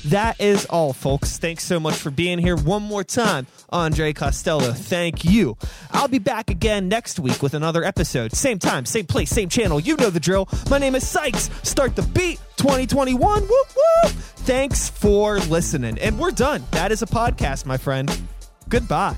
[0.06, 1.38] that is all, folks.
[1.38, 3.48] Thanks so much for being here one more time.
[3.70, 5.58] Andre Costello, thank you.
[5.92, 8.32] I'll be back again next week with another episode.
[8.32, 9.80] Same time, same place, same channel.
[9.82, 10.48] You know the drill.
[10.70, 11.50] My name is Sykes.
[11.64, 13.42] Start the beat 2021.
[13.42, 14.12] Whoop, whoop.
[14.12, 16.00] Thanks for listening.
[16.00, 16.64] And we're done.
[16.72, 18.10] That is a podcast, my friend.
[18.70, 19.18] Goodbye.